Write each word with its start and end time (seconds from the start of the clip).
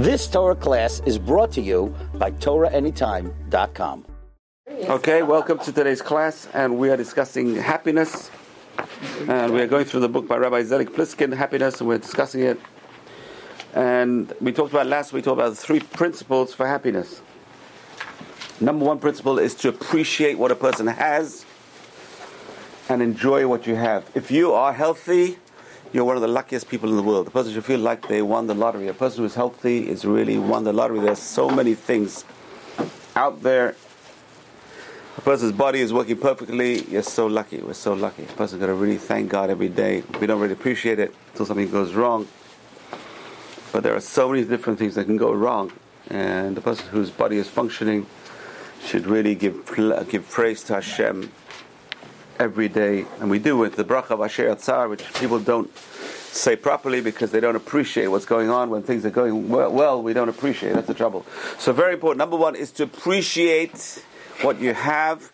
This 0.00 0.26
Torah 0.26 0.56
class 0.56 1.02
is 1.04 1.18
brought 1.18 1.52
to 1.52 1.60
you 1.60 1.94
by 2.14 2.30
TorahAnytime.com. 2.30 4.06
Okay, 4.84 5.22
welcome 5.22 5.58
to 5.58 5.72
today's 5.72 6.00
class, 6.00 6.48
and 6.54 6.78
we 6.78 6.88
are 6.88 6.96
discussing 6.96 7.54
happiness. 7.56 8.30
And 9.28 9.52
we 9.52 9.60
are 9.60 9.66
going 9.66 9.84
through 9.84 10.00
the 10.00 10.08
book 10.08 10.26
by 10.26 10.38
Rabbi 10.38 10.62
Zelig 10.62 10.88
Pliskin, 10.88 11.36
Happiness, 11.36 11.80
and 11.80 11.88
we're 11.88 11.98
discussing 11.98 12.40
it. 12.40 12.58
And 13.74 14.32
we 14.40 14.52
talked 14.52 14.72
about 14.72 14.86
last 14.86 15.12
week, 15.12 15.20
we 15.20 15.22
talked 15.22 15.38
about 15.38 15.58
three 15.58 15.80
principles 15.80 16.54
for 16.54 16.66
happiness. 16.66 17.20
Number 18.58 18.86
one 18.86 19.00
principle 19.00 19.38
is 19.38 19.54
to 19.56 19.68
appreciate 19.68 20.38
what 20.38 20.50
a 20.50 20.56
person 20.56 20.86
has 20.86 21.44
and 22.88 23.02
enjoy 23.02 23.46
what 23.46 23.66
you 23.66 23.74
have. 23.74 24.10
If 24.14 24.30
you 24.30 24.54
are 24.54 24.72
healthy, 24.72 25.36
you're 25.92 26.04
one 26.04 26.16
of 26.16 26.22
the 26.22 26.28
luckiest 26.28 26.68
people 26.68 26.88
in 26.88 26.96
the 26.96 27.02
world. 27.02 27.26
The 27.26 27.30
person 27.30 27.52
should 27.52 27.64
feel 27.64 27.80
like 27.80 28.06
they 28.06 28.22
won 28.22 28.46
the 28.46 28.54
lottery. 28.54 28.88
A 28.88 28.94
person 28.94 29.24
who's 29.24 29.34
healthy 29.34 29.88
is 29.88 30.04
really 30.04 30.38
won 30.38 30.64
the 30.64 30.72
lottery. 30.72 31.00
There's 31.00 31.18
so 31.18 31.50
many 31.50 31.74
things 31.74 32.24
out 33.16 33.42
there. 33.42 33.74
A 35.16 35.20
person's 35.22 35.52
body 35.52 35.80
is 35.80 35.92
working 35.92 36.16
perfectly. 36.16 36.84
You're 36.84 37.02
so 37.02 37.26
lucky. 37.26 37.58
We're 37.58 37.74
so 37.74 37.94
lucky. 37.94 38.22
A 38.22 38.26
person's 38.26 38.60
got 38.60 38.66
to 38.66 38.74
really 38.74 38.98
thank 38.98 39.30
God 39.30 39.50
every 39.50 39.68
day. 39.68 40.04
We 40.20 40.26
don't 40.26 40.40
really 40.40 40.52
appreciate 40.52 41.00
it 41.00 41.12
until 41.32 41.46
something 41.46 41.70
goes 41.70 41.92
wrong. 41.92 42.28
But 43.72 43.82
there 43.82 43.94
are 43.94 44.00
so 44.00 44.28
many 44.28 44.44
different 44.44 44.78
things 44.78 44.94
that 44.94 45.06
can 45.06 45.16
go 45.16 45.32
wrong. 45.32 45.72
And 46.08 46.56
the 46.56 46.60
person 46.60 46.86
whose 46.88 47.10
body 47.10 47.36
is 47.36 47.48
functioning 47.48 48.06
should 48.84 49.06
really 49.06 49.34
give, 49.34 49.66
give 50.08 50.30
praise 50.30 50.62
to 50.64 50.74
Hashem 50.74 51.32
every 52.40 52.68
day, 52.68 53.04
and 53.20 53.30
we 53.30 53.38
do 53.38 53.56
with 53.56 53.76
the 53.76 53.84
bracha 53.84 54.12
of 54.12 54.20
Asher 54.22 54.48
Yatzar, 54.48 54.88
which 54.88 55.04
people 55.14 55.38
don't 55.38 55.70
say 55.76 56.56
properly 56.56 57.02
because 57.02 57.30
they 57.30 57.38
don't 57.38 57.54
appreciate 57.54 58.06
what's 58.06 58.24
going 58.24 58.48
on 58.48 58.70
when 58.70 58.82
things 58.82 59.04
are 59.04 59.10
going 59.10 59.50
well, 59.50 59.70
well. 59.70 60.02
We 60.02 60.14
don't 60.14 60.30
appreciate. 60.30 60.72
That's 60.72 60.86
the 60.86 60.94
trouble. 60.94 61.26
So 61.58 61.72
very 61.72 61.92
important. 61.92 62.18
Number 62.18 62.38
one 62.38 62.56
is 62.56 62.72
to 62.72 62.84
appreciate 62.84 64.02
what 64.40 64.58
you 64.58 64.72
have 64.72 65.30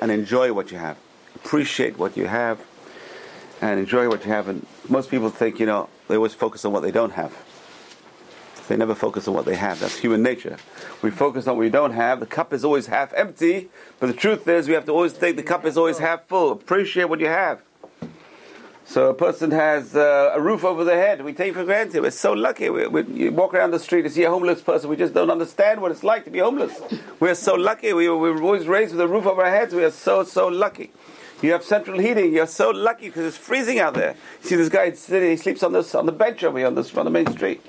and 0.00 0.10
enjoy 0.10 0.52
what 0.54 0.72
you 0.72 0.78
have. 0.78 0.96
Appreciate 1.34 1.98
what 1.98 2.16
you 2.16 2.26
have 2.26 2.58
and 3.60 3.78
enjoy 3.78 4.08
what 4.08 4.24
you 4.24 4.32
have. 4.32 4.48
And 4.48 4.66
most 4.88 5.10
people 5.10 5.28
think, 5.28 5.60
you 5.60 5.66
know, 5.66 5.90
they 6.08 6.16
always 6.16 6.32
focus 6.32 6.64
on 6.64 6.72
what 6.72 6.80
they 6.80 6.90
don't 6.90 7.12
have. 7.12 7.36
They 8.68 8.76
never 8.76 8.94
focus 8.94 9.28
on 9.28 9.34
what 9.34 9.44
they 9.44 9.54
have. 9.54 9.80
That's 9.80 9.96
human 9.98 10.22
nature. 10.22 10.56
We 11.02 11.10
focus 11.10 11.46
on 11.46 11.56
what 11.56 11.60
we 11.60 11.70
don't 11.70 11.92
have. 11.92 12.20
The 12.20 12.26
cup 12.26 12.52
is 12.52 12.64
always 12.64 12.86
half 12.86 13.12
empty, 13.14 13.68
but 14.00 14.08
the 14.08 14.12
truth 14.12 14.48
is 14.48 14.66
we 14.66 14.74
have 14.74 14.86
to 14.86 14.92
always 14.92 15.12
think 15.12 15.36
the 15.36 15.42
cup 15.42 15.64
is 15.64 15.76
always 15.78 15.98
half 15.98 16.26
full. 16.26 16.52
Appreciate 16.52 17.08
what 17.08 17.20
you 17.20 17.26
have. 17.26 17.62
So 18.88 19.10
a 19.10 19.14
person 19.14 19.50
has 19.50 19.96
uh, 19.96 20.30
a 20.32 20.40
roof 20.40 20.64
over 20.64 20.84
their 20.84 20.96
head. 20.96 21.24
We 21.24 21.32
take 21.32 21.54
for 21.54 21.64
granted. 21.64 22.02
We're 22.02 22.10
so 22.12 22.32
lucky. 22.32 22.70
We, 22.70 22.86
we, 22.86 23.02
you 23.02 23.32
walk 23.32 23.52
around 23.52 23.72
the 23.72 23.80
street 23.80 24.04
and 24.04 24.14
see 24.14 24.22
a 24.22 24.30
homeless 24.30 24.62
person. 24.62 24.88
We 24.88 24.96
just 24.96 25.12
don't 25.12 25.30
understand 25.30 25.82
what 25.82 25.90
it's 25.90 26.04
like 26.04 26.24
to 26.24 26.30
be 26.30 26.38
homeless. 26.38 26.80
We're 27.18 27.34
so 27.34 27.54
lucky. 27.54 27.92
We, 27.92 28.08
we 28.08 28.30
were 28.30 28.42
always 28.42 28.68
raised 28.68 28.92
with 28.92 29.00
a 29.00 29.08
roof 29.08 29.26
over 29.26 29.42
our 29.42 29.50
heads. 29.50 29.74
We 29.74 29.82
are 29.82 29.90
so, 29.90 30.22
so 30.22 30.46
lucky. 30.46 30.92
You 31.42 31.50
have 31.52 31.64
central 31.64 31.98
heating. 31.98 32.32
You're 32.32 32.46
so 32.46 32.70
lucky 32.70 33.08
because 33.08 33.24
it's 33.24 33.36
freezing 33.36 33.80
out 33.80 33.94
there. 33.94 34.14
You 34.42 34.48
see 34.48 34.56
this 34.56 34.68
guy 34.68 34.92
sitting, 34.92 35.30
he 35.30 35.36
sleeps 35.36 35.64
on, 35.64 35.72
this, 35.72 35.92
on 35.94 36.06
the 36.06 36.12
bench 36.12 36.44
over 36.44 36.56
here 36.56 36.68
on, 36.68 36.76
this, 36.76 36.94
on 36.96 37.04
the 37.04 37.10
main 37.10 37.26
street. 37.32 37.60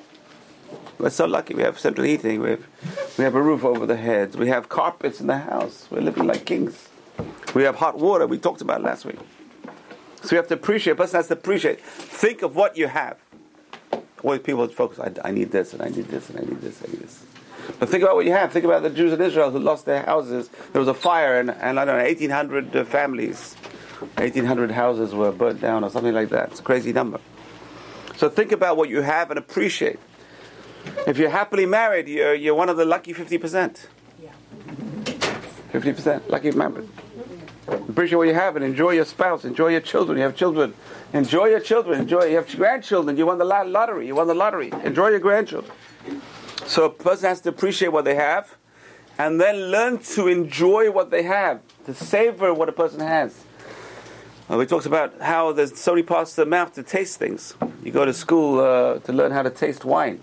We're 1.00 1.10
so 1.12 1.26
lucky. 1.26 1.54
We 1.54 1.64
have 1.64 1.80
central 1.80 2.08
heating. 2.08 2.42
We 2.42 2.52
have, 2.52 2.68
we 3.18 3.24
have 3.24 3.36
a 3.36 3.42
roof 3.42 3.64
over 3.64 3.86
the 3.86 3.98
heads. 3.98 4.36
We 4.36 4.48
have 4.48 4.68
carpets 4.68 5.22
in 5.22 5.28
the 5.28 5.38
house. 5.38 5.88
We're 5.92 6.02
living 6.02 6.26
like 6.26 6.46
kings. 6.46 6.90
We 7.54 7.64
have 7.64 7.76
hot 7.76 7.98
water. 7.98 8.26
We 8.26 8.40
talked 8.40 8.62
about 8.62 8.82
last 8.82 9.06
week. 9.06 9.20
So 10.24 10.32
you 10.32 10.38
have 10.38 10.48
to 10.48 10.56
appreciate. 10.56 10.94
A 10.94 10.96
person 10.96 11.18
has 11.18 11.28
to 11.28 11.34
appreciate. 11.34 11.82
Think 11.82 12.42
of 12.42 12.56
what 12.56 12.78
you 12.78 12.88
have. 12.88 13.18
Always 14.24 14.42
people 14.42 14.68
focus. 14.70 15.00
I, 15.00 15.12
I 15.28 15.32
need 15.32 15.52
this 15.52 15.74
and 15.74 15.82
I 15.82 15.90
need 15.90 16.08
this 16.08 16.30
and 16.30 16.40
I 16.40 16.42
need 16.42 16.62
this. 16.62 16.82
I 16.84 16.92
need 16.92 17.02
this. 17.02 17.24
But 17.80 17.90
think 17.90 18.04
about 18.04 18.16
what 18.16 18.26
you 18.26 18.32
have. 18.32 18.52
Think 18.52 18.66
about 18.66 18.82
the 18.82 18.90
Jews 18.90 19.14
in 19.14 19.22
Israel 19.22 19.52
who 19.52 19.60
lost 19.60 19.86
their 19.86 20.04
houses. 20.04 20.50
There 20.72 20.80
was 20.80 20.88
a 20.88 20.94
fire, 20.94 21.40
and, 21.40 21.52
and 21.52 21.80
I 21.80 21.86
don't 21.86 21.98
know, 21.98 22.04
1,800 22.04 22.76
uh, 22.76 22.86
families, 22.86 23.54
1,800 24.16 24.72
houses 24.72 25.14
were 25.14 25.32
burnt 25.32 25.62
down, 25.62 25.84
or 25.84 25.90
something 25.90 26.14
like 26.14 26.30
that. 26.30 26.52
It's 26.52 26.60
a 26.60 26.64
crazy 26.64 26.94
number. 26.94 27.20
So 28.16 28.30
think 28.30 28.52
about 28.52 28.78
what 28.78 28.90
you 28.90 29.02
have 29.02 29.30
and 29.30 29.38
appreciate. 29.38 30.00
If 31.08 31.18
you're 31.18 31.30
happily 31.30 31.66
married, 31.66 32.08
you're, 32.08 32.34
you're 32.34 32.56
one 32.56 32.70
of 32.70 32.78
the 32.78 32.86
lucky 32.86 33.14
50%. 33.14 33.88
50% 35.72 36.30
lucky 36.30 36.52
married. 36.52 36.90
Appreciate 37.68 38.18
what 38.18 38.28
you 38.28 38.34
have 38.34 38.56
and 38.56 38.64
enjoy 38.64 38.92
your 38.92 39.06
spouse, 39.06 39.44
enjoy 39.44 39.68
your 39.70 39.82
children. 39.82 40.18
You 40.18 40.24
have 40.24 40.36
children, 40.36 40.74
enjoy 41.14 41.48
your 41.48 41.60
children. 41.60 42.00
Enjoy. 42.00 42.26
You 42.26 42.38
have 42.38 42.56
grandchildren. 42.56 43.18
You 43.18 43.26
won 43.26 43.38
the 43.38 43.46
lottery. 43.46 44.08
You 44.08 44.16
won 44.16 44.28
the 44.28 44.36
lottery. 44.36 44.72
Enjoy 44.84 45.10
your 45.10 45.20
grandchildren. 45.20 45.74
So 46.66 46.86
a 46.86 46.90
person 46.90 47.30
has 47.30 47.42
to 47.42 47.50
appreciate 47.50 47.90
what 47.90 48.06
they 48.06 48.16
have, 48.16 48.58
and 49.18 49.40
then 49.40 49.72
learn 49.72 50.00
to 50.00 50.28
enjoy 50.28 50.92
what 50.92 51.12
they 51.12 51.24
have, 51.24 51.62
to 51.86 51.94
savor 51.94 52.54
what 52.54 52.70
a 52.70 52.74
person 52.74 53.00
has. 53.00 53.44
Uh, 54.50 54.58
we 54.58 54.66
talked 54.66 54.86
about 54.86 55.22
how 55.22 55.52
there's 55.52 55.78
so 55.78 55.92
many 55.92 56.04
parts 56.04 56.32
of 56.32 56.46
the 56.46 56.50
mouth 56.50 56.74
to 56.74 56.84
taste 56.84 57.20
things. 57.20 57.56
You 57.84 57.92
go 57.92 58.06
to 58.06 58.14
school 58.14 58.60
uh, 58.60 59.00
to 59.00 59.14
learn 59.14 59.32
how 59.32 59.44
to 59.44 59.50
taste 59.50 59.84
wine. 59.84 60.22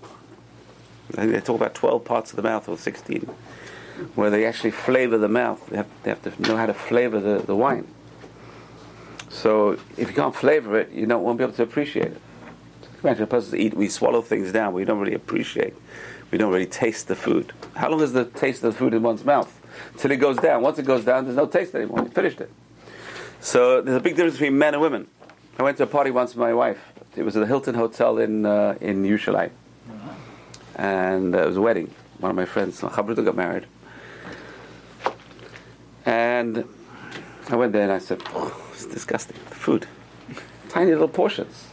They 1.11 1.39
talk 1.39 1.55
about 1.55 1.75
12 1.75 2.03
parts 2.03 2.31
of 2.31 2.37
the 2.37 2.41
mouth 2.41 2.67
or 2.67 2.77
16, 2.77 3.29
where 4.15 4.29
they 4.29 4.45
actually 4.45 4.71
flavor 4.71 5.17
the 5.17 5.29
mouth. 5.29 5.65
They 5.67 5.77
have, 5.77 5.87
they 6.03 6.09
have 6.09 6.21
to 6.23 6.41
know 6.41 6.57
how 6.57 6.65
to 6.65 6.73
flavor 6.73 7.19
the, 7.19 7.43
the 7.43 7.55
wine. 7.55 7.87
So 9.29 9.73
if 9.97 10.09
you 10.09 10.13
can't 10.13 10.35
flavor 10.35 10.79
it, 10.79 10.91
you 10.91 11.05
don't 11.05 11.23
won't 11.23 11.37
be 11.37 11.43
able 11.43 11.53
to 11.53 11.63
appreciate 11.63 12.07
it. 12.07 12.21
Imagine 13.03 13.23
a 13.23 13.27
person 13.27 13.59
eat, 13.59 13.75
we 13.75 13.87
swallow 13.87 14.21
things 14.21 14.51
down, 14.51 14.73
we 14.73 14.83
don't 14.83 14.99
really 14.99 15.13
appreciate. 15.13 15.75
We 16.31 16.39
don't 16.39 16.51
really 16.51 16.65
taste 16.65 17.07
the 17.07 17.15
food. 17.15 17.53
How 17.75 17.89
long 17.89 18.01
is 18.01 18.13
the 18.13 18.25
taste 18.25 18.63
of 18.63 18.73
the 18.73 18.79
food 18.79 18.93
in 18.93 19.03
one's 19.03 19.23
mouth? 19.23 19.61
Till 19.97 20.11
it 20.11 20.17
goes 20.17 20.37
down. 20.37 20.63
Once 20.63 20.79
it 20.79 20.85
goes 20.85 21.05
down, 21.05 21.25
there's 21.25 21.37
no 21.37 21.45
taste 21.45 21.75
anymore. 21.75 22.01
You 22.01 22.09
finished 22.09 22.41
it. 22.41 22.51
So 23.41 23.81
there's 23.81 23.97
a 23.97 23.99
big 23.99 24.15
difference 24.15 24.35
between 24.35 24.57
men 24.57 24.73
and 24.73 24.81
women. 24.81 25.07
I 25.59 25.63
went 25.63 25.77
to 25.77 25.83
a 25.83 25.87
party 25.87 26.09
once 26.09 26.31
with 26.31 26.39
my 26.39 26.53
wife. 26.53 26.79
It 27.15 27.23
was 27.23 27.35
at 27.35 27.41
the 27.41 27.45
Hilton 27.45 27.75
Hotel 27.75 28.17
in 28.17 28.45
uh, 28.45 28.75
in 28.81 29.03
Yerushalayim 29.03 29.51
and 30.75 31.35
uh, 31.35 31.43
it 31.43 31.47
was 31.47 31.57
a 31.57 31.61
wedding. 31.61 31.93
One 32.19 32.29
of 32.29 32.35
my 32.35 32.45
friends, 32.45 32.81
Chabruta, 32.81 33.23
got 33.23 33.35
married, 33.35 33.65
and 36.05 36.65
I 37.49 37.55
went 37.55 37.73
there 37.73 37.83
and 37.83 37.91
I 37.91 37.99
said, 37.99 38.21
oh, 38.33 38.55
"It's 38.73 38.85
disgusting. 38.85 39.37
The 39.49 39.55
food, 39.55 39.87
tiny 40.69 40.91
little 40.91 41.07
portions." 41.07 41.67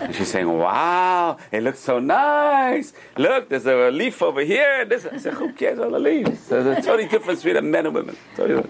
And 0.00 0.14
she's 0.14 0.30
saying, 0.30 0.48
"Wow, 0.48 1.38
it 1.52 1.62
looks 1.62 1.78
so 1.78 1.98
nice. 1.98 2.92
Look, 3.16 3.48
there's 3.48 3.66
a 3.66 3.90
leaf 3.90 4.20
over 4.22 4.40
here." 4.40 4.84
This, 4.84 5.06
I 5.06 5.18
said, 5.18 5.34
"Who 5.34 5.52
cares 5.52 5.78
about 5.78 5.92
the 5.92 5.98
leaves?" 5.98 6.48
There's 6.48 6.66
a 6.66 6.82
totally 6.82 7.08
difference 7.08 7.42
between 7.42 7.70
men 7.70 7.86
and 7.86 7.94
women. 7.94 8.16
Totally, 8.36 8.68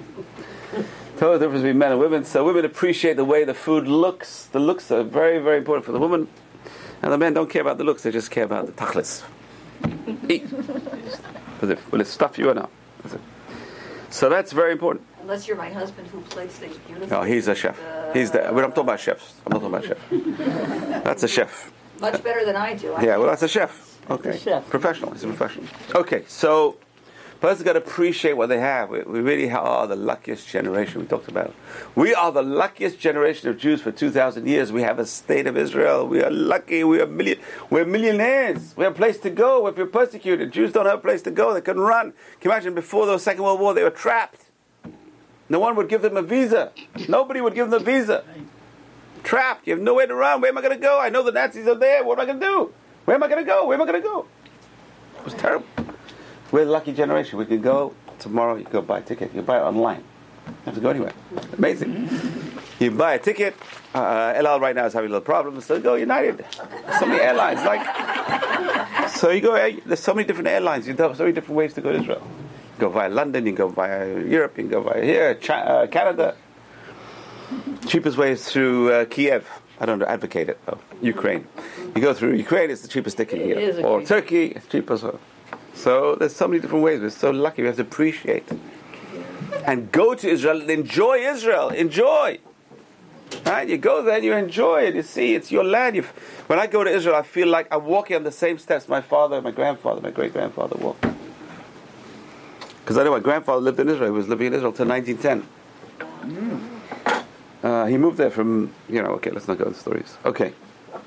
totally 1.16 1.38
difference 1.38 1.62
between 1.62 1.78
men 1.78 1.92
and 1.92 2.00
women. 2.00 2.24
So 2.24 2.44
women 2.44 2.64
appreciate 2.64 3.16
the 3.16 3.24
way 3.24 3.44
the 3.44 3.54
food 3.54 3.88
looks. 3.88 4.46
The 4.46 4.60
looks 4.60 4.90
are 4.90 5.02
very, 5.02 5.38
very 5.38 5.58
important 5.58 5.86
for 5.86 5.92
the 5.92 5.98
woman, 5.98 6.28
and 7.02 7.12
the 7.12 7.18
men 7.18 7.34
don't 7.34 7.50
care 7.50 7.62
about 7.62 7.78
the 7.78 7.84
looks. 7.84 8.02
They 8.02 8.10
just 8.10 8.30
care 8.30 8.44
about 8.44 8.66
the 8.66 8.72
tachlis. 8.72 9.22
Eat. 10.28 10.44
As 11.62 11.70
if, 11.70 11.90
will 11.92 12.00
it 12.00 12.06
stuff 12.06 12.38
you 12.38 12.50
or 12.50 12.54
not? 12.54 12.70
So 14.10 14.28
that's 14.28 14.52
very 14.52 14.72
important. 14.72 15.06
Unless 15.20 15.48
you're 15.48 15.56
my 15.56 15.70
husband 15.70 16.06
who 16.08 16.20
plates 16.22 16.54
things 16.54 16.76
beautifully. 16.78 17.10
No, 17.10 17.22
he's 17.22 17.48
a 17.48 17.54
chef. 17.54 17.78
Uh, 17.82 18.12
he's 18.12 18.30
the. 18.30 18.38
We're 18.52 18.62
not 18.62 18.70
talking 18.70 18.84
about 18.84 19.00
chefs. 19.00 19.34
I'm 19.44 19.52
not 19.52 19.60
talking 19.60 19.74
about 19.74 19.84
chef. 19.84 21.04
That's 21.04 21.22
a 21.24 21.28
chef. 21.28 21.72
Much 22.00 22.22
better 22.22 22.44
than 22.44 22.56
I 22.56 22.74
do. 22.74 22.92
I 22.94 23.02
Yeah, 23.02 23.16
well, 23.16 23.26
that's 23.26 23.42
a 23.42 23.48
chef. 23.48 23.98
Okay. 24.08 24.38
chef. 24.38 24.68
Professional. 24.70 25.12
He's 25.12 25.24
a 25.24 25.26
professional. 25.26 25.66
Okay, 25.94 26.24
so 26.28 26.76
person's 27.40 27.64
got 27.64 27.74
to 27.74 27.78
appreciate 27.78 28.36
what 28.36 28.48
they 28.48 28.58
have. 28.58 28.90
We, 28.90 29.02
we 29.02 29.20
really 29.20 29.50
are 29.50 29.86
the 29.86 29.96
luckiest 29.96 30.48
generation. 30.48 31.00
We 31.00 31.06
talked 31.06 31.28
about. 31.28 31.54
We 31.94 32.14
are 32.14 32.32
the 32.32 32.42
luckiest 32.42 32.98
generation 32.98 33.48
of 33.48 33.58
Jews 33.58 33.80
for 33.82 33.92
two 33.92 34.10
thousand 34.10 34.46
years. 34.46 34.72
We 34.72 34.82
have 34.82 34.98
a 34.98 35.06
state 35.06 35.46
of 35.46 35.56
Israel. 35.56 36.06
We 36.06 36.22
are 36.22 36.30
lucky. 36.30 36.84
We 36.84 37.00
are 37.00 37.06
million. 37.06 37.38
We're 37.70 37.84
millionaires. 37.84 38.74
We 38.76 38.84
have 38.84 38.94
a 38.94 38.96
place 38.96 39.18
to 39.18 39.30
go 39.30 39.66
if 39.66 39.76
you're 39.76 39.86
persecuted. 39.86 40.52
Jews 40.52 40.72
don't 40.72 40.86
have 40.86 40.98
a 40.98 41.02
place 41.02 41.22
to 41.22 41.30
go. 41.30 41.54
They 41.54 41.60
can 41.60 41.78
run. 41.78 42.12
Can 42.40 42.50
you 42.50 42.50
imagine 42.50 42.74
before 42.74 43.06
the 43.06 43.18
Second 43.18 43.44
World 43.44 43.60
War 43.60 43.74
they 43.74 43.82
were 43.82 43.90
trapped. 43.90 44.46
No 45.48 45.60
one 45.60 45.76
would 45.76 45.88
give 45.88 46.02
them 46.02 46.16
a 46.16 46.22
visa. 46.22 46.72
Nobody 47.08 47.40
would 47.40 47.54
give 47.54 47.70
them 47.70 47.80
a 47.80 47.84
visa. 47.84 48.24
Trapped. 49.22 49.66
You 49.66 49.74
have 49.74 49.82
nowhere 49.82 50.06
to 50.06 50.14
run. 50.14 50.40
Where 50.40 50.50
am 50.50 50.58
I 50.58 50.60
going 50.60 50.74
to 50.74 50.80
go? 50.80 50.98
I 51.00 51.08
know 51.08 51.22
the 51.22 51.32
Nazis 51.32 51.68
are 51.68 51.74
there. 51.74 52.04
What 52.04 52.18
am 52.18 52.22
I 52.22 52.26
going 52.26 52.40
to 52.40 52.46
do? 52.46 52.72
Where 53.04 53.14
am 53.14 53.22
I 53.22 53.28
going 53.28 53.44
to 53.44 53.48
go? 53.48 53.66
Where 53.66 53.74
am 53.74 53.82
I 53.82 53.86
going 53.86 54.02
to 54.02 54.08
go? 54.08 54.26
It 55.18 55.24
was 55.24 55.34
terrible. 55.34 55.66
We're 56.56 56.64
the 56.64 56.70
lucky 56.70 56.94
generation. 56.94 57.38
We 57.38 57.44
can 57.44 57.60
go 57.60 57.92
tomorrow. 58.18 58.56
You 58.56 58.64
go 58.64 58.80
buy 58.80 59.00
a 59.00 59.02
ticket. 59.02 59.34
You 59.34 59.42
buy 59.42 59.58
it 59.58 59.62
online. 59.62 60.02
You 60.46 60.54
have 60.64 60.74
to 60.76 60.80
go 60.80 60.88
anywhere. 60.88 61.12
Amazing. 61.58 62.08
You 62.78 62.92
buy 62.92 63.12
a 63.12 63.18
ticket. 63.18 63.54
Uh, 63.94 64.32
El 64.34 64.46
Al 64.46 64.58
right 64.58 64.74
now 64.74 64.86
is 64.86 64.94
having 64.94 65.10
a 65.10 65.12
little 65.12 65.20
problem. 65.26 65.60
So 65.60 65.78
go 65.78 65.96
United. 65.96 66.46
So 66.98 67.04
many 67.04 67.20
airlines. 67.20 67.62
Like 67.62 67.84
so, 69.10 69.28
you 69.32 69.42
go. 69.42 69.52
There's 69.84 70.00
so 70.00 70.14
many 70.14 70.26
different 70.26 70.48
airlines. 70.48 70.88
You 70.88 70.94
have 70.96 71.14
so 71.18 71.24
many 71.24 71.34
different 71.34 71.58
ways 71.58 71.74
to 71.74 71.82
go 71.82 71.92
to 71.92 71.98
Israel. 72.00 72.22
You 72.76 72.80
go 72.80 72.88
via 72.88 73.10
London. 73.10 73.44
You 73.44 73.52
can 73.52 73.66
go 73.66 73.68
via 73.68 74.18
Europe. 74.18 74.56
You 74.56 74.62
can 74.64 74.70
go 74.70 74.80
via 74.80 75.04
here, 75.04 75.34
Ch- 75.34 75.50
uh, 75.50 75.86
Canada. 75.88 76.36
Cheapest 77.86 78.16
way 78.16 78.32
is 78.32 78.48
through 78.50 78.92
uh, 78.94 79.04
Kiev. 79.04 79.46
I 79.78 79.84
don't 79.84 80.00
advocate 80.02 80.48
it 80.48 80.58
though. 80.64 80.78
Ukraine. 81.02 81.46
You 81.94 82.00
go 82.00 82.14
through 82.14 82.32
Ukraine, 82.36 82.70
it's 82.70 82.80
the 82.80 82.88
cheapest 82.88 83.18
ticket 83.18 83.40
you 83.40 83.52
It 83.52 83.54
get. 83.56 83.62
is 83.62 83.78
a 83.78 83.82
Or 83.82 84.02
Turkey, 84.02 84.46
it's 84.56 84.66
cheap 84.68 84.90
as 84.90 85.02
well. 85.02 85.20
So 85.76 86.16
there's 86.16 86.34
so 86.34 86.48
many 86.48 86.60
different 86.60 86.82
ways. 86.82 87.00
We're 87.00 87.10
so 87.10 87.30
lucky. 87.30 87.62
We 87.62 87.68
have 87.68 87.76
to 87.76 87.82
appreciate. 87.82 88.48
And 89.66 89.92
go 89.92 90.14
to 90.14 90.28
Israel 90.28 90.60
and 90.60 90.70
enjoy 90.70 91.18
Israel. 91.18 91.68
Enjoy. 91.68 92.38
Right? 93.44 93.68
You 93.68 93.76
go 93.76 94.02
there 94.02 94.16
and 94.16 94.24
you 94.24 94.32
enjoy 94.32 94.82
it. 94.82 94.94
You 94.94 95.02
see, 95.02 95.34
it's 95.34 95.52
your 95.52 95.64
land. 95.64 95.96
You, 95.96 96.02
when 96.46 96.58
I 96.58 96.66
go 96.66 96.82
to 96.82 96.90
Israel, 96.90 97.16
I 97.16 97.22
feel 97.22 97.48
like 97.48 97.68
I'm 97.70 97.84
walking 97.84 98.16
on 98.16 98.24
the 98.24 98.32
same 98.32 98.58
steps 98.58 98.88
my 98.88 99.00
father, 99.00 99.42
my 99.42 99.50
grandfather, 99.50 100.00
my 100.00 100.10
great 100.10 100.32
grandfather 100.32 100.76
walked. 100.78 101.04
Because 102.80 102.96
I 102.96 103.04
know 103.04 103.10
my 103.10 103.20
grandfather 103.20 103.60
lived 103.60 103.78
in 103.78 103.88
Israel. 103.88 104.12
He 104.12 104.16
was 104.16 104.28
living 104.28 104.48
in 104.48 104.54
Israel 104.54 104.72
till 104.72 104.86
1910. 104.86 106.72
Uh, 107.62 107.86
he 107.86 107.98
moved 107.98 108.16
there 108.16 108.30
from, 108.30 108.72
you 108.88 109.02
know, 109.02 109.10
okay, 109.10 109.30
let's 109.30 109.48
not 109.48 109.58
go 109.58 109.64
into 109.64 109.78
stories. 109.78 110.16
Okay. 110.24 110.52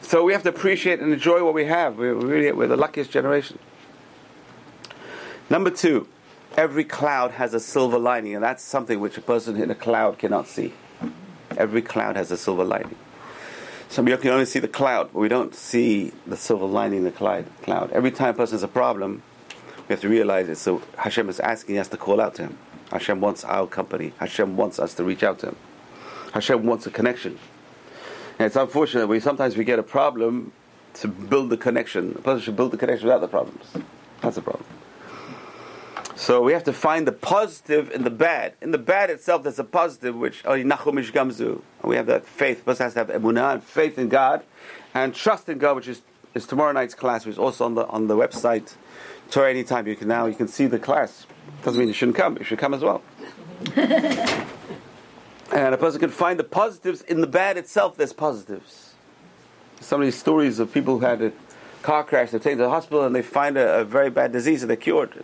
So 0.01 0.23
we 0.23 0.33
have 0.33 0.43
to 0.43 0.49
appreciate 0.49 0.99
and 0.99 1.11
enjoy 1.11 1.43
what 1.43 1.53
we 1.53 1.65
have. 1.65 1.97
We're, 1.97 2.13
really, 2.13 2.51
we're 2.51 2.67
the 2.67 2.77
luckiest 2.77 3.11
generation. 3.11 3.57
Number 5.49 5.71
two, 5.71 6.07
every 6.55 6.83
cloud 6.83 7.31
has 7.31 7.55
a 7.55 7.59
silver 7.59 7.97
lining, 7.97 8.35
and 8.35 8.43
that's 8.43 8.63
something 8.63 8.99
which 8.99 9.17
a 9.17 9.21
person 9.21 9.59
in 9.59 9.71
a 9.71 9.75
cloud 9.75 10.19
cannot 10.19 10.47
see. 10.47 10.73
Every 11.57 11.81
cloud 11.81 12.15
has 12.15 12.31
a 12.31 12.37
silver 12.37 12.63
lining. 12.63 12.95
Some 13.89 14.07
you 14.07 14.15
can 14.17 14.29
only 14.29 14.45
see 14.45 14.59
the 14.59 14.67
cloud, 14.67 15.09
but 15.11 15.19
we 15.19 15.27
don't 15.27 15.55
see 15.55 16.13
the 16.27 16.37
silver 16.37 16.67
lining 16.67 16.99
in 16.99 17.03
the 17.05 17.11
cloud. 17.11 17.47
cloud. 17.63 17.91
Every 17.91 18.11
time 18.11 18.29
a 18.29 18.33
person 18.33 18.53
has 18.53 18.63
a 18.63 18.67
problem, 18.67 19.23
we 19.87 19.93
have 19.93 20.01
to 20.01 20.09
realize 20.09 20.47
it. 20.47 20.57
So 20.57 20.83
Hashem 20.99 21.27
is 21.27 21.39
asking 21.39 21.79
us 21.79 21.87
to 21.87 21.97
call 21.97 22.21
out 22.21 22.35
to 22.35 22.43
Him. 22.43 22.57
Hashem 22.91 23.19
wants 23.19 23.43
our 23.43 23.65
company. 23.65 24.13
Hashem 24.19 24.55
wants 24.55 24.77
us 24.77 24.93
to 24.95 25.03
reach 25.03 25.23
out 25.23 25.39
to 25.39 25.47
Him. 25.47 25.55
Hashem 26.33 26.63
wants 26.63 26.85
a 26.85 26.91
connection. 26.91 27.39
And 28.37 28.45
it's 28.45 28.55
unfortunate 28.55 29.07
we 29.07 29.19
sometimes 29.19 29.57
we 29.57 29.63
get 29.63 29.79
a 29.79 29.83
problem 29.83 30.51
to 30.95 31.07
build 31.07 31.49
the 31.49 31.57
connection. 31.57 32.11
A 32.11 32.21
person 32.21 32.41
should 32.41 32.55
build 32.55 32.71
the 32.71 32.77
connection 32.77 33.07
without 33.07 33.21
the 33.21 33.27
problems. 33.27 33.65
That's 34.21 34.35
the 34.35 34.43
problem. 34.43 34.65
So 36.19 36.41
we 36.41 36.51
have 36.51 36.65
to 36.65 36.73
find 36.73 37.07
the 37.07 37.13
positive 37.13 37.89
in 37.91 38.03
the 38.03 38.09
bad. 38.09 38.51
In 38.61 38.71
the 38.71 38.77
bad 38.77 39.09
itself, 39.09 39.43
there's 39.43 39.57
a 39.57 39.63
positive, 39.63 40.17
which 40.17 40.41
oh, 40.43 40.51
Nachum 40.51 40.99
Ish 40.99 41.13
Gamzu. 41.13 41.61
And 41.81 41.89
we 41.89 41.95
have 41.95 42.07
that 42.07 42.25
faith. 42.25 42.65
Person 42.65 42.83
has 42.83 42.93
to 42.95 42.99
have 42.99 43.07
emunah 43.07 43.53
and 43.53 43.63
faith 43.63 43.97
in 43.97 44.09
God, 44.09 44.43
and 44.93 45.15
trust 45.15 45.47
in 45.47 45.59
God, 45.59 45.77
which 45.77 45.87
is, 45.87 46.01
is 46.33 46.45
tomorrow 46.45 46.73
night's 46.73 46.93
class, 46.93 47.25
which 47.25 47.35
is 47.35 47.39
also 47.39 47.63
on 47.63 47.75
the 47.75 47.87
on 47.87 48.07
the 48.07 48.17
website. 48.17 48.73
Torah 49.31 49.49
anytime 49.49 49.87
you 49.87 49.95
can 49.95 50.09
now 50.09 50.25
you 50.25 50.35
can 50.35 50.49
see 50.49 50.65
the 50.65 50.77
class. 50.77 51.25
Doesn't 51.63 51.79
mean 51.79 51.87
you 51.87 51.93
shouldn't 51.93 52.17
come. 52.17 52.37
You 52.37 52.43
should 52.43 52.59
come 52.59 52.73
as 52.73 52.81
well. 52.81 53.01
and 53.77 54.43
a 55.53 55.77
person 55.77 56.01
can 56.01 56.09
find 56.09 56.37
the 56.37 56.43
positives 56.43 57.01
in 57.03 57.21
the 57.21 57.27
bad 57.27 57.55
itself. 57.55 57.95
There's 57.95 58.11
positives. 58.11 58.93
So 59.79 59.97
many 59.97 60.11
stories 60.11 60.59
of 60.59 60.73
people 60.73 60.99
who 60.99 61.05
had 61.05 61.21
a 61.21 61.31
car 61.81 62.03
crash. 62.03 62.31
They're 62.31 62.41
taken 62.41 62.57
to 62.57 62.65
the 62.65 62.69
hospital 62.69 63.05
and 63.05 63.15
they 63.15 63.21
find 63.21 63.55
a, 63.55 63.79
a 63.79 63.85
very 63.85 64.09
bad 64.09 64.33
disease 64.33 64.63
and 64.63 64.69
they're 64.69 64.75
cured. 64.75 65.23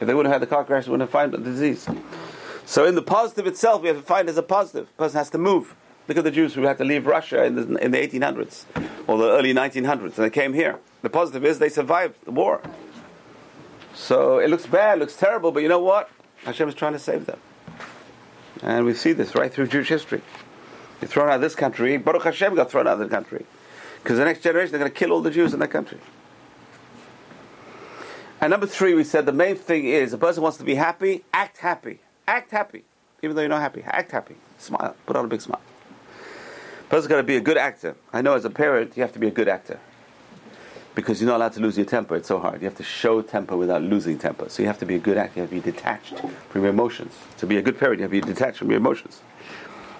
If 0.00 0.06
they 0.06 0.14
wouldn't 0.14 0.32
have 0.32 0.40
had 0.40 0.48
the 0.48 0.54
car 0.54 0.64
crash, 0.64 0.84
they 0.84 0.90
wouldn't 0.90 1.08
have 1.08 1.12
found 1.12 1.32
the 1.32 1.38
disease. 1.38 1.88
So 2.64 2.84
in 2.84 2.94
the 2.94 3.02
positive 3.02 3.46
itself, 3.46 3.82
we 3.82 3.88
have 3.88 3.96
to 3.96 4.02
find 4.02 4.28
as 4.28 4.36
a 4.36 4.42
positive. 4.42 4.94
Person 4.96 5.18
has 5.18 5.30
to 5.30 5.38
move. 5.38 5.74
Look 6.08 6.18
at 6.18 6.24
the 6.24 6.30
Jews 6.30 6.54
who 6.54 6.62
had 6.62 6.78
to 6.78 6.84
leave 6.84 7.06
Russia 7.06 7.44
in 7.44 7.54
the, 7.54 7.76
in 7.78 7.90
the 7.90 7.98
1800s 7.98 8.64
or 9.06 9.18
the 9.18 9.30
early 9.30 9.52
1900s, 9.52 10.02
and 10.02 10.12
they 10.12 10.30
came 10.30 10.52
here. 10.52 10.78
The 11.02 11.10
positive 11.10 11.44
is 11.44 11.58
they 11.58 11.68
survived 11.68 12.14
the 12.24 12.30
war. 12.30 12.60
So 13.94 14.38
it 14.38 14.50
looks 14.50 14.66
bad, 14.66 14.98
looks 14.98 15.16
terrible, 15.16 15.52
but 15.52 15.62
you 15.62 15.68
know 15.68 15.80
what? 15.80 16.10
Hashem 16.44 16.68
is 16.68 16.74
trying 16.74 16.92
to 16.92 16.98
save 16.98 17.26
them. 17.26 17.38
And 18.62 18.84
we 18.84 18.94
see 18.94 19.12
this 19.12 19.34
right 19.34 19.52
through 19.52 19.68
Jewish 19.68 19.88
history. 19.88 20.22
You're 21.00 21.08
thrown 21.08 21.28
out 21.28 21.36
of 21.36 21.40
this 21.40 21.54
country, 21.54 21.96
Baruch 21.96 22.24
Hashem 22.24 22.54
got 22.54 22.70
thrown 22.70 22.86
out 22.86 22.94
of 22.94 22.98
the 23.00 23.08
country. 23.08 23.46
Because 24.02 24.18
the 24.18 24.24
next 24.24 24.42
generation, 24.42 24.72
they're 24.72 24.78
going 24.78 24.92
to 24.92 24.96
kill 24.96 25.12
all 25.12 25.20
the 25.20 25.30
Jews 25.30 25.52
in 25.52 25.60
that 25.60 25.70
country. 25.70 25.98
And 28.40 28.50
number 28.50 28.66
three, 28.66 28.94
we 28.94 29.04
said 29.04 29.26
the 29.26 29.32
main 29.32 29.56
thing 29.56 29.86
is 29.86 30.12
a 30.12 30.18
person 30.18 30.42
wants 30.42 30.58
to 30.58 30.64
be 30.64 30.74
happy, 30.74 31.24
act 31.32 31.58
happy. 31.58 32.00
Act 32.28 32.50
happy. 32.50 32.84
Even 33.22 33.34
though 33.34 33.42
you're 33.42 33.48
not 33.48 33.60
happy, 33.60 33.82
act 33.84 34.12
happy. 34.12 34.36
Smile. 34.58 34.94
Put 35.06 35.16
on 35.16 35.24
a 35.24 35.28
big 35.28 35.40
smile. 35.40 35.60
A 36.80 36.88
Person's 36.88 37.06
got 37.08 37.16
to 37.16 37.22
be 37.22 37.36
a 37.36 37.40
good 37.40 37.56
actor. 37.56 37.96
I 38.12 38.20
know 38.20 38.34
as 38.34 38.44
a 38.44 38.50
parent, 38.50 38.96
you 38.96 39.02
have 39.02 39.12
to 39.12 39.18
be 39.18 39.28
a 39.28 39.30
good 39.30 39.48
actor. 39.48 39.78
Because 40.94 41.20
you're 41.20 41.28
not 41.28 41.36
allowed 41.36 41.52
to 41.52 41.60
lose 41.60 41.76
your 41.76 41.86
temper. 41.86 42.16
It's 42.16 42.28
so 42.28 42.38
hard. 42.38 42.60
You 42.62 42.66
have 42.66 42.76
to 42.76 42.82
show 42.82 43.22
temper 43.22 43.56
without 43.56 43.82
losing 43.82 44.18
temper. 44.18 44.48
So 44.48 44.62
you 44.62 44.68
have 44.68 44.78
to 44.78 44.86
be 44.86 44.96
a 44.96 44.98
good 44.98 45.18
actor. 45.18 45.36
You 45.36 45.42
have 45.42 45.50
to 45.50 45.56
be 45.56 45.72
detached 45.72 46.18
from 46.50 46.62
your 46.62 46.70
emotions. 46.70 47.14
To 47.38 47.46
be 47.46 47.58
a 47.58 47.62
good 47.62 47.78
parent, 47.78 48.00
you 48.00 48.02
have 48.04 48.12
to 48.12 48.20
be 48.20 48.26
detached 48.26 48.58
from 48.58 48.70
your 48.70 48.78
emotions. 48.78 49.20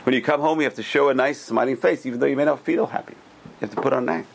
When 0.04 0.14
you 0.14 0.22
come 0.22 0.40
home, 0.40 0.60
you 0.60 0.64
have 0.64 0.74
to 0.76 0.82
show 0.82 1.08
a 1.08 1.14
nice, 1.14 1.40
smiling 1.40 1.76
face, 1.76 2.06
even 2.06 2.20
though 2.20 2.26
you 2.26 2.36
may 2.36 2.44
not 2.44 2.60
feel 2.60 2.86
happy. 2.86 3.14
You 3.14 3.66
have 3.66 3.74
to 3.74 3.80
put 3.80 3.92
on 3.92 4.04
an 4.04 4.20
act. 4.20 4.28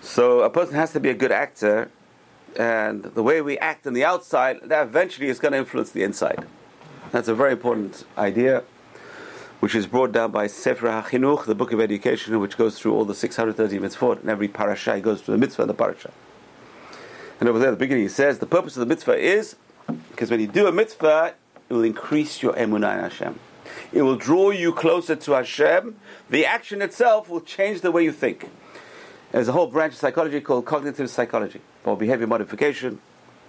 So 0.00 0.40
a 0.40 0.50
person 0.50 0.74
has 0.74 0.92
to 0.92 1.00
be 1.00 1.10
a 1.10 1.14
good 1.14 1.32
actor, 1.32 1.90
and 2.58 3.02
the 3.02 3.22
way 3.22 3.40
we 3.40 3.58
act 3.58 3.86
on 3.86 3.92
the 3.92 4.04
outside, 4.04 4.60
that 4.64 4.82
eventually 4.86 5.28
is 5.28 5.38
going 5.38 5.52
to 5.52 5.58
influence 5.58 5.90
the 5.90 6.02
inside. 6.02 6.46
That's 7.10 7.28
a 7.28 7.34
very 7.34 7.52
important 7.52 8.04
idea, 8.16 8.64
which 9.60 9.74
is 9.74 9.86
brought 9.86 10.12
down 10.12 10.30
by 10.30 10.46
Sefer 10.46 10.88
HaChinuch, 10.88 11.44
the 11.44 11.54
book 11.54 11.72
of 11.72 11.80
education, 11.80 12.38
which 12.40 12.56
goes 12.56 12.78
through 12.78 12.94
all 12.94 13.04
the 13.04 13.14
630 13.14 13.78
mitzvot, 13.78 14.20
and 14.20 14.30
every 14.30 14.48
parasha 14.48 15.00
goes 15.00 15.20
through 15.20 15.34
the 15.34 15.40
mitzvah 15.40 15.62
of 15.62 15.68
the 15.68 15.74
parasha. 15.74 16.10
And 17.40 17.48
over 17.48 17.58
there 17.58 17.68
at 17.68 17.72
the 17.72 17.76
beginning, 17.76 18.04
he 18.04 18.08
says 18.08 18.38
the 18.38 18.46
purpose 18.46 18.76
of 18.76 18.80
the 18.80 18.86
mitzvah 18.86 19.16
is 19.16 19.56
because 20.10 20.30
when 20.30 20.40
you 20.40 20.46
do 20.46 20.66
a 20.66 20.72
mitzvah, 20.72 21.34
it 21.68 21.74
will 21.74 21.84
increase 21.84 22.42
your 22.42 22.52
emunah 22.52 22.94
in 22.94 23.00
Hashem. 23.00 23.38
It 23.92 24.02
will 24.02 24.16
draw 24.16 24.50
you 24.50 24.72
closer 24.72 25.16
to 25.16 25.32
Hashem. 25.32 25.96
The 26.30 26.46
action 26.46 26.80
itself 26.82 27.28
will 27.28 27.40
change 27.40 27.80
the 27.80 27.90
way 27.90 28.04
you 28.04 28.12
think. 28.12 28.48
There's 29.32 29.48
a 29.48 29.52
whole 29.52 29.66
branch 29.66 29.94
of 29.94 29.98
psychology 29.98 30.40
called 30.42 30.66
cognitive 30.66 31.08
psychology, 31.08 31.62
or 31.84 31.96
behavior 31.96 32.26
modification. 32.26 33.00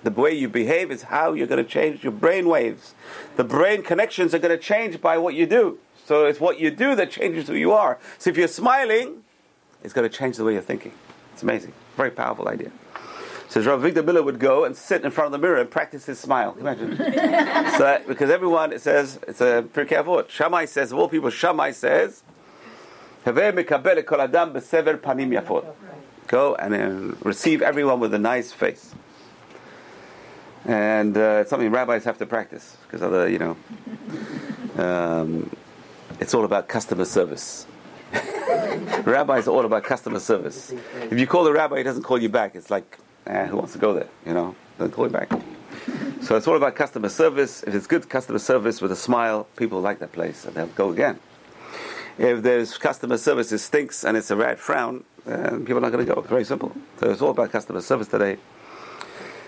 The 0.03 0.11
way 0.11 0.33
you 0.33 0.47
behave 0.47 0.91
is 0.91 1.03
how 1.03 1.33
you're 1.33 1.47
going 1.47 1.63
to 1.63 1.69
change 1.69 2.03
your 2.03 2.13
brain 2.13 2.47
waves. 2.47 2.93
The 3.35 3.43
brain 3.43 3.83
connections 3.83 4.33
are 4.33 4.39
going 4.39 4.57
to 4.57 4.61
change 4.61 5.01
by 5.01 5.17
what 5.17 5.33
you 5.33 5.45
do. 5.45 5.79
So 6.05 6.25
it's 6.25 6.39
what 6.39 6.59
you 6.59 6.71
do 6.71 6.95
that 6.95 7.11
changes 7.11 7.47
who 7.47 7.55
you 7.55 7.73
are. 7.73 7.99
So 8.17 8.29
if 8.29 8.37
you're 8.37 8.47
smiling, 8.47 9.23
it's 9.83 9.93
going 9.93 10.09
to 10.09 10.17
change 10.17 10.37
the 10.37 10.45
way 10.45 10.53
you're 10.53 10.61
thinking. 10.61 10.93
It's 11.33 11.43
amazing. 11.43 11.73
Very 11.97 12.11
powerful 12.11 12.47
idea. 12.47 12.71
So 13.49 13.61
Rav 13.61 13.81
Avigdor 13.81 14.05
Miller 14.05 14.23
would 14.23 14.39
go 14.39 14.63
and 14.63 14.75
sit 14.75 15.03
in 15.03 15.11
front 15.11 15.27
of 15.27 15.31
the 15.33 15.37
mirror 15.37 15.59
and 15.59 15.69
practice 15.69 16.05
his 16.05 16.17
smile. 16.17 16.55
Imagine. 16.59 16.97
so 16.97 17.03
that, 17.79 18.05
because 18.07 18.29
everyone, 18.29 18.73
it 18.73 18.81
says, 18.81 19.19
it's 19.27 19.41
a 19.41 19.63
Pirkei 19.73 20.03
Avot. 20.03 20.29
Shammai 20.29 20.65
says, 20.65 20.91
of 20.91 20.97
all 20.97 21.07
people, 21.09 21.29
Shammai 21.29 21.71
says, 21.71 22.23
"Haveh 23.25 23.53
mekabel 23.53 24.05
kol 24.05 24.21
adam 24.21 24.53
besever 24.53 24.97
panim 24.97 25.29
yafot." 25.29 25.65
Go 26.27 26.55
and 26.55 26.73
uh, 26.73 27.15
receive 27.23 27.61
everyone 27.61 27.99
with 27.99 28.13
a 28.13 28.19
nice 28.19 28.51
face. 28.51 28.93
And 30.65 31.17
uh, 31.17 31.39
it's 31.41 31.49
something 31.49 31.69
rabbis 31.71 32.05
have 32.05 32.17
to 32.19 32.25
practice 32.25 32.77
because 32.83 33.01
other, 33.01 33.27
you 33.27 33.37
know, 33.37 33.57
um, 34.77 35.53
it's 36.19 36.33
all 36.33 36.45
about 36.45 36.69
customer 36.69 37.03
service. 37.03 37.67
rabbis 39.03 39.47
are 39.47 39.51
all 39.51 39.65
about 39.65 39.83
customer 39.83 40.19
service. 40.19 40.73
If 41.11 41.19
you 41.19 41.27
call 41.27 41.43
the 41.43 41.51
rabbi, 41.51 41.77
he 41.77 41.83
doesn't 41.83 42.03
call 42.03 42.17
you 42.17 42.29
back. 42.29 42.55
It's 42.55 42.69
like, 42.69 42.97
eh, 43.27 43.47
who 43.47 43.57
wants 43.57 43.73
to 43.73 43.79
go 43.79 43.93
there? 43.93 44.07
You 44.25 44.33
know, 44.33 44.55
doesn't 44.77 44.93
call 44.93 45.07
you 45.07 45.11
back. 45.11 45.29
So 46.21 46.37
it's 46.37 46.47
all 46.47 46.55
about 46.55 46.75
customer 46.75 47.09
service. 47.09 47.63
If 47.63 47.75
it's 47.75 47.87
good 47.87 48.07
customer 48.07 48.39
service 48.39 48.81
with 48.81 48.93
a 48.93 48.95
smile, 48.95 49.47
people 49.57 49.81
like 49.81 49.99
that 49.99 50.13
place 50.13 50.45
and 50.45 50.55
they'll 50.55 50.67
go 50.67 50.89
again. 50.89 51.19
If 52.17 52.43
there's 52.43 52.77
customer 52.77 53.17
service 53.17 53.49
that 53.49 53.59
stinks 53.59 54.03
and 54.03 54.15
it's 54.15 54.29
a 54.29 54.35
red 54.35 54.59
frown, 54.59 55.03
then 55.25 55.65
people 55.65 55.77
are 55.77 55.81
not 55.81 55.91
going 55.91 56.05
to 56.05 56.13
go. 56.13 56.19
It's 56.19 56.29
very 56.29 56.45
simple. 56.45 56.71
So 56.99 57.09
it's 57.09 57.21
all 57.21 57.31
about 57.31 57.51
customer 57.51 57.81
service 57.81 58.07
today. 58.07 58.37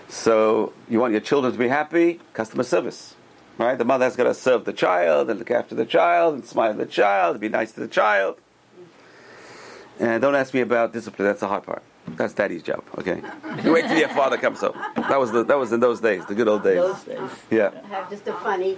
So 0.08 0.72
you 0.88 1.00
want 1.00 1.12
your 1.12 1.20
children 1.20 1.52
to 1.52 1.58
be 1.58 1.68
happy? 1.68 2.20
Customer 2.32 2.62
service. 2.62 3.14
Right? 3.58 3.78
The 3.78 3.84
mother 3.84 4.04
has 4.04 4.16
got 4.16 4.24
to 4.24 4.34
serve 4.34 4.64
the 4.64 4.72
child 4.72 5.30
and 5.30 5.38
look 5.38 5.50
after 5.50 5.74
the 5.74 5.86
child 5.86 6.34
and 6.34 6.44
smile 6.44 6.72
at 6.72 6.76
the 6.76 6.86
child, 6.86 7.36
and 7.36 7.40
be 7.40 7.48
nice 7.48 7.72
to 7.72 7.80
the 7.80 7.88
child. 7.88 8.38
And 9.98 10.20
don't 10.20 10.34
ask 10.34 10.52
me 10.52 10.60
about 10.60 10.92
discipline, 10.92 11.26
that's 11.26 11.40
the 11.40 11.48
hard 11.48 11.62
part. 11.62 11.82
That's 12.06 12.34
daddy's 12.34 12.62
job, 12.62 12.84
okay? 12.98 13.22
You 13.64 13.72
wait 13.72 13.86
till 13.88 13.96
your 13.96 14.10
father 14.10 14.36
comes 14.36 14.60
home. 14.60 14.76
That 14.94 15.18
was 15.18 15.32
the, 15.32 15.42
that 15.42 15.58
was 15.58 15.72
in 15.72 15.80
those 15.80 16.00
days, 16.00 16.24
the 16.26 16.34
good 16.34 16.48
old 16.48 16.62
days. 16.62 16.76
Those 16.76 17.02
days. 17.02 17.30
Yeah. 17.50 17.70
Have 17.88 18.10
just 18.10 18.28
a 18.28 18.34
funny, 18.34 18.76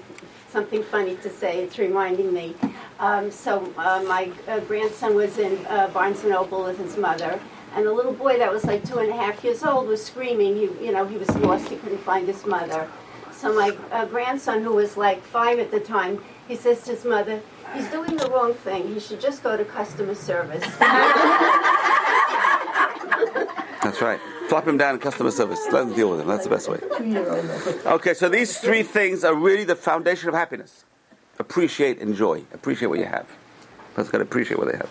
something 0.50 0.82
funny 0.82 1.16
to 1.16 1.30
say. 1.30 1.60
It's 1.62 1.78
reminding 1.78 2.32
me. 2.32 2.54
Um, 2.98 3.30
so 3.30 3.72
uh, 3.76 4.02
my 4.08 4.32
uh, 4.46 4.60
grandson 4.60 5.14
was 5.14 5.38
in 5.38 5.64
uh, 5.66 5.88
Barnes 5.88 6.20
and 6.20 6.30
Noble 6.30 6.64
with 6.64 6.78
his 6.78 6.96
mother, 6.96 7.40
and 7.74 7.86
a 7.86 7.92
little 7.92 8.12
boy 8.12 8.38
that 8.38 8.50
was 8.52 8.64
like 8.64 8.84
two 8.84 8.98
and 8.98 9.10
a 9.10 9.16
half 9.16 9.44
years 9.44 9.62
old 9.62 9.86
was 9.88 10.04
screaming. 10.04 10.56
He, 10.56 10.62
you 10.84 10.92
know, 10.92 11.06
he 11.06 11.16
was 11.16 11.28
lost. 11.36 11.68
He 11.68 11.76
couldn't 11.76 12.00
find 12.00 12.26
his 12.26 12.44
mother. 12.44 12.88
So 13.32 13.54
my 13.54 13.76
uh, 13.92 14.06
grandson, 14.06 14.62
who 14.62 14.72
was 14.74 14.96
like 14.96 15.22
five 15.22 15.60
at 15.60 15.70
the 15.70 15.78
time, 15.80 16.20
he 16.48 16.56
says 16.56 16.82
to 16.84 16.90
his 16.90 17.04
mother, 17.04 17.40
"He's 17.74 17.88
doing 17.88 18.16
the 18.16 18.28
wrong 18.30 18.54
thing. 18.54 18.88
He 18.92 18.98
should 18.98 19.20
just 19.20 19.42
go 19.44 19.56
to 19.56 19.64
customer 19.64 20.14
service." 20.14 20.64
That's 23.80 24.02
right. 24.02 24.20
Flop 24.48 24.66
him 24.66 24.78
down 24.78 24.94
in 24.94 25.00
customer 25.00 25.30
service. 25.30 25.60
Let 25.70 25.86
them 25.86 25.94
deal 25.94 26.10
with 26.10 26.20
him. 26.20 26.26
That's 26.26 26.44
the 26.44 26.50
best 26.50 26.68
way. 26.68 26.80
Okay, 27.86 28.14
so 28.14 28.28
these 28.28 28.58
three 28.58 28.82
things 28.82 29.22
are 29.24 29.34
really 29.34 29.64
the 29.64 29.76
foundation 29.76 30.28
of 30.28 30.34
happiness. 30.34 30.84
Appreciate, 31.38 31.98
enjoy. 31.98 32.42
Appreciate 32.52 32.88
what 32.88 32.98
you 32.98 33.04
have. 33.04 33.28
Person's 33.94 34.10
got 34.10 34.18
to 34.18 34.24
appreciate 34.24 34.58
what 34.58 34.70
they 34.70 34.76
have. 34.76 34.90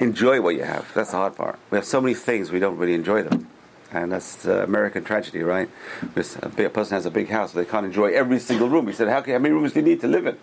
enjoy 0.00 0.40
what 0.40 0.54
you 0.54 0.64
have. 0.64 0.92
That's 0.94 1.10
the 1.10 1.16
hard 1.16 1.36
part. 1.36 1.58
We 1.70 1.76
have 1.76 1.84
so 1.84 2.00
many 2.00 2.14
things 2.14 2.50
we 2.50 2.58
don't 2.60 2.76
really 2.76 2.94
enjoy 2.94 3.22
them. 3.22 3.48
And 3.90 4.10
that's 4.10 4.36
the 4.36 4.64
American 4.64 5.04
tragedy, 5.04 5.42
right? 5.42 5.68
This, 6.14 6.36
a 6.42 6.48
person 6.48 6.96
has 6.96 7.06
a 7.06 7.12
big 7.12 7.28
house, 7.28 7.52
they 7.52 7.64
can't 7.64 7.86
enjoy 7.86 8.12
every 8.12 8.40
single 8.40 8.68
room. 8.68 8.88
He 8.88 8.92
said, 8.92 9.08
how, 9.08 9.20
can, 9.20 9.34
how 9.34 9.38
many 9.38 9.54
rooms 9.54 9.72
do 9.72 9.80
you 9.80 9.86
need 9.86 10.00
to 10.00 10.08
live 10.08 10.26
in? 10.26 10.36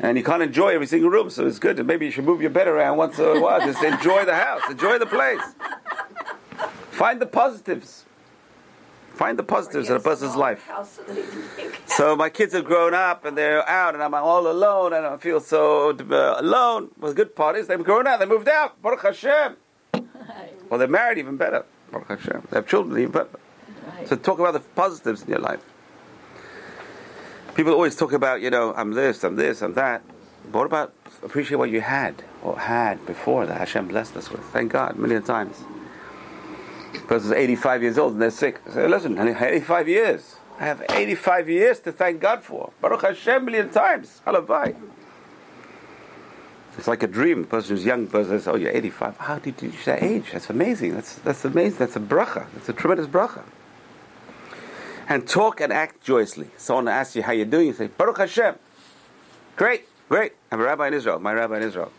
And 0.00 0.18
you 0.18 0.24
can't 0.24 0.42
enjoy 0.42 0.70
every 0.70 0.88
single 0.88 1.08
room, 1.08 1.30
so 1.30 1.46
it's 1.46 1.60
good. 1.60 1.84
Maybe 1.86 2.06
you 2.06 2.12
should 2.12 2.24
move 2.24 2.40
your 2.40 2.50
bed 2.50 2.66
around 2.66 2.96
once 2.96 3.18
in 3.18 3.24
a 3.24 3.40
while. 3.40 3.60
Just 3.60 3.82
enjoy 3.82 4.24
the 4.24 4.34
house, 4.34 4.62
enjoy 4.68 4.98
the 4.98 5.06
place. 5.06 5.40
Find 7.00 7.18
the 7.18 7.24
positives. 7.24 8.04
Find 9.14 9.38
the 9.38 9.42
positives 9.42 9.88
in 9.88 9.96
a 9.96 10.00
person's 10.00 10.36
life. 10.36 10.68
So 10.84 11.02
that 11.04 11.16
he 11.16 11.22
can 11.22 11.44
make- 11.56 11.80
So 11.86 12.14
my 12.14 12.28
kids 12.28 12.52
have 12.52 12.66
grown 12.66 12.92
up 12.92 13.24
and 13.24 13.38
they're 13.38 13.66
out, 13.66 13.94
and 13.94 14.02
I'm 14.02 14.12
all 14.12 14.46
alone, 14.46 14.92
and 14.92 15.06
I 15.06 15.16
feel 15.16 15.40
so 15.40 15.92
uh, 15.92 16.34
alone. 16.38 16.90
Well, 16.98 17.10
the 17.12 17.16
good 17.16 17.34
part 17.34 17.56
is 17.56 17.68
they've 17.68 17.82
grown 17.82 18.06
out, 18.06 18.20
they 18.20 18.26
moved 18.26 18.48
out. 18.50 18.82
Baruch 18.82 19.00
Hashem. 19.00 19.56
Well, 20.68 20.78
they're 20.78 20.88
married, 20.88 21.16
even 21.16 21.38
better. 21.38 21.64
Baruch 21.90 22.08
Hashem. 22.08 22.46
They 22.50 22.56
have 22.58 22.66
children, 22.66 22.98
even 22.98 23.12
better. 23.12 23.30
Right. 23.96 24.06
So 24.06 24.16
talk 24.16 24.38
about 24.38 24.52
the 24.52 24.60
positives 24.60 25.22
in 25.22 25.28
your 25.30 25.38
life. 25.38 25.60
People 27.54 27.72
always 27.72 27.96
talk 27.96 28.12
about, 28.12 28.42
you 28.42 28.50
know, 28.50 28.74
I'm 28.74 28.92
this, 28.92 29.24
I'm 29.24 29.36
this, 29.36 29.62
I'm 29.62 29.72
that. 29.72 30.02
But 30.52 30.58
what 30.58 30.66
about 30.66 30.92
appreciate 31.22 31.56
what 31.56 31.70
you 31.70 31.80
had 31.80 32.22
or 32.42 32.58
had 32.58 33.06
before 33.06 33.46
that 33.46 33.56
Hashem 33.56 33.88
blessed 33.88 34.18
us 34.18 34.30
with? 34.30 34.42
Thank 34.52 34.72
God, 34.72 34.96
a 34.96 35.00
million 35.00 35.22
times. 35.22 35.64
Person's 37.10 37.32
85 37.32 37.82
years 37.82 37.98
old 37.98 38.12
and 38.12 38.22
they're 38.22 38.30
sick. 38.30 38.60
Say, 38.72 38.86
listen, 38.86 39.18
I 39.18 39.32
have 39.32 39.42
85 39.42 39.88
years. 39.88 40.36
I 40.60 40.64
have 40.64 40.84
85 40.88 41.48
years 41.48 41.80
to 41.80 41.90
thank 41.90 42.20
God 42.20 42.44
for. 42.44 42.72
Baruch 42.80 43.02
Hashem, 43.02 43.42
a 43.42 43.44
million 43.44 43.68
times. 43.68 44.22
Halavai. 44.24 44.76
It's 46.78 46.86
like 46.86 47.02
a 47.02 47.08
dream. 47.08 47.42
The 47.42 47.48
person 47.48 47.74
who's 47.74 47.84
young, 47.84 48.06
person 48.06 48.38
says, 48.38 48.46
"Oh, 48.46 48.54
you're 48.54 48.70
85. 48.70 49.16
How 49.16 49.40
did 49.40 49.60
you 49.60 49.70
reach 49.70 49.84
that 49.86 50.04
age? 50.04 50.26
That's 50.32 50.50
amazing. 50.50 50.94
That's 50.94 51.16
that's 51.16 51.44
amazing. 51.44 51.78
That's 51.78 51.96
a 51.96 52.00
bracha. 52.00 52.46
That's 52.54 52.68
a 52.68 52.72
tremendous 52.72 53.08
bracha." 53.08 53.42
And 55.08 55.26
talk 55.26 55.60
and 55.60 55.72
act 55.72 56.04
joyously. 56.04 56.50
Someone 56.58 56.86
asks 56.86 57.16
you 57.16 57.24
how 57.24 57.32
you're 57.32 57.44
doing, 57.44 57.66
you 57.66 57.72
say, 57.72 57.88
"Baruch 57.88 58.18
Hashem." 58.18 58.54
Great, 59.56 59.88
great. 60.08 60.34
I'm 60.52 60.60
a 60.60 60.62
rabbi 60.62 60.86
in 60.86 60.94
Israel. 60.94 61.18
My 61.18 61.32
rabbi 61.32 61.56
in 61.56 61.64
Israel. 61.64 61.90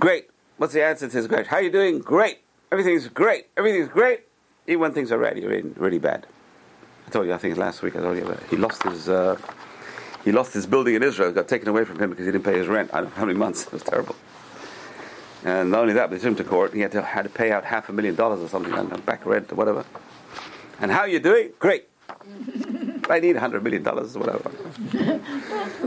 Great. 0.00 0.28
What's 0.56 0.72
the 0.72 0.82
answer 0.82 1.06
to 1.06 1.16
his 1.16 1.28
question? 1.28 1.46
How 1.46 1.58
are 1.58 1.62
you 1.62 1.70
doing? 1.70 2.00
Great. 2.00 2.40
Everything's 2.72 3.08
great. 3.08 3.46
Everything's 3.56 3.88
great. 3.88 4.20
Even 4.66 4.80
when 4.80 4.92
things 4.92 5.10
are 5.10 5.18
really, 5.18 5.44
really, 5.46 5.70
really 5.76 5.98
bad. 5.98 6.26
I 7.06 7.10
told 7.10 7.26
you. 7.26 7.34
I 7.34 7.38
think 7.38 7.56
last 7.56 7.82
week 7.82 7.96
I 7.96 8.00
told 8.00 8.16
you 8.16 8.24
about. 8.24 8.42
He 8.44 8.56
lost 8.56 8.82
his. 8.84 9.08
Uh, 9.08 9.36
he 10.24 10.32
lost 10.32 10.52
his 10.52 10.66
building 10.66 10.94
in 10.94 11.02
Israel. 11.02 11.32
Got 11.32 11.48
taken 11.48 11.68
away 11.68 11.84
from 11.84 11.98
him 11.98 12.10
because 12.10 12.26
he 12.26 12.32
didn't 12.32 12.44
pay 12.44 12.56
his 12.56 12.68
rent. 12.68 12.90
I 12.92 13.00
don't 13.00 13.10
know 13.10 13.16
how 13.16 13.24
many 13.24 13.38
months. 13.38 13.64
It 13.66 13.72
was 13.72 13.82
terrible. 13.82 14.14
And 15.44 15.70
not 15.70 15.80
only 15.80 15.94
that, 15.94 16.10
but 16.10 16.16
they 16.16 16.18
took 16.18 16.28
him 16.28 16.36
to 16.36 16.44
court. 16.44 16.74
He 16.74 16.80
had 16.80 16.92
to 16.92 17.02
had 17.02 17.22
to 17.22 17.30
pay 17.30 17.50
out 17.50 17.64
half 17.64 17.88
a 17.88 17.92
million 17.92 18.14
dollars 18.14 18.40
or 18.40 18.48
something, 18.48 18.72
I 18.72 18.82
back 18.98 19.24
rent 19.26 19.50
or 19.50 19.54
whatever. 19.56 19.84
And 20.80 20.90
how 20.90 21.00
are 21.00 21.08
you 21.08 21.18
doing? 21.18 21.50
Great. 21.58 21.88
I 23.08 23.18
need 23.18 23.36
a 23.36 23.40
hundred 23.40 23.64
million 23.64 23.82
dollars 23.82 24.14
or 24.14 24.20
whatever. 24.20 24.50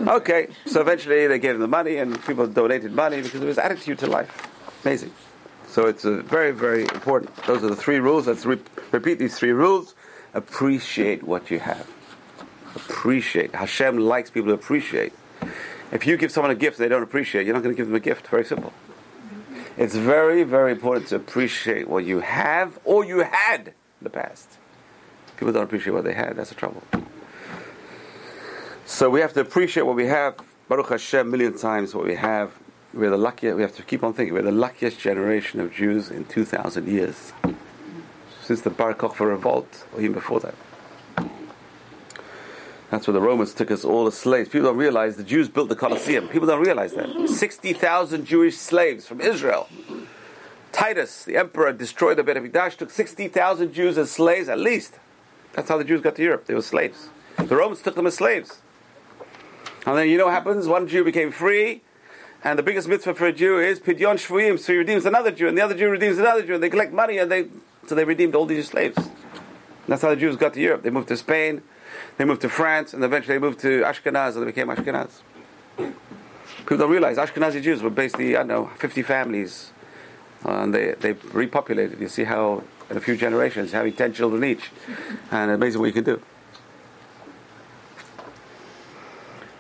okay, 0.18 0.48
so 0.66 0.82
eventually 0.82 1.28
they 1.28 1.40
gave 1.40 1.56
him 1.56 1.62
the 1.62 1.68
money, 1.68 1.98
and 1.98 2.22
people 2.25 2.48
donated 2.48 2.92
money 2.92 3.22
because 3.22 3.42
of 3.42 3.48
his 3.48 3.58
attitude 3.58 4.00
to 4.00 4.08
life. 4.08 4.50
Amazing. 4.84 5.12
So 5.74 5.88
it's 5.88 6.03
very, 6.03 6.51
very 6.51 6.84
important. 6.84 7.36
Those 7.48 7.63
are 7.63 7.70
the 7.70 7.75
three 7.75 8.00
rules. 8.00 8.27
Let's 8.27 8.46
re- 8.46 8.62
repeat 8.92 9.18
these 9.18 9.38
three 9.38 9.53
rules. 9.53 9.96
Appreciate 10.34 11.24
what 11.24 11.50
you 11.50 11.60
have 11.60 11.88
appreciate. 12.75 13.53
Hashem 13.53 13.98
likes 13.98 14.30
people 14.30 14.50
to 14.50 14.53
appreciate. 14.53 15.13
If 15.92 16.08
you 16.08 16.18
give 16.18 16.32
someone 16.32 16.51
a 16.51 16.56
gift 16.56 16.77
they 16.77 16.88
don't 16.88 17.03
appreciate, 17.03 17.46
you're 17.46 17.53
not 17.53 17.63
going 17.63 17.75
to 17.75 17.77
give 17.77 17.88
them 17.88 17.96
a 17.96 18.00
gift. 18.00 18.27
Very 18.27 18.46
simple. 18.46 18.74
It's 19.77 19.96
very, 19.96 20.44
very 20.44 20.72
important 20.72 21.08
to 21.08 21.15
appreciate 21.15 21.88
what 21.88 22.06
you 22.06 22.20
have 22.20 22.80
or 22.84 23.03
you 23.03 23.20
had 23.20 23.68
in 23.68 24.03
the 24.03 24.10
past. 24.10 24.58
People 25.38 25.53
don't 25.53 25.63
appreciate 25.63 25.94
what 25.94 26.03
they 26.03 26.13
had. 26.13 26.36
That's 26.36 26.50
the 26.50 26.56
trouble. 26.56 26.84
So 28.86 29.10
we 29.10 29.22
have 29.22 29.34
to 29.34 29.42
appreciate 29.42 29.84
what 29.84 29.96
we 29.96 30.08
have. 30.08 30.36
Baruch 30.68 30.89
Hashem, 30.89 31.30
million 31.30 31.58
times 31.58 31.94
what 31.94 32.06
we 32.06 32.15
have. 32.15 32.51
We're 32.94 33.10
the 33.10 33.18
luckiest. 33.18 33.56
We 33.56 33.64
have 33.64 33.76
to 33.78 33.84
keep 33.84 34.04
on 34.04 34.14
thinking. 34.14 34.34
We're 34.36 34.44
the 34.44 34.52
luckiest 34.52 35.00
generation 35.00 35.60
of 35.60 35.74
Jews 35.74 36.12
in 36.12 36.26
2,000 36.26 36.88
years, 36.88 37.34
since 38.44 38.62
the 38.62 38.70
Bar 38.70 38.94
Kokhba 38.94 39.28
revolt, 39.28 39.86
or 39.94 40.02
even 40.02 40.14
before 40.14 40.40
that. 40.42 40.56
That's 42.92 43.08
where 43.08 43.14
the 43.14 43.22
Romans 43.22 43.56
took 43.56 43.72
us 43.72 43.84
all 43.84 44.06
as 44.06 44.16
slaves. 44.16 44.50
People 44.50 44.68
don't 44.68 44.78
realize 44.78 45.16
the 45.16 45.24
Jews 45.24 45.50
built 45.50 45.70
the 45.70 45.76
Colosseum. 45.76 46.28
People 46.28 46.48
don't 46.48 46.62
realize 46.62 46.94
that. 46.94 47.28
60,000 47.28 48.26
Jewish 48.26 48.56
slaves 48.58 49.08
from 49.08 49.20
Israel. 49.20 49.68
Titus, 50.72 51.24
the 51.24 51.36
emperor, 51.36 51.74
destroyed 51.74 52.18
the 52.18 52.24
Beit 52.24 52.38
HaMikdash, 52.38 52.78
took 52.78 52.92
60,000 52.92 53.74
Jews 53.74 53.98
as 53.98 54.12
slaves 54.12 54.48
at 54.48 54.60
least. 54.60 55.00
That's 55.54 55.70
how 55.70 55.80
the 55.80 55.84
Jews 55.84 56.02
got 56.02 56.16
to 56.18 56.22
Europe. 56.22 56.46
They 56.46 56.54
were 56.54 56.62
slaves. 56.62 57.10
The 57.38 57.56
Romans 57.56 57.82
took 57.82 57.96
them 57.96 58.06
as 58.06 58.14
slaves. 58.14 58.62
And 59.88 59.98
then 59.98 60.08
you 60.10 60.20
know 60.20 60.26
what 60.26 60.34
happens? 60.34 60.68
One 60.68 60.88
Jew 60.88 61.04
became 61.04 61.32
free, 61.32 61.82
and 62.44 62.60
the 62.60 62.64
biggest 62.64 62.88
mitzvah 62.88 63.14
for 63.14 63.28
a 63.28 63.34
Jew 63.34 63.60
is 63.60 63.80
Pidyon 63.80 64.16
Shvuyim, 64.16 64.60
so 64.60 64.74
he 64.74 64.80
redeems 64.80 65.06
another 65.06 65.32
Jew, 65.32 65.48
and 65.48 65.58
the 65.58 65.62
other 65.62 65.76
Jew 65.76 65.90
redeems 65.90 66.18
another 66.18 66.46
Jew, 66.46 66.56
and 66.56 66.64
they 66.64 66.70
collect 66.70 66.92
money, 66.92 67.18
and 67.18 67.32
they 67.32 67.48
so 67.88 67.96
they 67.96 68.06
redeemed 68.06 68.36
all 68.36 68.46
these 68.46 68.68
slaves. 68.68 68.98
And 68.98 69.08
that's 69.88 70.02
how 70.02 70.10
the 70.10 70.16
Jews 70.16 70.36
got 70.36 70.54
to 70.54 70.62
Europe. 70.62 70.84
They 70.84 70.90
moved 70.90 71.08
to 71.10 71.18
Spain, 71.18 71.62
they 72.18 72.26
moved 72.26 72.42
to 72.42 72.50
France, 72.50 72.94
and 72.94 73.04
eventually 73.04 73.36
they 73.36 73.42
moved 73.42 73.60
to 73.62 73.82
Ashkenaz, 73.82 74.34
and 74.34 74.44
they 74.44 74.46
became 74.46 74.68
Ashkenaz. 74.68 75.22
People 75.78 76.78
don't 76.78 76.92
realize 76.92 77.18
Ashkenazi 77.18 77.62
Jews 77.62 77.82
were 77.82 77.90
basically, 77.90 78.36
I 78.36 78.40
don't 78.40 78.48
know, 78.48 78.72
50 78.78 79.02
families, 79.04 79.72
uh, 80.46 80.52
and 80.64 80.74
they, 80.74 80.94
they 81.00 81.14
repopulated. 81.14 82.00
You 82.00 82.08
see 82.10 82.24
how, 82.24 82.64
in 82.90 82.98
a 82.98 83.02
few 83.02 83.18
generations, 83.18 83.72
having 83.72 83.94
10 83.94 84.14
children 84.14 84.44
each, 84.44 84.70
and 85.32 85.52
amazing 85.52 85.80
what 85.80 85.88
you 85.88 85.94
can 85.94 86.04
do. 86.04 86.22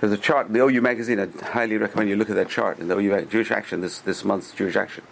There's 0.03 0.11
a 0.11 0.17
chart 0.17 0.47
in 0.47 0.53
the 0.53 0.59
OU 0.59 0.81
magazine. 0.81 1.17
I 1.17 1.27
highly 1.45 1.77
recommend 1.77 2.09
you 2.09 2.17
look 2.17 2.29
at 2.29 2.35
that 2.35 2.49
chart 2.49 2.77
in 2.77 2.89
the 2.89 2.97
OU 2.97 3.25
Jewish 3.27 3.51
Action, 3.51 3.79
this, 3.79 3.99
this 3.99 4.25
month's 4.25 4.51
Jewish 4.51 4.75
Action. 4.75 5.05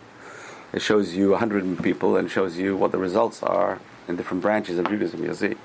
It 0.74 0.82
shows 0.82 1.14
you 1.14 1.30
100 1.30 1.82
people 1.82 2.18
and 2.18 2.30
shows 2.30 2.58
you 2.58 2.76
what 2.76 2.92
the 2.92 2.98
results 2.98 3.42
are 3.42 3.80
in 4.10 4.18
different 4.18 4.44
branches 4.44 4.78
of 4.80 4.90
Judaism. 4.90 5.24
You'll 5.24 5.36
see 5.36 5.56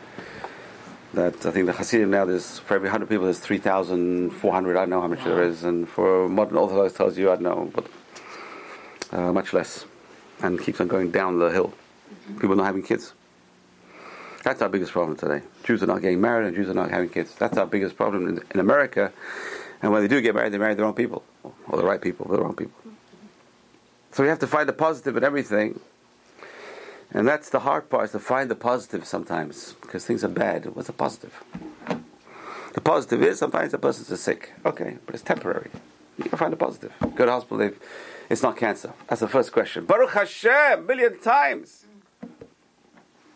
that 1.14 1.44
I 1.44 1.50
think 1.50 1.66
the 1.66 1.72
Hasidim 1.72 2.08
now 2.08 2.24
there's 2.24 2.60
for 2.60 2.74
every 2.74 2.86
100 2.86 3.08
people 3.08 3.24
there's 3.24 3.40
3,400. 3.40 4.76
I 4.76 4.80
don't 4.82 4.90
know 4.90 5.00
how 5.00 5.08
much 5.08 5.24
there 5.24 5.42
is, 5.42 5.64
and 5.64 5.88
for 5.88 6.28
modern 6.28 6.56
Orthodox 6.56 6.92
tells 6.92 7.18
you 7.18 7.32
I 7.32 7.34
don't 7.34 7.42
know, 7.42 7.72
but 7.74 7.88
uh, 9.10 9.32
much 9.32 9.52
less, 9.52 9.86
and 10.40 10.60
keeps 10.60 10.80
on 10.80 10.86
going 10.86 11.10
down 11.10 11.40
the 11.40 11.48
hill. 11.48 11.74
People 12.38 12.54
not 12.54 12.66
having 12.66 12.84
kids. 12.84 13.12
That's 14.46 14.62
our 14.62 14.68
biggest 14.68 14.92
problem 14.92 15.16
today. 15.16 15.42
Jews 15.64 15.82
are 15.82 15.86
not 15.86 16.02
getting 16.02 16.20
married, 16.20 16.46
and 16.46 16.54
Jews 16.54 16.68
are 16.68 16.74
not 16.74 16.88
having 16.88 17.08
kids. 17.08 17.34
That's 17.34 17.58
our 17.58 17.66
biggest 17.66 17.96
problem 17.96 18.28
in, 18.28 18.44
in 18.54 18.60
America. 18.60 19.12
And 19.82 19.90
when 19.90 20.02
they 20.02 20.06
do 20.06 20.20
get 20.20 20.36
married, 20.36 20.52
they 20.52 20.58
marry 20.58 20.76
the 20.76 20.84
wrong 20.84 20.94
people, 20.94 21.24
or 21.42 21.76
the 21.76 21.84
right 21.84 22.00
people, 22.00 22.26
or 22.28 22.36
the 22.36 22.42
wrong 22.44 22.54
people. 22.54 22.78
So 24.12 24.22
we 24.22 24.28
have 24.28 24.38
to 24.38 24.46
find 24.46 24.68
the 24.68 24.72
positive 24.72 25.16
in 25.16 25.24
everything. 25.24 25.80
And 27.10 27.26
that's 27.26 27.50
the 27.50 27.58
hard 27.58 27.90
part, 27.90 28.04
is 28.04 28.10
to 28.12 28.20
find 28.20 28.48
the 28.48 28.54
positive 28.54 29.04
sometimes, 29.04 29.74
because 29.82 30.06
things 30.06 30.22
are 30.22 30.28
bad. 30.28 30.76
What's 30.76 30.86
the 30.86 30.92
positive? 30.92 31.42
The 32.74 32.80
positive 32.80 33.24
is 33.24 33.40
sometimes 33.40 33.72
the 33.72 33.78
person's 33.78 34.20
sick. 34.20 34.52
Okay, 34.64 34.98
but 35.06 35.16
it's 35.16 35.24
temporary. 35.24 35.70
You 36.18 36.30
can 36.30 36.38
find 36.38 36.52
a 36.52 36.56
positive. 36.56 36.92
Go 37.16 37.26
to 37.26 37.32
hospital, 37.32 37.72
it's 38.30 38.44
not 38.44 38.56
cancer. 38.56 38.92
That's 39.08 39.22
the 39.22 39.28
first 39.28 39.50
question. 39.50 39.86
Baruch 39.86 40.12
Hashem, 40.12 40.86
million 40.86 41.18
times. 41.18 41.86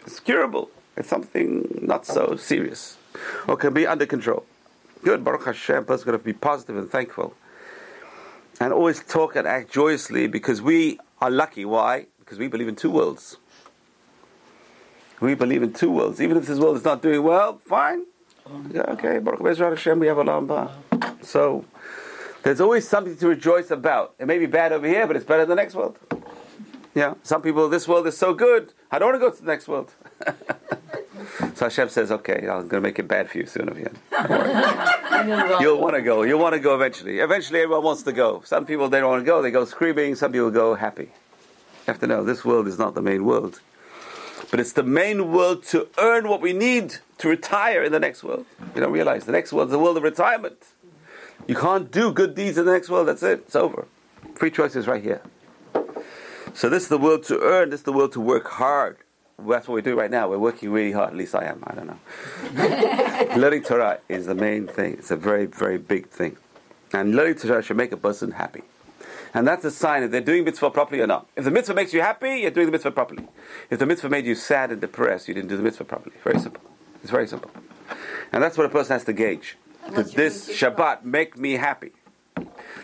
It's 0.06 0.20
curable. 0.20 0.70
It's 0.96 1.08
something 1.08 1.78
not 1.82 2.06
so 2.06 2.36
serious. 2.36 2.96
Or 3.48 3.56
can 3.56 3.72
be 3.72 3.86
under 3.86 4.06
control. 4.06 4.44
Good, 5.02 5.24
Baruch 5.24 5.46
Hashem, 5.46 5.84
person's 5.84 6.04
going 6.04 6.18
to 6.18 6.24
be 6.24 6.32
positive 6.32 6.76
and 6.76 6.90
thankful. 6.90 7.34
And 8.60 8.72
always 8.72 9.02
talk 9.02 9.36
and 9.36 9.46
act 9.46 9.72
joyously 9.72 10.26
because 10.26 10.60
we 10.60 10.98
are 11.20 11.30
lucky. 11.30 11.64
Why? 11.64 12.06
Because 12.18 12.38
we 12.38 12.48
believe 12.48 12.68
in 12.68 12.76
two 12.76 12.90
worlds. 12.90 13.38
We 15.20 15.34
believe 15.34 15.62
in 15.62 15.72
two 15.72 15.90
worlds. 15.90 16.20
Even 16.20 16.36
if 16.36 16.46
this 16.46 16.58
world 16.58 16.76
is 16.76 16.84
not 16.84 17.02
doing 17.02 17.22
well, 17.22 17.58
fine. 17.58 18.04
Yeah, 18.70 18.82
okay, 18.88 19.18
Baruch 19.18 19.58
Hashem, 19.58 19.98
we 19.98 20.06
have 20.08 20.16
Olam 20.16 20.46
Haba. 20.46 21.24
So, 21.24 21.64
there's 22.42 22.60
always 22.60 22.88
something 22.88 23.16
to 23.16 23.28
rejoice 23.28 23.70
about. 23.70 24.14
It 24.18 24.26
may 24.26 24.38
be 24.38 24.46
bad 24.46 24.72
over 24.72 24.86
here, 24.86 25.06
but 25.06 25.16
it's 25.16 25.24
better 25.24 25.42
than 25.42 25.50
the 25.50 25.62
next 25.62 25.74
world. 25.74 25.98
Yeah, 26.94 27.14
some 27.22 27.42
people, 27.42 27.68
this 27.68 27.86
world 27.86 28.06
is 28.06 28.16
so 28.18 28.34
good, 28.34 28.72
I 28.90 28.98
don't 28.98 29.10
want 29.10 29.22
to 29.22 29.26
go 29.28 29.34
to 29.34 29.40
the 29.40 29.46
next 29.46 29.68
world. 29.68 29.92
so 31.38 31.66
Hashem 31.66 31.88
says, 31.88 32.10
okay, 32.10 32.48
I'm 32.48 32.68
going 32.68 32.68
to 32.68 32.80
make 32.80 32.98
it 32.98 33.08
bad 33.08 33.30
for 33.30 33.38
you 33.38 33.46
or 33.58 33.66
later. 33.66 33.92
You'll 35.60 35.80
want 35.80 35.94
to 35.94 36.02
go. 36.02 36.22
You'll 36.22 36.38
want 36.38 36.54
to 36.54 36.60
go 36.60 36.74
eventually. 36.74 37.20
Eventually, 37.20 37.60
everyone 37.60 37.84
wants 37.84 38.02
to 38.02 38.12
go. 38.12 38.42
Some 38.44 38.66
people, 38.66 38.88
they 38.88 39.00
don't 39.00 39.10
want 39.10 39.22
to 39.22 39.26
go. 39.26 39.40
They 39.42 39.50
go 39.50 39.64
screaming. 39.64 40.14
Some 40.14 40.32
people 40.32 40.50
go 40.50 40.74
happy. 40.74 41.04
You 41.04 41.86
have 41.86 42.00
to 42.00 42.06
know, 42.06 42.24
this 42.24 42.44
world 42.44 42.66
is 42.66 42.78
not 42.78 42.94
the 42.94 43.02
main 43.02 43.24
world. 43.24 43.60
But 44.50 44.60
it's 44.60 44.72
the 44.72 44.82
main 44.82 45.32
world 45.32 45.64
to 45.66 45.88
earn 45.98 46.28
what 46.28 46.40
we 46.40 46.52
need 46.52 46.96
to 47.18 47.28
retire 47.28 47.82
in 47.82 47.92
the 47.92 48.00
next 48.00 48.24
world. 48.24 48.46
You 48.74 48.80
don't 48.80 48.92
realize 48.92 49.24
the 49.24 49.32
next 49.32 49.52
world 49.52 49.68
is 49.68 49.72
the 49.72 49.78
world 49.78 49.96
of 49.96 50.02
retirement. 50.02 50.58
You 51.46 51.54
can't 51.54 51.90
do 51.90 52.12
good 52.12 52.34
deeds 52.34 52.58
in 52.58 52.64
the 52.64 52.72
next 52.72 52.90
world. 52.90 53.08
That's 53.08 53.22
it. 53.22 53.40
It's 53.46 53.56
over. 53.56 53.86
Free 54.34 54.50
choice 54.50 54.76
is 54.76 54.86
right 54.86 55.02
here. 55.02 55.22
So 56.54 56.68
this 56.68 56.84
is 56.84 56.88
the 56.88 56.98
world 56.98 57.24
to 57.24 57.40
earn. 57.40 57.70
This 57.70 57.80
is 57.80 57.84
the 57.84 57.92
world 57.92 58.12
to 58.12 58.20
work 58.20 58.48
hard. 58.48 58.98
That's 59.46 59.68
what 59.68 59.74
we 59.74 59.82
do 59.82 59.98
right 59.98 60.10
now. 60.10 60.28
We're 60.28 60.38
working 60.38 60.70
really 60.70 60.92
hard. 60.92 61.10
At 61.10 61.16
least 61.16 61.34
I 61.34 61.44
am. 61.44 61.62
I 61.66 61.74
don't 61.74 61.86
know. 61.86 63.36
learning 63.36 63.62
Torah 63.62 64.00
is 64.08 64.26
the 64.26 64.34
main 64.34 64.66
thing. 64.66 64.94
It's 64.94 65.10
a 65.10 65.16
very, 65.16 65.46
very 65.46 65.78
big 65.78 66.08
thing. 66.08 66.36
And 66.92 67.14
learning 67.14 67.36
Torah 67.36 67.62
should 67.62 67.76
make 67.76 67.92
a 67.92 67.96
person 67.96 68.32
happy. 68.32 68.62
And 69.32 69.46
that's 69.46 69.64
a 69.64 69.70
sign 69.70 70.02
if 70.02 70.10
they're 70.10 70.20
doing 70.20 70.44
mitzvah 70.44 70.70
properly 70.70 71.00
or 71.00 71.06
not. 71.06 71.28
If 71.36 71.44
the 71.44 71.50
mitzvah 71.50 71.74
makes 71.74 71.94
you 71.94 72.00
happy, 72.00 72.40
you're 72.40 72.50
doing 72.50 72.66
the 72.66 72.72
mitzvah 72.72 72.90
properly. 72.90 73.28
If 73.70 73.78
the 73.78 73.86
mitzvah 73.86 74.08
made 74.08 74.26
you 74.26 74.34
sad 74.34 74.72
and 74.72 74.80
depressed, 74.80 75.28
you 75.28 75.34
didn't 75.34 75.48
do 75.48 75.56
the 75.56 75.62
mitzvah 75.62 75.84
properly. 75.84 76.16
Very 76.24 76.40
simple. 76.40 76.62
It's 77.02 77.10
very 77.10 77.28
simple. 77.28 77.50
And 78.32 78.42
that's 78.42 78.56
what 78.56 78.66
a 78.66 78.70
person 78.70 78.94
has 78.94 79.04
to 79.04 79.12
gauge. 79.12 79.56
Did 79.94 80.06
this. 80.12 80.48
Shabbat 80.50 81.04
make 81.04 81.36
me 81.36 81.52
happy? 81.52 81.92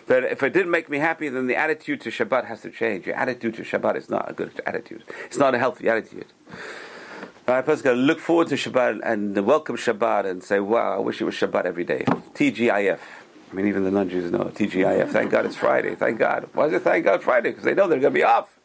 That 0.06 0.22
if 0.24 0.42
it 0.42 0.52
didn't 0.52 0.70
make 0.70 0.88
me 0.88 0.98
happy, 0.98 1.28
then 1.28 1.48
the 1.48 1.56
attitude 1.56 2.00
to 2.02 2.10
Shabbat 2.10 2.46
has 2.46 2.60
to 2.62 2.70
change. 2.70 3.06
Your 3.06 3.16
attitude 3.16 3.54
to 3.56 3.62
Shabbat 3.62 3.96
is 3.96 4.08
not 4.08 4.30
a 4.30 4.32
good 4.32 4.60
attitude. 4.64 5.02
It's 5.24 5.36
not 5.36 5.54
a 5.54 5.58
healthy 5.58 5.88
attitude. 5.88 6.26
A 7.48 7.62
person's 7.62 7.82
to 7.82 7.92
look 7.92 8.20
forward 8.20 8.48
to 8.48 8.54
Shabbat 8.54 9.00
and 9.04 9.36
welcome 9.46 9.76
Shabbat 9.76 10.26
and 10.26 10.42
say, 10.42 10.60
wow, 10.60 10.94
I 10.94 10.98
wish 10.98 11.20
it 11.20 11.24
was 11.24 11.34
Shabbat 11.34 11.64
every 11.64 11.84
day. 11.84 12.04
TGIF. 12.34 12.98
I 13.50 13.54
mean, 13.54 13.66
even 13.66 13.84
the 13.84 13.90
non-Jews 13.90 14.30
know 14.30 14.44
TGIF. 14.44 15.10
Thank 15.10 15.30
God 15.30 15.46
it's 15.46 15.56
Friday. 15.56 15.94
Thank 15.94 16.18
God. 16.18 16.48
Why 16.54 16.66
is 16.66 16.72
it 16.72 16.82
thank 16.82 17.04
God 17.04 17.22
Friday? 17.22 17.50
Because 17.50 17.64
they 17.64 17.74
know 17.74 17.88
they're 17.88 18.00
going 18.00 18.12
to 18.12 18.18
be 18.18 18.24
off. 18.24 18.58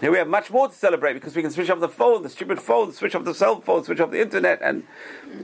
Here 0.00 0.10
we 0.10 0.18
have 0.18 0.28
much 0.28 0.50
more 0.50 0.66
to 0.66 0.74
celebrate 0.74 1.12
because 1.12 1.36
we 1.36 1.42
can 1.42 1.52
switch 1.52 1.70
off 1.70 1.78
the 1.78 1.88
phone, 1.88 2.24
the 2.24 2.28
stupid 2.28 2.60
phone, 2.60 2.92
switch 2.92 3.14
off 3.14 3.24
the 3.24 3.34
cell 3.34 3.60
phone, 3.60 3.84
switch 3.84 4.00
off 4.00 4.10
the 4.10 4.20
internet, 4.20 4.60
and 4.60 4.82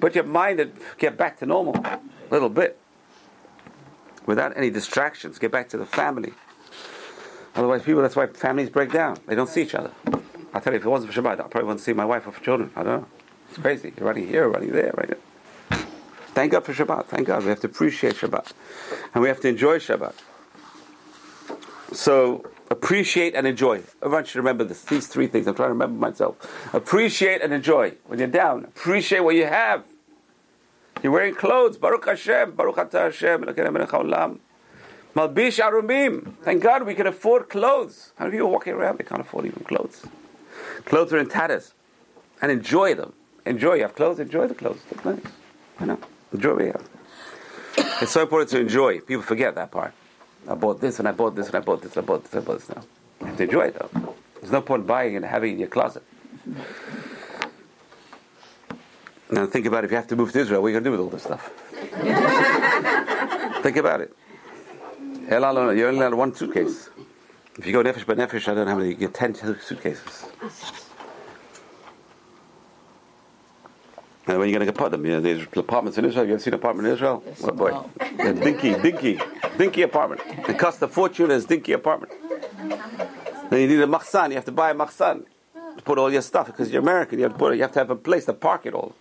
put 0.01 0.17
your 0.17 0.25
mind 0.25 0.59
and 0.59 0.73
get 0.97 1.17
back 1.17 1.39
to 1.39 1.47
normal 1.47 1.77
a 1.85 2.01
little 2.31 2.49
bit 2.49 2.77
without 4.29 4.55
any 4.57 4.69
distractions. 4.69 5.39
Get 5.39 5.51
back 5.51 5.71
to 5.71 5.79
the 5.79 5.87
family. 5.87 6.35
Otherwise, 7.57 7.83
people, 7.83 8.03
that's 8.03 8.15
why 8.15 8.27
families 8.27 8.69
break 8.69 8.93
down. 8.93 9.17
They 9.27 9.35
don't 9.35 9.49
see 9.49 9.63
each 9.63 9.75
other. 9.75 9.91
I 10.53 10.61
tell 10.61 10.75
you, 10.75 10.79
if 10.79 10.85
it 10.85 10.89
wasn't 10.89 11.13
for 11.13 11.21
Shabbat, 11.21 11.41
I 11.41 11.49
probably 11.49 11.65
wouldn't 11.65 11.81
see 11.81 11.95
my 11.95 12.05
wife 12.05 12.27
or 12.27 12.33
for 12.33 12.45
children. 12.45 12.71
I 12.77 12.83
don't 12.83 13.01
know. 13.01 13.07
It's 13.49 13.59
crazy. 13.59 13.93
You're 13.97 14.07
running 14.07 14.29
here, 14.29 14.47
running 14.47 14.71
there, 14.71 14.93
right 14.97 15.09
there. 15.09 15.79
Thank 16.35 16.53
God 16.53 16.65
for 16.65 16.75
Shabbat. 16.75 17.07
Thank 17.07 17.27
God. 17.27 17.43
We 17.43 17.49
have 17.49 17.61
to 17.61 17.67
appreciate 17.67 18.17
Shabbat. 18.17 18.53
And 19.15 19.23
we 19.23 19.29
have 19.29 19.41
to 19.41 19.49
enjoy 19.49 19.79
Shabbat. 19.79 20.15
So, 21.93 22.45
appreciate 22.71 23.35
and 23.35 23.47
enjoy. 23.47 23.83
Everyone 24.03 24.27
should 24.27 24.37
remember 24.37 24.63
this. 24.63 24.83
These 24.83 25.07
three 25.07 25.27
things. 25.27 25.47
I'm 25.47 25.55
trying 25.55 25.71
to 25.71 25.73
remember 25.73 25.99
myself. 25.99 26.37
Appreciate 26.75 27.41
and 27.41 27.55
enjoy. 27.55 27.95
When 28.07 28.19
you're 28.19 28.29
down, 28.29 28.65
appreciate 28.65 29.21
what 29.21 29.37
you 29.37 29.47
have. 29.47 29.85
You're 31.03 31.13
wearing 31.13 31.35
clothes. 31.35 31.77
Baruch 31.79 32.07
Hashem. 32.07 32.53
Baruch 32.53 32.77
Atah 32.77 33.05
Hashem. 33.05 33.45
Malbish 35.15 35.59
arumim. 35.59 36.35
Thank 36.43 36.63
God 36.63 36.85
we 36.85 36.95
can 36.95 37.07
afford 37.07 37.49
clothes. 37.49 38.13
How 38.17 38.27
many 38.27 38.37
people 38.37 38.51
walking 38.51 38.75
around? 38.75 38.99
They 38.99 39.05
can't 39.05 39.21
afford 39.21 39.47
even 39.47 39.65
clothes. 39.65 40.07
Clothes 40.85 41.13
are 41.13 41.19
in 41.19 41.29
tatters. 41.29 41.75
And 42.41 42.53
enjoy 42.53 42.95
them. 42.95 43.13
Enjoy. 43.47 43.75
You 43.75 43.83
have 43.83 43.95
clothes, 43.95 44.21
enjoy 44.21 44.47
the 44.47 44.55
clothes. 44.55 44.81
Look 44.91 45.05
nice. 45.05 45.33
You 45.81 45.87
know, 45.87 45.99
enjoy 46.33 46.71
what. 46.71 46.83
It's 48.01 48.13
so 48.13 48.23
important 48.23 48.51
to 48.51 48.61
enjoy. 48.61 49.01
People 49.01 49.23
forget 49.23 49.55
that 49.55 49.71
part. 49.71 49.93
I 50.49 50.55
bought 50.55 50.81
this 50.81 50.99
and 50.99 51.09
I 51.09 51.13
bought 51.13 51.35
this 51.35 51.47
and 51.47 51.57
I 51.57 51.61
bought 51.61 51.83
this 51.83 51.97
and 51.97 52.05
I 52.05 52.07
bought 52.07 52.25
this 52.25 52.33
and 52.33 52.43
I 52.43 52.47
bought 52.47 52.59
this 52.59 52.69
now. 52.69 52.83
You 53.21 53.27
have 53.27 53.37
to 53.37 53.43
enjoy 53.45 53.63
it 53.67 53.79
though. 53.79 54.15
There's 54.41 54.53
no 54.53 54.61
point 54.61 54.87
buying 54.87 55.17
and 55.17 55.25
having 55.25 55.51
it 55.51 55.55
in 55.55 55.59
your 55.61 55.69
closet. 55.69 56.03
Now 59.31 59.47
think 59.47 59.67
about 59.67 59.85
it. 59.85 59.87
if 59.87 59.91
you 59.91 59.97
have 59.97 60.07
to 60.09 60.17
move 60.17 60.33
to 60.33 60.39
Israel, 60.41 60.63
what 60.63 60.69
are 60.69 60.71
you 60.71 60.81
going 60.81 60.85
to 60.85 60.91
do 60.91 60.93
with 60.93 61.01
all 61.01 61.11
this 61.11 61.23
stuff? 61.23 61.51
think 63.63 63.77
about 63.77 64.01
it. 64.01 64.15
Hell, 65.29 65.45
I 65.45 65.53
don't 65.53 65.67
know. 65.67 65.73
You're 65.73 65.89
only 65.89 66.01
allowed 66.01 66.15
one 66.15 66.35
suitcase. 66.35 66.89
If 67.59 67.67
you 67.67 67.73
go 67.73 67.83
Nefesh 67.83 68.05
B'Nefesh, 68.07 68.49
I 68.49 68.55
don't 68.55 68.65
know 68.65 68.73
how 68.73 68.77
many. 68.79 68.91
You 68.91 68.95
get 68.95 69.13
ten 69.15 69.35
suitcases. 69.35 70.25
And 74.27 74.39
when 74.39 74.47
are 74.49 74.51
you 74.51 74.55
going 74.59 74.67
to 74.67 74.73
put 74.73 74.91
them? 74.91 75.05
You 75.07 75.13
know, 75.13 75.21
there's 75.21 75.47
apartments 75.57 75.97
in 75.99 76.05
Israel. 76.05 76.27
You 76.27 76.35
ever 76.35 76.43
seen 76.43 76.53
an 76.53 76.61
apartment 76.61 76.87
in 76.89 76.95
Israel? 76.95 77.23
Yes, 77.27 77.41
What 77.43 77.57
boy? 77.57 77.71
no. 77.71 77.91
A 78.21 78.33
dinky, 78.35 78.75
dinky, 78.75 79.19
dinky 79.57 79.83
apartment. 79.83 80.21
It 80.49 80.59
costs 80.59 80.83
a 80.83 80.89
fortune. 80.89 81.31
It's 81.31 81.47
dinky 81.47 81.73
apartment. 81.73 82.13
Then 83.51 83.61
you 83.61 83.67
need 83.69 83.81
a 83.81 83.87
machsan. 83.87 84.29
You 84.29 84.35
have 84.37 84.45
to 84.45 84.53
buy 84.53 84.71
a 84.71 84.75
machsan 84.75 85.25
to 85.77 85.83
put 85.83 85.99
all 85.99 86.13
your 86.13 86.21
stuff 86.23 86.47
because 86.47 86.71
you're 86.71 86.83
American. 86.83 87.19
You 87.19 87.25
have 87.25 87.33
to 87.33 87.39
put 87.39 87.53
it. 87.55 87.57
You 87.57 87.63
have 87.63 87.73
to 87.73 87.79
have 87.79 87.91
a 87.91 87.97
place 87.97 88.27
to 88.27 88.35
park 88.35 88.67
it 88.67 88.75
all. 88.75 88.95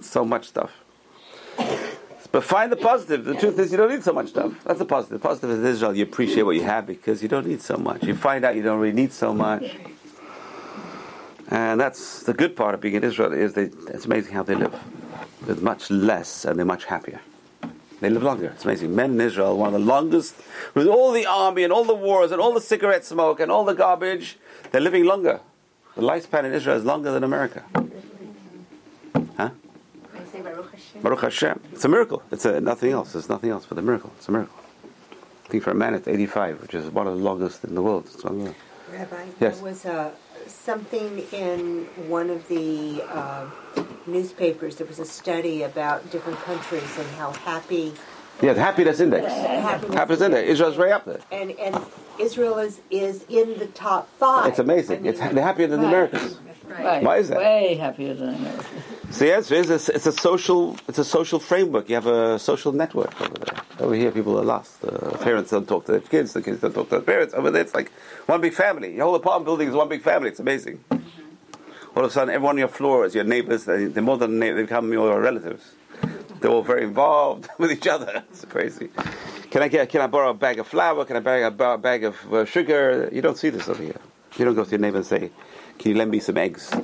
So 0.00 0.24
much 0.24 0.48
stuff. 0.48 0.70
But 2.32 2.44
find 2.44 2.70
the 2.70 2.76
positive. 2.76 3.24
The 3.24 3.34
truth 3.34 3.58
is, 3.58 3.72
you 3.72 3.76
don't 3.76 3.90
need 3.90 4.04
so 4.04 4.12
much 4.12 4.28
stuff. 4.28 4.52
That's 4.64 4.78
the 4.78 4.84
positive. 4.84 5.20
The 5.20 5.28
positive 5.28 5.50
is 5.50 5.64
Israel. 5.64 5.96
You 5.96 6.04
appreciate 6.04 6.42
what 6.44 6.54
you 6.54 6.62
have 6.62 6.86
because 6.86 7.22
you 7.22 7.28
don't 7.28 7.46
need 7.46 7.60
so 7.60 7.76
much. 7.76 8.04
You 8.04 8.14
find 8.14 8.44
out 8.44 8.54
you 8.54 8.62
don't 8.62 8.78
really 8.78 8.94
need 8.94 9.12
so 9.12 9.34
much. 9.34 9.64
And 11.48 11.80
that's 11.80 12.22
the 12.22 12.32
good 12.32 12.54
part 12.54 12.74
of 12.74 12.80
being 12.80 12.94
in 12.94 13.02
Israel 13.02 13.32
is 13.32 13.54
they, 13.54 13.64
it's 13.88 14.04
amazing 14.04 14.32
how 14.32 14.44
they 14.44 14.54
live. 14.54 14.78
With 15.46 15.60
much 15.62 15.90
less 15.90 16.44
and 16.44 16.56
they're 16.56 16.64
much 16.64 16.84
happier. 16.84 17.20
They 17.98 18.08
live 18.08 18.22
longer. 18.22 18.52
It's 18.54 18.64
amazing. 18.64 18.94
Men 18.94 19.12
in 19.12 19.20
Israel, 19.20 19.58
one 19.58 19.74
of 19.74 19.80
the 19.80 19.86
longest, 19.86 20.36
with 20.74 20.86
all 20.86 21.10
the 21.10 21.26
army 21.26 21.64
and 21.64 21.72
all 21.72 21.84
the 21.84 21.94
wars 21.94 22.30
and 22.30 22.40
all 22.40 22.54
the 22.54 22.60
cigarette 22.60 23.04
smoke 23.04 23.40
and 23.40 23.50
all 23.50 23.64
the 23.64 23.74
garbage, 23.74 24.38
they're 24.70 24.80
living 24.80 25.04
longer. 25.04 25.40
The 25.96 26.02
lifespan 26.02 26.44
in 26.44 26.52
Israel 26.52 26.76
is 26.76 26.84
longer 26.84 27.10
than 27.10 27.24
America. 27.24 27.64
Huh? 29.36 29.50
They 30.14 30.24
say 30.32 30.40
Baruch 31.02 31.20
Hashem. 31.20 31.60
It's 31.72 31.84
a 31.84 31.88
miracle. 31.88 32.22
It's 32.30 32.44
a, 32.44 32.60
nothing 32.60 32.92
else. 32.92 33.12
There's 33.12 33.28
nothing 33.28 33.50
else 33.50 33.66
but 33.66 33.78
a 33.78 33.82
miracle. 33.82 34.12
It's 34.16 34.28
a 34.28 34.32
miracle. 34.32 34.54
I 35.44 35.48
think 35.48 35.62
for 35.64 35.70
a 35.70 35.74
man 35.74 35.94
it's 35.94 36.06
85, 36.08 36.62
which 36.62 36.74
is 36.74 36.90
one 36.90 37.06
of 37.06 37.16
the 37.16 37.22
longest 37.22 37.64
in 37.64 37.74
the 37.74 37.82
world. 37.82 38.06
It's 38.12 38.24
Rabbi, 38.24 39.24
Yes. 39.40 39.56
there 39.56 39.64
was 39.64 39.84
uh, 39.86 40.10
something 40.46 41.18
in 41.32 41.84
one 42.08 42.28
of 42.30 42.46
the 42.48 43.02
uh, 43.08 43.46
newspapers. 44.06 44.76
There 44.76 44.86
was 44.86 44.98
a 44.98 45.04
study 45.04 45.62
about 45.62 46.10
different 46.10 46.38
countries 46.40 46.98
and 46.98 47.06
how 47.10 47.32
happy 47.32 47.92
Yeah, 48.42 48.52
the 48.54 48.60
happiness 48.60 48.98
index. 49.00 49.32
happiness, 49.32 49.94
Happiness 49.94 50.20
index. 50.22 50.48
Israel's 50.48 50.76
right 50.76 50.92
up 50.92 51.04
there. 51.04 51.20
and 51.30 51.52
and 51.52 51.76
Israel 52.20 52.58
is 52.58 52.80
is 52.90 53.24
in 53.28 53.58
the 53.58 53.66
top 53.66 54.08
five. 54.18 54.46
It's 54.50 54.58
amazing. 54.58 55.06
I 55.06 55.10
It's, 55.10 55.20
mean, 55.20 55.34
they're 55.34 55.44
happier 55.52 55.66
than 55.66 55.80
the 55.80 55.88
Americans. 55.88 56.38
Right. 56.68 57.02
Why 57.02 57.16
is 57.18 57.28
that? 57.30 57.38
Way 57.38 57.74
happier 57.74 58.14
than 58.14 58.28
America. 58.34 58.64
So 59.10 59.24
the 59.24 59.34
answer 59.34 59.54
is 59.56 59.70
it's, 59.70 59.88
it's 59.88 60.06
a 60.06 60.12
social 60.12 60.76
it's 60.88 60.98
a 60.98 61.04
social 61.18 61.40
framework. 61.40 61.88
You 61.88 61.96
have 61.96 62.06
a 62.06 62.38
social 62.38 62.72
network 62.72 63.20
over 63.20 63.34
there. 63.44 63.56
Over 63.80 63.94
here, 63.94 64.10
people 64.12 64.38
are 64.38 64.44
lost. 64.44 64.80
The 64.82 64.92
parents 65.28 65.50
don't 65.50 65.66
talk 65.66 65.86
to 65.86 65.92
their 65.92 66.00
kids. 66.00 66.32
The 66.34 66.42
kids 66.42 66.60
don't 66.60 66.74
talk 66.74 66.86
to 66.90 66.96
their 66.96 67.08
parents. 67.14 67.34
Over 67.34 67.50
there, 67.50 67.62
it's 67.62 67.74
like 67.74 67.90
one 68.26 68.40
big 68.40 68.54
family. 68.54 68.94
Your 68.94 69.06
whole 69.06 69.14
apartment 69.16 69.46
building 69.46 69.68
is 69.68 69.74
one 69.74 69.88
big 69.88 70.02
family. 70.02 70.28
It's 70.28 70.38
amazing. 70.40 70.76
Mm-hmm. 70.90 71.96
All 71.98 72.04
of 72.04 72.10
a 72.10 72.12
sudden, 72.12 72.32
everyone 72.32 72.54
on 72.54 72.58
your 72.58 72.68
floor 72.68 73.04
is 73.06 73.14
your 73.16 73.24
neighbors. 73.24 73.64
They- 73.64 73.86
They're 73.86 74.02
more 74.10 74.18
than 74.18 74.38
na- 74.38 74.54
they 74.54 74.62
become 74.62 74.92
your 74.92 75.20
relatives. 75.20 75.64
They're 76.40 76.50
all 76.50 76.62
very 76.62 76.84
involved 76.84 77.48
with 77.58 77.70
each 77.70 77.86
other. 77.86 78.24
It's 78.30 78.44
crazy. 78.46 78.88
Can 79.50 79.62
I 79.62 79.68
get? 79.68 79.88
Can 79.90 80.00
I 80.00 80.06
borrow 80.06 80.30
a 80.30 80.34
bag 80.34 80.58
of 80.58 80.66
flour? 80.66 81.04
Can 81.04 81.16
I 81.16 81.20
borrow 81.20 81.74
a 81.74 81.78
bag 81.78 82.04
of 82.04 82.16
uh, 82.32 82.44
sugar? 82.44 83.08
You 83.12 83.20
don't 83.22 83.36
see 83.36 83.50
this 83.50 83.68
over 83.68 83.82
here. 83.82 83.96
You 84.36 84.44
don't 84.44 84.54
go 84.54 84.64
to 84.64 84.70
your 84.70 84.78
neighbor 84.78 84.98
and 84.98 85.06
say, 85.06 85.30
"Can 85.78 85.90
you 85.92 85.98
lend 85.98 86.10
me 86.10 86.20
some 86.20 86.36
eggs?" 86.38 86.70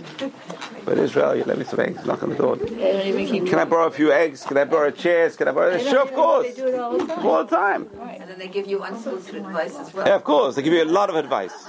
But 0.86 0.98
Israel, 0.98 1.34
you 1.34 1.42
lend 1.42 1.58
me 1.58 1.64
some 1.64 1.80
eggs. 1.80 2.06
Knock 2.06 2.22
on 2.22 2.28
the 2.30 2.36
door. 2.36 2.54
They 2.54 2.92
don't 2.92 3.06
even 3.08 3.26
keep. 3.26 3.46
Can 3.48 3.58
I 3.58 3.64
borrow 3.64 3.88
a 3.88 3.90
few 3.90 4.12
eggs? 4.12 4.44
Can 4.44 4.56
I 4.56 4.64
borrow 4.64 4.92
chairs? 4.92 5.36
Can 5.36 5.48
I 5.48 5.52
borrow 5.52 5.72
this? 5.72 5.88
Sure, 5.88 6.02
of 6.02 6.12
course. 6.12 6.46
They 6.46 6.62
do 6.62 6.68
it 6.68 6.78
all 6.78 6.96
the 6.96 7.06
time. 7.06 7.26
All 7.26 7.44
the 7.44 7.56
time. 7.56 7.88
And 8.00 8.30
then 8.30 8.38
they 8.38 8.46
give 8.46 8.68
you 8.68 8.84
unsolicited 8.84 9.44
advice 9.44 9.74
as 9.76 9.92
well. 9.92 10.06
Yeah, 10.06 10.14
of 10.14 10.22
course. 10.22 10.54
They 10.54 10.62
give 10.62 10.72
you 10.72 10.84
a 10.84 10.92
lot 11.00 11.10
of 11.10 11.16
advice. 11.16 11.52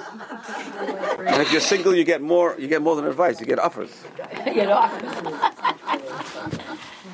And 1.28 1.42
if 1.42 1.52
you're 1.52 1.62
single, 1.62 1.96
you 1.96 2.04
get 2.04 2.22
more. 2.22 2.56
You 2.60 2.68
get 2.68 2.82
more 2.84 2.96
than 2.96 3.06
advice. 3.06 3.40
You 3.40 3.48
get 3.48 3.58
offers. 3.60 3.92
you 4.46 4.54
Get 4.54 4.70
off. 4.70 4.92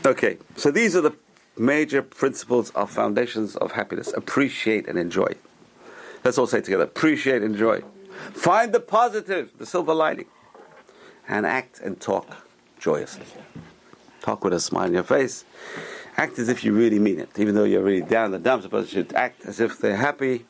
Okay, 0.06 0.38
so 0.58 0.70
these 0.70 0.96
are 0.98 1.02
the 1.02 1.16
major 1.58 2.02
principles 2.02 2.72
of 2.72 2.92
foundations 2.92 3.56
of 3.56 3.72
happiness. 3.72 4.12
Appreciate 4.14 4.88
and 4.88 5.00
enjoy. 5.00 5.34
Let's 6.26 6.38
all 6.38 6.48
say 6.48 6.60
together. 6.60 6.84
Appreciate, 6.84 7.42
enjoy. 7.42 7.84
Find 8.34 8.74
the 8.74 8.80
positive, 8.80 9.58
the 9.58 9.66
silver 9.66 9.94
lining, 9.94 10.26
and 11.28 11.46
act 11.46 11.80
and 11.80 12.00
talk 12.00 12.48
joyously. 12.80 13.26
Talk 14.22 14.44
with 14.44 14.54
a 14.54 14.60
smile 14.60 14.86
on 14.86 14.94
your 14.94 15.04
face. 15.04 15.46
Act 16.18 16.38
as 16.38 16.50
if 16.50 16.64
you 16.64 16.74
really 16.74 17.00
mean 17.00 17.20
it, 17.20 17.30
even 17.38 17.56
though 17.56 17.64
you're 17.64 17.82
really 17.82 18.02
down 18.02 18.32
the 18.32 18.40
dumps. 18.40 18.68
But 18.68 18.82
you 18.82 18.88
should 18.88 19.14
act 19.14 19.46
as 19.46 19.60
if 19.60 19.80
they're 19.80 19.98
happy. 19.98 20.46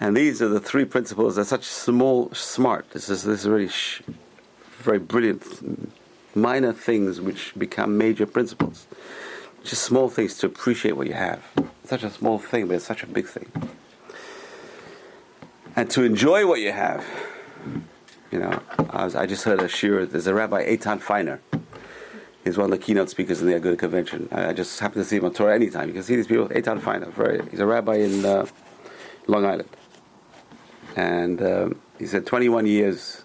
And 0.00 0.16
these 0.16 0.40
are 0.40 0.48
the 0.48 0.60
three 0.60 0.84
principles. 0.84 1.36
They're 1.36 1.44
such 1.44 1.64
small, 1.64 2.32
smart. 2.32 2.90
This 2.90 3.08
is 3.08 3.24
this 3.24 3.40
is 3.40 3.48
really 3.48 3.68
sh- 3.68 4.02
very 4.78 4.98
brilliant, 4.98 5.97
minor 6.34 6.72
things 6.72 7.20
which 7.20 7.52
become 7.56 7.98
major 7.98 8.26
principles. 8.26 8.86
Just 9.64 9.82
small 9.82 10.08
things 10.08 10.38
to 10.38 10.46
appreciate 10.46 10.96
what 10.96 11.06
you 11.06 11.14
have. 11.14 11.42
Such 11.84 12.02
a 12.02 12.10
small 12.10 12.38
thing, 12.38 12.68
but 12.68 12.76
it's 12.76 12.84
such 12.84 13.02
a 13.02 13.06
big 13.06 13.26
thing. 13.26 13.50
And 15.76 15.90
to 15.90 16.02
enjoy 16.02 16.46
what 16.46 16.60
you 16.60 16.72
have. 16.72 17.04
You 18.30 18.40
know, 18.40 18.62
I, 18.90 19.04
was, 19.04 19.14
I 19.14 19.26
just 19.26 19.44
heard 19.44 19.60
a 19.60 19.68
shiur. 19.68 20.08
There's 20.08 20.26
a 20.26 20.34
Rabbi 20.34 20.76
Eitan 20.76 21.00
Feiner. 21.00 21.40
He's 22.44 22.58
one 22.58 22.72
of 22.72 22.78
the 22.78 22.84
keynote 22.84 23.10
speakers 23.10 23.40
in 23.40 23.46
the 23.46 23.54
Aguda 23.54 23.78
convention. 23.78 24.28
I, 24.30 24.48
I 24.48 24.52
just 24.52 24.78
happen 24.80 25.02
to 25.02 25.04
see 25.04 25.16
him 25.16 25.24
on 25.24 25.32
Torah 25.32 25.54
anytime. 25.54 25.88
You 25.88 25.94
can 25.94 26.02
see 26.02 26.16
these 26.16 26.26
people. 26.26 26.48
Eitan 26.48 26.80
Feiner. 26.80 27.06
Very, 27.06 27.46
he's 27.50 27.60
a 27.60 27.66
rabbi 27.66 27.96
in 27.96 28.24
uh, 28.24 28.46
Long 29.26 29.44
Island. 29.44 29.68
and 30.96 31.42
um, 31.42 31.80
he 31.98 32.06
said 32.06 32.26
21 32.26 32.66
years 32.66 33.24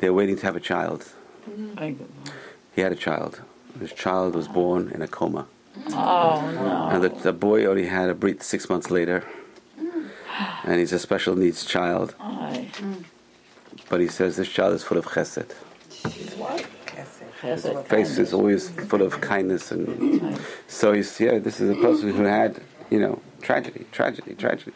they're 0.00 0.12
waiting 0.12 0.36
to 0.36 0.46
have 0.46 0.56
a 0.56 0.60
child. 0.60 1.08
Mm-hmm. 1.48 1.74
Thank 1.74 2.00
you. 2.00 2.08
He 2.74 2.80
had 2.82 2.92
a 2.92 2.96
child. 2.96 3.42
His 3.80 3.92
child 3.92 4.34
was 4.34 4.46
born 4.48 4.90
in 4.94 5.02
a 5.02 5.08
coma, 5.08 5.46
Oh, 5.88 6.40
no. 6.54 6.88
and 6.92 7.02
the, 7.02 7.08
the 7.08 7.32
boy 7.32 7.64
only 7.66 7.86
had 7.86 8.08
a 8.08 8.14
breath 8.14 8.42
six 8.42 8.68
months 8.68 8.90
later. 8.90 9.24
And 10.64 10.80
he's 10.80 10.92
a 10.92 10.98
special 10.98 11.36
needs 11.36 11.64
child, 11.64 12.14
Aye. 12.18 12.68
Mm. 12.74 13.04
but 13.88 14.00
he 14.00 14.08
says 14.08 14.36
this 14.36 14.48
child 14.48 14.74
is 14.74 14.82
full 14.82 14.98
of 14.98 15.06
chesed. 15.06 15.50
Yes, 17.42 17.64
it 17.66 17.86
Face 17.88 18.16
is 18.18 18.32
always 18.32 18.70
full 18.70 19.02
of 19.02 19.20
kindness, 19.20 19.70
and 19.70 20.38
so 20.66 20.92
he's 20.92 21.20
yeah. 21.20 21.38
This 21.38 21.60
is 21.60 21.68
a 21.70 21.74
person 21.74 22.10
who 22.14 22.24
had 22.24 22.60
you 22.90 22.98
know 22.98 23.20
tragedy, 23.42 23.84
tragedy, 23.92 24.34
tragedy. 24.34 24.72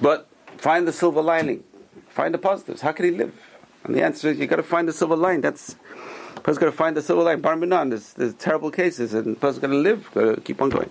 But 0.00 0.28
find 0.58 0.86
the 0.86 0.92
silver 0.92 1.20
lining, 1.22 1.64
find 2.08 2.32
the 2.32 2.38
positives. 2.38 2.82
How 2.82 2.92
can 2.92 3.04
he 3.06 3.10
live? 3.10 3.34
And 3.88 3.96
the 3.96 4.04
answer 4.04 4.28
is 4.28 4.38
you 4.38 4.46
got 4.46 4.56
to 4.56 4.62
find 4.62 4.86
the 4.86 4.92
silver 4.92 5.16
line. 5.16 5.40
That's 5.40 5.74
person's 6.42 6.58
got 6.58 6.66
to 6.66 6.72
find 6.72 6.94
the 6.94 7.00
silver 7.02 7.22
line. 7.22 7.40
Bar 7.40 7.56
Minan, 7.56 7.88
there's, 7.88 8.12
there's 8.12 8.34
terrible 8.34 8.70
cases, 8.70 9.14
and 9.14 9.34
the 9.34 9.40
person's 9.40 9.62
got 9.62 9.68
to 9.68 9.74
live, 9.74 10.10
got 10.12 10.34
to 10.34 10.40
keep 10.42 10.60
on 10.60 10.68
going. 10.68 10.90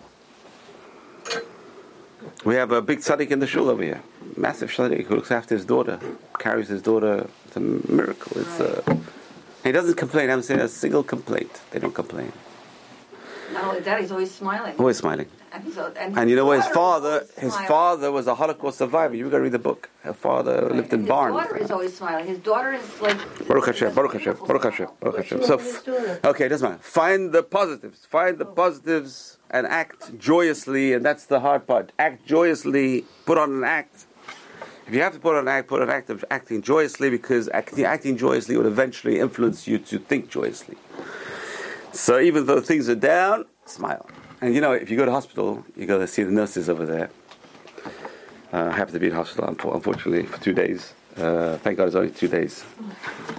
We 2.44 2.56
have 2.56 2.72
a 2.72 2.82
big 2.82 3.00
tzaddik 3.00 3.30
in 3.30 3.40
the 3.40 3.46
shul 3.46 3.70
over 3.70 3.84
here, 3.84 4.02
massive 4.36 4.72
tzaddik 4.72 5.06
who 5.06 5.16
looks 5.16 5.32
after 5.32 5.54
his 5.54 5.64
daughter, 5.64 6.00
carries 6.40 6.70
his 6.70 6.82
daughter. 6.82 7.28
It's 7.46 7.56
a 7.56 7.60
miracle. 7.60 8.42
It's 8.42 8.60
a, 8.60 9.00
he 9.64 9.72
doesn't 9.72 9.96
complain. 9.96 10.28
I 10.28 10.32
haven't 10.32 10.44
seen 10.46 10.60
a 10.60 10.68
single 10.68 11.04
complaint. 11.04 11.62
They 11.70 11.80
don't 11.80 11.94
complain. 11.94 12.34
Not 13.54 13.64
only 13.66 13.82
that, 13.82 14.02
he's 14.02 14.12
always 14.12 14.34
smiling. 14.34 14.76
Always 14.78 14.98
smiling. 14.98 15.28
And, 15.58 15.66
he's, 15.66 15.78
and, 15.78 16.18
And 16.20 16.30
you 16.30 16.36
know 16.36 16.46
what? 16.46 16.58
His 16.64 16.68
father, 16.68 17.26
his 17.40 17.52
smiling. 17.52 17.68
father 17.68 18.12
was 18.12 18.28
a 18.28 18.36
Holocaust 18.36 18.78
survivor. 18.78 19.16
You've 19.16 19.32
got 19.32 19.38
to 19.38 19.44
read 19.44 19.54
the 19.54 19.60
book. 19.60 19.90
Her 20.04 20.14
father 20.14 20.70
lived 20.70 20.94
in 20.94 21.00
His 21.00 21.10
barns. 21.10 21.36
daughter 21.36 21.58
is 21.58 21.72
always 21.72 21.98
smiling. 21.98 22.28
His 22.28 22.38
daughter 22.38 22.74
is 22.74 23.02
like. 23.02 23.48
Baruch 23.48 23.66
Hashem, 23.66 23.94
Baruch 23.96 24.14
Hashem, 24.14 24.38
Baruch 24.46 24.64
Hashem. 24.64 24.88
Baruch 25.00 25.18
Hashem. 25.18 25.44
So, 25.44 25.56
okay, 26.26 26.46
it 26.46 26.50
doesn't 26.50 26.70
matter. 26.70 26.84
Find 26.84 27.32
the 27.32 27.42
positives. 27.42 28.06
Find 28.06 28.38
the 28.38 28.46
positives 28.46 29.40
and 29.50 29.66
act 29.66 30.18
joyously, 30.20 30.94
and 30.94 31.04
that's 31.04 31.26
the 31.26 31.40
hard 31.40 31.66
part. 31.66 31.92
Act 31.98 32.26
joyously. 32.28 33.06
Put 33.26 33.40
on 33.40 33.52
an 33.52 33.64
act. 33.64 34.06
If 34.88 34.94
you 34.94 35.02
have 35.02 35.14
to 35.14 35.20
put 35.20 35.34
on 35.36 35.42
an 35.42 35.48
act, 35.48 35.68
put 35.68 35.82
on 35.82 35.90
an 35.90 35.96
act 35.96 36.12
of 36.12 36.24
acting 36.30 36.62
joyously, 36.62 37.10
because 37.10 37.50
acting, 37.50 37.84
acting 37.84 38.16
joyously 38.16 38.56
will 38.58 38.68
eventually 38.68 39.20
influence 39.20 39.68
you 39.68 39.80
to 39.80 39.98
think 39.98 40.30
joyously. 40.30 40.78
So 41.94 42.20
even 42.20 42.46
though 42.46 42.62
things 42.62 42.88
are 42.88 42.96
down, 42.96 43.46
smile. 43.66 44.08
And 44.42 44.54
you 44.54 44.62
know, 44.62 44.72
if 44.74 44.90
you 44.90 44.98
go 44.98 45.06
to 45.06 45.12
hospital, 45.12 45.64
you 45.76 45.86
go 45.86 45.98
to 46.00 46.08
see 46.08 46.24
the 46.24 46.32
nurses 46.32 46.70
over 46.70 46.86
there. 46.86 47.10
Uh, 48.54 48.70
I 48.72 48.72
happen 48.72 48.94
to 48.94 49.00
be 49.00 49.08
in 49.08 49.14
hospital, 49.14 49.48
unfortunately, 49.50 50.24
for 50.24 50.42
two 50.42 50.54
days. 50.54 50.94
Uh, 51.18 51.58
thank 51.58 51.78
God 51.78 51.88
it's 51.88 51.96
only 51.96 52.12
two 52.12 52.28
days. 52.28 52.64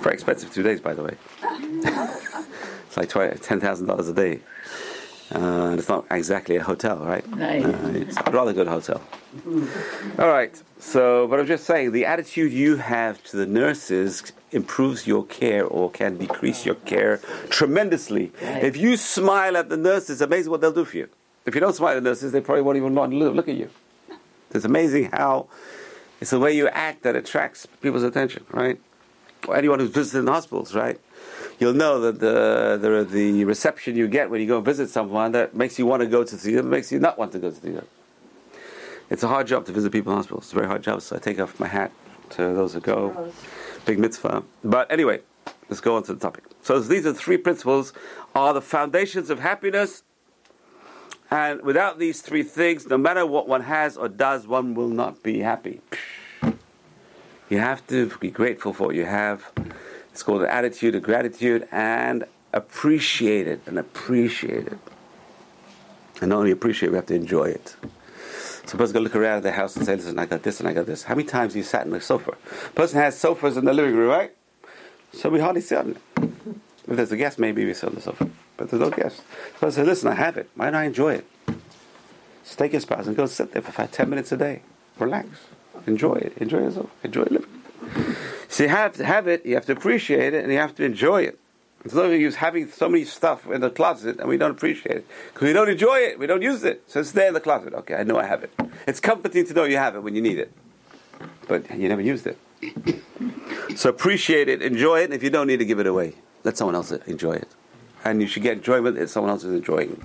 Very 0.01 0.15
expensive 0.15 0.53
two 0.53 0.63
days, 0.63 0.81
by 0.81 0.95
the 0.95 1.03
way. 1.05 1.17
it's 1.43 2.97
like 2.97 3.09
twi- 3.09 3.31
$10,000 3.31 4.09
a 4.09 4.13
day. 4.13 4.41
Uh, 5.35 5.39
and 5.39 5.79
it's 5.79 5.89
not 5.89 6.05
exactly 6.11 6.57
a 6.57 6.63
hotel, 6.63 6.99
right? 6.99 7.27
Nice. 7.29 7.65
Uh, 7.65 7.93
it's, 7.95 8.17
I'd 8.17 8.35
rather 8.35 8.53
go 8.53 8.65
to 8.65 8.71
a 8.71 8.73
hotel. 8.73 9.01
All 10.19 10.29
right. 10.29 10.61
So, 10.79 11.27
but 11.29 11.39
I'm 11.39 11.47
just 11.47 11.65
saying, 11.65 11.93
the 11.93 12.07
attitude 12.07 12.53
you 12.53 12.77
have 12.77 13.23
to 13.25 13.37
the 13.37 13.47
nurses 13.47 14.33
improves 14.53 15.07
your 15.07 15.25
care 15.27 15.65
or 15.65 15.91
can 15.91 16.17
decrease 16.17 16.65
your 16.65 16.75
care 16.75 17.19
tremendously. 17.51 18.33
If 18.41 18.77
you 18.77 18.97
smile 18.97 19.57
at 19.57 19.69
the 19.69 19.77
nurses, 19.77 20.11
it's 20.11 20.21
amazing 20.21 20.51
what 20.51 20.61
they'll 20.61 20.73
do 20.73 20.85
for 20.85 20.97
you. 20.97 21.09
If 21.47 21.55
you 21.55 21.61
don't 21.61 21.75
smile 21.75 21.97
at 21.97 22.03
the 22.03 22.11
nurses, 22.11 22.33
they 22.33 22.41
probably 22.41 22.63
won't 22.63 22.77
even 22.77 22.95
want 22.95 23.13
to 23.13 23.19
look 23.19 23.35
look 23.35 23.49
at 23.49 23.57
you. 23.57 23.71
It's 24.53 24.65
amazing 24.65 25.11
how 25.13 25.49
it's 26.21 26.31
the 26.31 26.41
way 26.41 26.53
you 26.57 26.69
act 26.69 27.03
that 27.03 27.15
attracts 27.17 27.67
people's 27.81 28.03
attention, 28.03 28.45
right? 28.51 28.81
Or 29.47 29.57
anyone 29.57 29.79
who's 29.79 29.91
visited 29.91 30.21
in 30.21 30.27
hospitals, 30.27 30.75
right? 30.75 30.99
You'll 31.59 31.75
know 31.75 32.01
that 32.01 32.21
the, 32.21 32.79
the 32.81 33.05
the 33.05 33.45
reception 33.45 33.97
you 33.97 34.09
get 34.09 34.31
when 34.31 34.41
you 34.41 34.47
go 34.47 34.61
visit 34.61 34.91
someone 34.91 35.33
that 35.33 35.55
makes 35.55 35.79
you 35.79 35.87
want 35.87 36.03
to 36.03 36.07
go 36.09 36.25
to 36.25 36.39
see 36.39 36.55
them, 36.55 36.71
makes 36.71 36.91
you 36.91 36.99
not 36.99 37.19
want 37.19 37.33
to 37.33 37.39
go 37.39 37.51
to 37.51 37.57
see 37.57 37.71
them. 37.71 37.87
It's 39.11 39.23
a 39.23 39.29
hard 39.29 39.47
job 39.47 39.65
to 39.67 39.73
visit 39.73 39.91
people 39.91 40.13
in 40.13 40.17
hospitals. 40.19 40.45
It's 40.45 40.53
a 40.53 40.57
very 40.57 40.67
hard 40.67 40.83
job, 40.83 41.01
so 41.03 41.17
I 41.17 41.19
take 41.19 41.41
off 41.41 41.59
my 41.59 41.67
hat 41.67 41.93
to 42.31 42.43
those 42.43 42.75
who 42.75 42.81
go. 42.81 43.33
Big 43.85 43.99
mitzvah. 43.99 44.43
But 44.65 44.91
anyway, 44.91 45.21
let's 45.69 45.81
go 45.81 45.97
on 45.97 46.03
to 46.05 46.15
the 46.15 46.21
topic. 46.21 46.45
So 46.63 46.81
these 46.81 47.07
are 47.07 47.15
three 47.15 47.39
principles 47.39 47.93
are 48.35 48.53
the 48.53 48.63
foundations 48.63 49.31
of 49.31 49.41
happiness. 49.41 50.03
And 51.31 51.63
without 51.63 51.99
these 51.99 52.23
three 52.23 52.43
things, 52.43 52.87
no 52.87 52.97
matter 52.97 53.27
what 53.27 53.49
one 53.49 53.63
has 53.63 53.97
or 53.97 54.09
does, 54.09 54.47
one 54.47 54.75
will 54.75 54.89
not 54.89 55.23
be 55.23 55.41
happy. 55.41 55.81
You 57.51 57.59
have 57.59 57.87
to 57.89 58.11
be 58.21 58.31
grateful 58.31 58.73
for 58.73 58.89
what 58.89 58.97
you 58.97 59.07
have. 59.07 59.51
It's 60.13 60.23
called 60.23 60.43
an 60.43 60.49
attitude 60.49 60.95
of 60.95 61.03
gratitude 61.03 61.69
and 61.71 62.25
appreciate 62.53 63.47
it 63.47 63.61
and 63.67 63.79
appreciate 63.79 64.67
it. 64.67 64.79
And 66.21 66.31
not 66.31 66.39
only 66.39 66.51
appreciate 66.51 66.89
it, 66.89 66.93
we 66.93 66.97
have 66.97 67.07
to 67.07 67.15
enjoy 67.15 67.45
it. 67.45 67.77
So 68.69 68.77
going 68.77 68.93
to 68.93 69.01
look 69.01 69.17
around 69.17 69.45
the 69.45 69.53
house 69.53 69.77
and 69.77 69.87
say, 69.87 69.97
listen, 69.97 70.19
I 70.19 70.27
got 70.27 70.43
this 70.43 70.61
and 70.61 70.69
I 70.69 70.75
got 70.75 70.85
this. 70.85 71.05
How 71.05 71.15
many 71.15 71.27
times 71.27 71.55
have 71.55 71.57
you 71.57 71.63
sat 71.63 71.87
in 71.87 71.91
the 71.91 72.03
sofa? 72.03 72.33
A 72.67 72.71
person 72.73 72.99
has 72.99 73.19
sofas 73.19 73.57
in 73.57 73.65
the 73.65 73.73
living 73.73 73.97
room, 73.97 74.11
right? 74.11 74.31
So 75.13 75.31
we 75.31 75.41
hardly 75.41 75.63
sit 75.63 75.79
on 75.79 75.91
it. 75.93 75.97
If 76.87 76.97
there's 76.97 77.11
a 77.11 77.17
guest, 77.17 77.39
maybe 77.39 77.65
we 77.65 77.73
sit 77.73 77.89
on 77.89 77.95
the 77.95 78.03
sofa. 78.03 78.29
But 78.59 78.69
there's 78.69 78.83
no 78.83 78.91
guest. 78.91 79.23
The 79.55 79.59
person 79.59 79.71
says, 79.71 79.87
listen, 79.87 80.09
I 80.09 80.17
have 80.17 80.37
it. 80.37 80.51
Why 80.55 80.67
don't 80.67 80.75
I 80.75 80.85
enjoy 80.85 81.15
it? 81.15 81.27
Take 82.57 82.73
your 82.73 82.83
spouse 82.83 83.07
and 83.07 83.17
go 83.17 83.25
sit 83.25 83.53
there 83.53 83.63
for 83.63 83.73
five, 83.73 83.91
ten 83.91 84.11
minutes 84.11 84.33
a 84.33 84.37
day. 84.37 84.61
Relax. 84.99 85.29
Enjoy 85.87 86.17
it. 86.17 86.37
Enjoy 86.37 86.59
yourself. 86.59 86.91
Enjoy 87.03 87.23
living. 87.23 87.47
So 88.49 88.65
you 88.65 88.69
have 88.69 88.93
to 88.95 89.05
have 89.05 89.29
it, 89.29 89.47
you 89.47 89.55
have 89.55 89.65
to 89.67 89.73
appreciate 89.73 90.35
it, 90.35 90.43
and 90.43 90.53
you 90.53 90.59
have 90.59 90.75
to 90.75 90.85
enjoy 90.85 91.23
it. 91.23 91.39
It's 91.85 91.95
not 91.95 92.07
use 92.07 92.37
having 92.37 92.69
so 92.69 92.89
many 92.89 93.05
stuff 93.05 93.47
in 93.47 93.61
the 93.61 93.71
closet 93.71 94.19
and 94.19 94.29
we 94.29 94.37
don't 94.37 94.51
appreciate 94.51 94.97
it. 94.97 95.07
Because 95.33 95.47
we 95.47 95.53
don't 95.53 95.69
enjoy 95.69 95.99
it, 95.99 96.19
we 96.19 96.27
don't 96.27 96.43
use 96.43 96.65
it. 96.65 96.83
So 96.87 97.01
it's 97.01 97.13
there 97.13 97.29
in 97.29 97.35
the 97.35 97.41
closet. 97.41 97.73
Okay, 97.73 97.95
I 97.95 98.03
know 98.03 98.19
I 98.19 98.27
have 98.27 98.43
it. 98.43 98.51
It's 98.87 99.01
comforting 99.01 99.47
to 99.47 99.55
know 99.55 99.65
you 99.65 99.77
have 99.77 99.95
it 99.95 100.01
when 100.01 100.15
you 100.15 100.21
need 100.21 100.39
it. 100.39 100.53
But 101.47 101.71
you 101.79 101.89
never 101.89 102.03
used 102.03 102.27
it. 102.27 102.39
so 103.77 103.89
appreciate 103.91 104.49
it, 104.49 104.61
enjoy 104.63 105.01
it, 105.01 105.05
and 105.05 105.15
if 105.15 105.23
you 105.23 105.31
don't 105.31 105.47
need 105.47 105.59
to 105.59 105.65
give 105.65 105.79
it 105.79 105.87
away, 105.87 106.15
let 106.45 106.57
someone 106.57 106.75
else 106.75 106.91
enjoy 106.91 107.35
it. 107.35 107.49
And 108.05 108.21
you 108.21 108.27
should 108.27 108.43
get 108.43 108.59
enjoyment 108.59 108.99
if 108.99 109.11
someone 109.11 109.31
else 109.31 109.45
is 109.45 109.55
enjoying 109.55 109.93
it. 109.93 110.01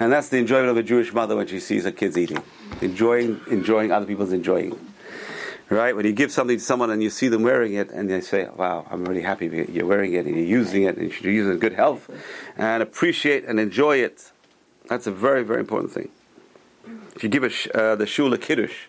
And 0.00 0.12
that's 0.12 0.28
the 0.28 0.38
enjoyment 0.38 0.70
of 0.70 0.76
a 0.76 0.82
Jewish 0.82 1.12
mother 1.12 1.36
when 1.36 1.46
she 1.46 1.60
sees 1.60 1.84
her 1.84 1.92
kids 1.92 2.16
eating. 2.16 2.42
Enjoying 2.80 3.40
enjoying 3.50 3.92
other 3.92 4.06
people's 4.06 4.32
enjoying. 4.32 4.78
Right? 5.74 5.96
When 5.96 6.06
you 6.06 6.12
give 6.12 6.30
something 6.30 6.56
to 6.56 6.62
someone 6.62 6.90
and 6.90 7.02
you 7.02 7.10
see 7.10 7.26
them 7.26 7.42
wearing 7.42 7.74
it 7.74 7.90
and 7.90 8.08
they 8.08 8.20
say, 8.20 8.48
Wow, 8.54 8.86
I'm 8.88 9.04
really 9.04 9.22
happy 9.22 9.46
you're 9.72 9.86
wearing 9.86 10.12
it 10.12 10.24
and 10.24 10.36
you're 10.36 10.46
using 10.46 10.84
it 10.84 10.96
and 10.96 11.06
you 11.06 11.10
should 11.10 11.24
use 11.24 11.48
it 11.48 11.50
in 11.50 11.58
good 11.58 11.72
health 11.72 12.08
and 12.56 12.80
appreciate 12.80 13.44
and 13.44 13.58
enjoy 13.58 13.96
it. 13.96 14.30
That's 14.88 15.08
a 15.08 15.10
very, 15.10 15.42
very 15.42 15.58
important 15.58 15.90
thing. 15.92 16.10
If 17.16 17.24
you 17.24 17.28
give 17.28 17.42
a 17.42 17.76
uh, 17.76 17.96
the 17.96 18.06
shul 18.06 18.32
a 18.32 18.38
kiddush, 18.38 18.86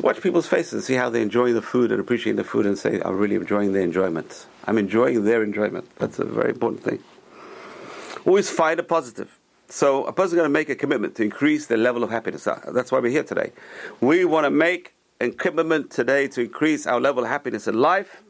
watch 0.00 0.20
people's 0.20 0.46
faces 0.46 0.74
and 0.74 0.82
see 0.84 0.94
how 0.94 1.10
they 1.10 1.22
enjoy 1.22 1.52
the 1.52 1.62
food 1.62 1.90
and 1.90 2.00
appreciate 2.00 2.36
the 2.36 2.44
food 2.44 2.64
and 2.64 2.78
say, 2.78 3.00
I'm 3.04 3.18
really 3.18 3.34
enjoying 3.34 3.72
their 3.72 3.82
enjoyment. 3.82 4.46
I'm 4.64 4.78
enjoying 4.78 5.24
their 5.24 5.42
enjoyment. 5.42 5.90
That's 5.96 6.20
a 6.20 6.24
very 6.24 6.50
important 6.50 6.84
thing. 6.84 7.02
Always 8.24 8.48
find 8.48 8.78
a 8.78 8.84
positive. 8.84 9.40
So 9.68 10.04
a 10.04 10.12
person's 10.12 10.34
going 10.34 10.46
to 10.46 10.52
make 10.60 10.68
a 10.68 10.76
commitment 10.76 11.16
to 11.16 11.24
increase 11.24 11.66
their 11.66 11.78
level 11.78 12.04
of 12.04 12.10
happiness. 12.10 12.46
Uh, 12.46 12.60
That's 12.72 12.92
why 12.92 13.00
we're 13.00 13.10
here 13.10 13.24
today. 13.24 13.50
We 14.00 14.24
want 14.24 14.44
to 14.44 14.50
make 14.50 14.94
a 15.20 15.30
commitment 15.30 15.90
today 15.90 16.28
to 16.28 16.42
increase 16.42 16.86
our 16.86 17.00
level 17.00 17.24
of 17.24 17.28
happiness 17.28 17.66
in 17.66 17.74
life. 17.74 18.22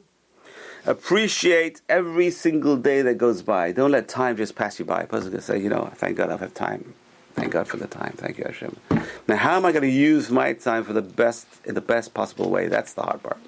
Appreciate 0.87 1.83
every 1.89 2.31
single 2.31 2.77
day 2.77 3.03
that 3.03 3.19
goes 3.19 3.43
by. 3.43 3.73
Don't 3.73 3.91
let 3.91 4.09
time 4.09 4.37
just 4.37 4.55
pass 4.55 4.79
you 4.79 4.85
by. 4.85 5.03
A 5.03 5.07
person's 5.07 5.31
going 5.31 5.41
to 5.41 5.47
say, 5.47 5.59
you 5.61 5.69
know, 5.69 5.91
thank 5.97 6.17
God 6.17 6.31
I 6.31 6.37
have 6.39 6.55
time. 6.55 6.95
Thank 7.35 7.53
God 7.53 7.69
for 7.69 7.77
the 7.77 7.87
time. 7.87 8.15
Thank 8.17 8.39
you, 8.39 8.45
Hashem. 8.45 8.77
Now, 9.29 9.37
how 9.37 9.57
am 9.57 9.67
I 9.67 9.73
going 9.73 9.83
to 9.83 9.91
use 9.91 10.31
my 10.31 10.55
time 10.55 10.83
for 10.83 10.93
the 10.93 11.03
best 11.03 11.47
in 11.65 11.75
the 11.75 11.81
best 11.81 12.15
possible 12.15 12.49
way? 12.49 12.69
That's 12.69 12.95
the 12.95 13.03
hard 13.03 13.23
part. 13.23 13.39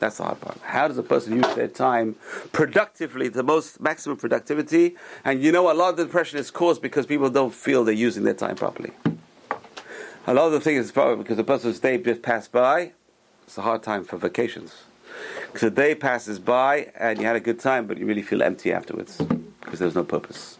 That's 0.00 0.18
the 0.18 0.24
hard 0.24 0.40
part. 0.40 0.58
How 0.62 0.88
does 0.88 0.98
a 0.98 1.02
person 1.02 1.36
use 1.36 1.54
their 1.54 1.68
time 1.68 2.16
productively, 2.52 3.28
the 3.28 3.42
most 3.42 3.80
maximum 3.80 4.16
productivity? 4.16 4.96
And 5.24 5.42
you 5.42 5.52
know, 5.52 5.70
a 5.70 5.74
lot 5.74 5.90
of 5.90 5.96
depression 5.96 6.38
is 6.38 6.50
caused 6.50 6.82
because 6.82 7.06
people 7.06 7.30
don't 7.30 7.54
feel 7.54 7.84
they're 7.84 7.94
using 7.94 8.24
their 8.24 8.34
time 8.34 8.56
properly. 8.56 8.90
A 10.28 10.34
lot 10.34 10.44
of 10.44 10.52
the 10.52 10.60
things 10.60 10.84
is 10.84 10.92
probably 10.92 11.16
because 11.16 11.38
a 11.38 11.42
person's 11.42 11.78
day 11.78 11.96
just 11.96 12.20
passed 12.20 12.52
by. 12.52 12.92
It's 13.44 13.56
a 13.56 13.62
hard 13.62 13.82
time 13.82 14.04
for 14.04 14.18
vacations. 14.18 14.74
Because 15.46 15.62
the 15.62 15.70
day 15.70 15.94
passes 15.94 16.38
by 16.38 16.92
and 16.98 17.18
you 17.18 17.24
had 17.24 17.34
a 17.34 17.40
good 17.40 17.58
time, 17.58 17.86
but 17.86 17.96
you 17.96 18.04
really 18.04 18.20
feel 18.20 18.42
empty 18.42 18.70
afterwards 18.70 19.16
because 19.62 19.78
there's 19.78 19.94
no 19.94 20.04
purpose. 20.04 20.58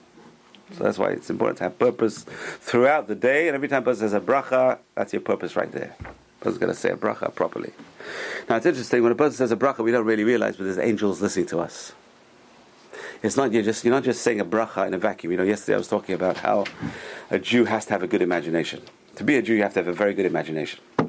So 0.72 0.84
that's 0.84 0.96
why 0.96 1.10
it's 1.10 1.28
important 1.28 1.58
to 1.58 1.64
have 1.64 1.78
purpose 1.78 2.24
throughout 2.60 3.08
the 3.08 3.14
day. 3.14 3.46
And 3.46 3.54
every 3.54 3.68
time 3.68 3.82
a 3.82 3.84
person 3.84 4.08
says 4.08 4.14
a 4.14 4.20
bracha, 4.20 4.78
that's 4.94 5.12
your 5.12 5.20
purpose 5.20 5.54
right 5.54 5.70
there. 5.70 5.94
A 6.00 6.44
person's 6.44 6.56
going 6.56 6.72
to 6.72 6.78
say 6.78 6.88
a 6.88 6.96
bracha 6.96 7.34
properly. 7.34 7.74
Now 8.48 8.56
it's 8.56 8.64
interesting 8.64 9.02
when 9.02 9.12
a 9.12 9.16
person 9.16 9.36
says 9.36 9.52
a 9.52 9.56
bracha, 9.56 9.84
we 9.84 9.92
don't 9.92 10.06
really 10.06 10.24
realize, 10.24 10.56
but 10.56 10.64
there's 10.64 10.78
angels 10.78 11.20
listening 11.20 11.44
to 11.48 11.58
us. 11.58 11.92
It's 13.22 13.36
not 13.36 13.52
you're 13.52 13.62
just 13.62 13.84
you're 13.84 13.92
not 13.92 14.04
just 14.04 14.22
saying 14.22 14.40
a 14.40 14.46
bracha 14.46 14.86
in 14.86 14.94
a 14.94 14.98
vacuum. 14.98 15.32
You 15.32 15.36
know, 15.36 15.44
yesterday 15.44 15.74
I 15.74 15.78
was 15.78 15.88
talking 15.88 16.14
about 16.14 16.38
how 16.38 16.64
a 17.30 17.38
Jew 17.38 17.66
has 17.66 17.84
to 17.84 17.92
have 17.92 18.02
a 18.02 18.06
good 18.06 18.22
imagination. 18.22 18.80
To 19.18 19.24
be 19.24 19.34
a 19.34 19.42
Jew, 19.42 19.54
you 19.54 19.62
have 19.64 19.74
to 19.74 19.80
have 19.80 19.88
a 19.88 19.92
very 19.92 20.14
good 20.14 20.26
imagination. 20.26 20.78
You 21.00 21.06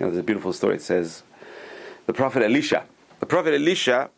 know, 0.00 0.06
there's 0.06 0.16
a 0.16 0.22
beautiful 0.22 0.54
story. 0.54 0.76
It 0.76 0.80
says 0.80 1.22
the 2.06 2.14
prophet 2.14 2.42
Elisha. 2.42 2.84
The 3.20 3.26
prophet 3.26 3.52
Elisha 3.52 4.08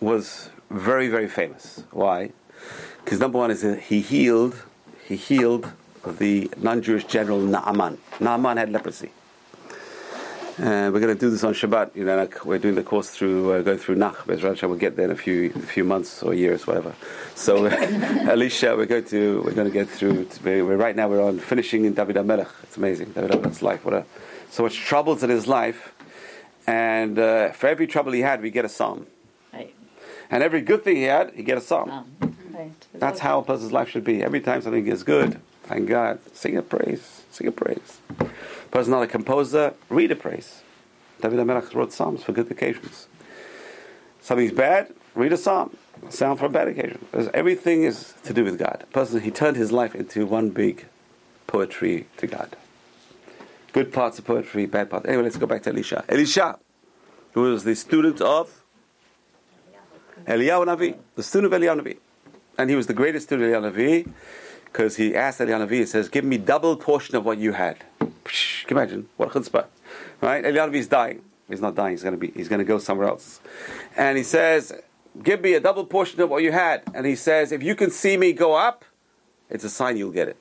was 0.00 0.50
very, 0.70 1.08
very 1.08 1.26
famous. 1.26 1.82
Why? 1.90 2.30
Because 3.04 3.18
number 3.18 3.36
one 3.36 3.50
is 3.50 3.62
he 3.88 4.00
healed, 4.00 4.62
he 5.04 5.16
healed 5.16 5.72
the 6.04 6.48
non-Jewish 6.56 7.06
general 7.06 7.40
Naaman. 7.40 7.98
Naaman 8.20 8.56
had 8.56 8.70
leprosy. 8.70 9.10
And 10.58 10.94
we're 10.94 11.00
going 11.00 11.14
to 11.14 11.20
do 11.20 11.28
this 11.28 11.44
on 11.44 11.52
Shabbat. 11.52 11.94
You 11.94 12.04
know, 12.04 12.16
like 12.16 12.46
we're 12.46 12.58
doing 12.58 12.76
the 12.76 12.82
course 12.82 13.10
through 13.10 13.52
uh, 13.52 13.62
going 13.62 13.76
through 13.76 13.96
Nach. 13.96 14.16
Bezrat 14.24 14.62
we'll 14.66 14.78
get 14.78 14.96
there 14.96 15.04
in 15.04 15.10
a 15.10 15.16
few 15.16 15.52
a 15.54 15.58
few 15.58 15.84
months 15.84 16.22
or 16.22 16.32
years, 16.32 16.66
whatever. 16.66 16.94
So, 17.34 17.66
Elisha, 18.30 18.74
we're 18.74 18.86
going 18.86 19.04
to 19.04 19.42
we're 19.44 19.52
going 19.52 19.66
to 19.66 19.72
get 19.72 19.88
through. 19.88 20.26
We're, 20.42 20.64
we're 20.64 20.76
right 20.76 20.96
now 20.96 21.08
we're 21.08 21.22
on 21.22 21.40
finishing 21.40 21.84
in 21.84 21.92
David 21.92 22.16
HaMelech. 22.16 22.48
It's 22.62 22.78
amazing. 22.78 23.12
David 23.12 23.32
HaMelech's 23.32 23.60
life. 23.60 23.84
What 23.84 23.94
a 23.94 24.06
so 24.50 24.62
much 24.62 24.76
troubles 24.76 25.22
in 25.22 25.28
his 25.28 25.46
life, 25.46 25.92
and 26.66 27.18
uh, 27.18 27.50
for 27.50 27.66
every 27.66 27.86
trouble 27.86 28.12
he 28.12 28.22
had, 28.22 28.40
we 28.40 28.50
get 28.50 28.64
a 28.64 28.70
psalm. 28.70 29.06
Right. 29.52 29.74
And 30.30 30.42
every 30.42 30.62
good 30.62 30.84
thing 30.84 30.96
he 30.96 31.02
had, 31.02 31.34
he 31.34 31.42
get 31.42 31.58
a 31.58 31.60
psalm. 31.60 31.90
Um, 31.90 32.36
right. 32.54 32.72
That's 32.94 33.20
how 33.20 33.40
a 33.40 33.42
person's 33.42 33.72
life 33.72 33.90
should 33.90 34.04
be. 34.04 34.22
Every 34.22 34.40
time 34.40 34.62
something 34.62 34.86
is 34.86 35.02
good, 35.02 35.38
thank 35.64 35.86
God. 35.86 36.18
Sing 36.34 36.56
a 36.56 36.62
praise. 36.62 37.24
Sing 37.30 37.46
a 37.46 37.52
praise. 37.52 38.00
Person 38.70 38.92
not 38.92 39.02
a 39.02 39.06
composer, 39.06 39.74
read 39.88 40.10
a 40.12 40.16
praise. 40.16 40.62
David 41.20 41.38
HaMelech 41.38 41.74
wrote 41.74 41.92
psalms 41.92 42.22
for 42.22 42.32
good 42.32 42.50
occasions. 42.50 43.08
Something's 44.20 44.52
bad, 44.52 44.92
read 45.14 45.32
a 45.32 45.36
psalm. 45.36 45.76
Psalm 46.10 46.36
for 46.36 46.46
a 46.46 46.50
bad 46.50 46.68
occasion. 46.68 46.98
Because 47.10 47.28
everything 47.32 47.84
is 47.84 48.14
to 48.24 48.34
do 48.34 48.44
with 48.44 48.58
God. 48.58 48.84
Person, 48.92 49.20
he 49.20 49.30
turned 49.30 49.56
his 49.56 49.72
life 49.72 49.94
into 49.94 50.26
one 50.26 50.50
big 50.50 50.86
poetry 51.46 52.06
to 52.18 52.26
God. 52.26 52.56
Good 53.72 53.92
parts 53.92 54.18
of 54.18 54.24
poetry, 54.24 54.66
bad 54.66 54.90
parts. 54.90 55.06
Anyway, 55.06 55.24
let's 55.24 55.36
go 55.36 55.46
back 55.46 55.62
to 55.64 55.70
Elisha. 55.70 56.04
Elisha, 56.08 56.58
who 57.32 57.42
was 57.42 57.64
the 57.64 57.74
student 57.74 58.20
of 58.20 58.62
Eliyahu 60.26 60.66
Navi, 60.66 60.96
the 61.14 61.22
student 61.22 61.52
of 61.52 61.60
Eliyahu 61.60 61.82
Navi. 61.82 61.96
And 62.58 62.70
he 62.70 62.76
was 62.76 62.86
the 62.86 62.94
greatest 62.94 63.26
student 63.26 63.54
of 63.54 63.62
Eliyahu 63.62 63.72
Navi 63.72 64.12
because 64.64 64.96
he 64.96 65.14
asked 65.14 65.40
Eliyahu 65.40 65.68
Navi, 65.68 65.72
he 65.72 65.86
says, 65.86 66.08
Give 66.08 66.24
me 66.24 66.38
double 66.38 66.76
portion 66.76 67.16
of 67.16 67.24
what 67.24 67.38
you 67.38 67.52
had. 67.52 67.78
Psh, 68.26 68.66
can 68.66 68.76
you 68.76 68.82
imagine? 68.82 69.08
What 69.16 69.34
a 69.34 69.38
chutzpah. 69.38 69.66
Right? 70.20 70.44
Eliyahu 70.44 70.74
is 70.74 70.88
dying. 70.88 71.22
He's 71.48 71.60
not 71.60 71.76
dying, 71.76 71.92
he's 71.92 72.02
going 72.02 72.14
to 72.14 72.18
be, 72.18 72.32
he's 72.32 72.48
going 72.48 72.58
to 72.58 72.64
go 72.64 72.78
somewhere 72.78 73.06
else. 73.08 73.40
And 73.96 74.18
he 74.18 74.24
says, 74.24 74.72
Give 75.22 75.40
me 75.40 75.54
a 75.54 75.60
double 75.60 75.86
portion 75.86 76.20
of 76.20 76.28
what 76.28 76.42
you 76.42 76.52
had. 76.52 76.82
And 76.92 77.06
he 77.06 77.14
says, 77.14 77.52
If 77.52 77.62
you 77.62 77.74
can 77.74 77.90
see 77.90 78.16
me 78.16 78.32
go 78.32 78.54
up, 78.54 78.84
it's 79.48 79.64
a 79.64 79.70
sign 79.70 79.96
you'll 79.96 80.10
get 80.10 80.28
it. 80.28 80.36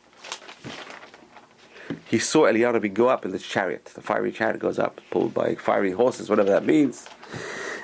He 2.07 2.17
saw 2.17 2.45
Eliyahu 2.45 2.91
go 2.93 3.07
up 3.07 3.23
in 3.23 3.31
the 3.31 3.39
chariot. 3.39 3.85
The 3.85 4.01
fiery 4.01 4.31
chariot 4.31 4.59
goes 4.59 4.79
up, 4.79 4.99
pulled 5.11 5.33
by 5.33 5.55
fiery 5.55 5.91
horses, 5.91 6.29
whatever 6.29 6.49
that 6.49 6.65
means. 6.65 7.07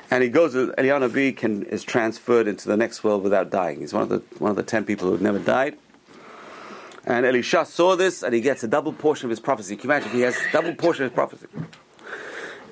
And 0.10 0.24
he 0.24 0.30
goes. 0.30 0.56
Eliyahu 0.56 1.38
can 1.38 1.64
is 1.64 1.84
transferred 1.84 2.48
into 2.48 2.68
the 2.68 2.76
next 2.76 3.04
world 3.04 3.24
without 3.24 3.52
dying. 3.52 3.80
He's 3.80 3.94
one 3.94 4.04
of 4.04 4.10
the 4.10 4.24
one 4.40 4.50
of 4.50 4.58
the 4.58 4.64
ten 4.64 4.84
people 4.84 5.08
who 5.08 5.14
have 5.14 5.22
never 5.22 5.40
died. 5.40 5.78
And 7.06 7.26
Elisha 7.26 7.66
saw 7.66 7.96
this, 7.96 8.24
and 8.24 8.34
he 8.34 8.42
gets 8.42 8.64
a 8.64 8.68
double 8.68 8.94
portion 8.94 9.26
of 9.26 9.30
his 9.32 9.40
prophecy. 9.40 9.76
Can 9.76 9.90
you 9.90 9.96
imagine? 9.96 10.12
He 10.12 10.22
has 10.22 10.38
double 10.52 10.76
portion 10.76 11.06
of 11.06 11.12
his 11.12 11.16
prophecy. 11.16 11.48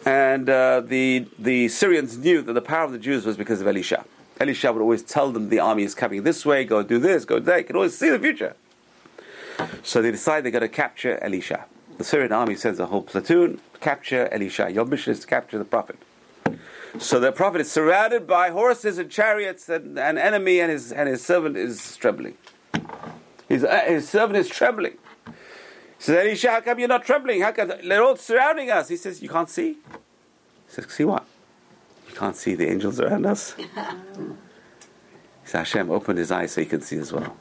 And 0.06 0.50
uh, 0.50 0.82
the 0.82 1.28
the 1.38 1.68
Syrians 1.68 2.18
knew 2.18 2.42
that 2.42 2.54
the 2.54 2.62
power 2.62 2.86
of 2.86 2.92
the 2.92 3.00
Jews 3.00 3.26
was 3.26 3.38
because 3.38 3.60
of 3.60 3.68
Elisha. 3.68 4.06
Elisha 4.39 4.72
would 4.72 4.82
always 4.82 5.04
tell 5.04 5.32
them 5.32 5.50
the 5.50 5.60
army 5.60 5.84
is 5.84 5.94
coming 5.94 6.24
this 6.24 6.46
way. 6.46 6.63
Go 6.63 6.82
do 6.84 7.00
this. 7.00 7.26
Go 7.26 7.39
there. 7.39 7.58
You 7.58 7.65
can 7.65 7.76
always 7.76 7.98
see 7.98 8.10
the 8.10 8.20
future. 8.20 8.56
So 9.84 10.02
they 10.02 10.12
decide 10.12 10.46
they're 10.46 10.52
going 10.52 10.62
to 10.62 10.70
capture 10.70 11.22
Elisha. 11.22 11.65
The 11.98 12.06
Syrian 12.06 12.32
army 12.32 12.56
sends 12.56 12.80
a 12.80 12.86
whole 12.86 13.02
platoon 13.02 13.60
capture 13.82 14.30
Elisha. 14.32 14.72
Your 14.72 14.86
mission 14.86 15.12
is 15.12 15.20
to 15.22 15.28
capture 15.28 15.58
the 15.58 15.65
prophet. 15.65 15.98
So 16.98 17.20
the 17.20 17.32
prophet 17.32 17.62
is 17.62 17.72
surrounded 17.72 18.26
by 18.26 18.50
horses 18.50 18.98
and 18.98 19.12
chariots 19.12 19.70
and 19.70 20.00
an 20.00 20.18
enemy, 20.18 20.60
and 20.60 20.72
his, 20.72 20.92
and 20.92 21.08
his 21.08 21.24
servant 21.24 21.56
is 21.56 21.96
trembling. 21.98 22.36
His, 23.50 23.64
uh, 23.64 23.82
his 23.88 24.08
servant 24.08 24.38
is 24.38 24.48
trembling. 24.48 24.94
He 25.26 25.34
says, 25.98 26.18
Elisha, 26.18 26.52
how 26.52 26.62
come 26.62 26.80
you're 26.80 26.88
not 26.88 27.04
trembling? 27.04 27.42
How 27.42 27.52
come 27.52 27.74
they're 27.84 28.04
all 28.04 28.16
surrounding 28.16 28.70
us? 28.70 28.88
He 28.88 28.96
says, 28.96 29.22
You 29.22 29.30
can't 29.30 29.50
see? 29.50 29.74
He 29.74 29.80
says, 30.68 30.86
See 30.90 31.04
what? 31.04 31.26
You 32.08 32.16
can't 32.16 32.36
see 32.36 32.54
the 32.56 32.70
angels 32.70 33.00
around 33.00 33.26
us? 33.26 33.56
he 33.56 33.66
says, 35.44 35.52
Hashem 35.52 35.90
opened 35.90 36.20
his 36.20 36.32
eyes 36.32 36.52
so 36.52 36.62
he 36.62 36.68
can 36.68 36.82
see 36.82 36.98
as 36.98 37.12
well. 37.12 37.36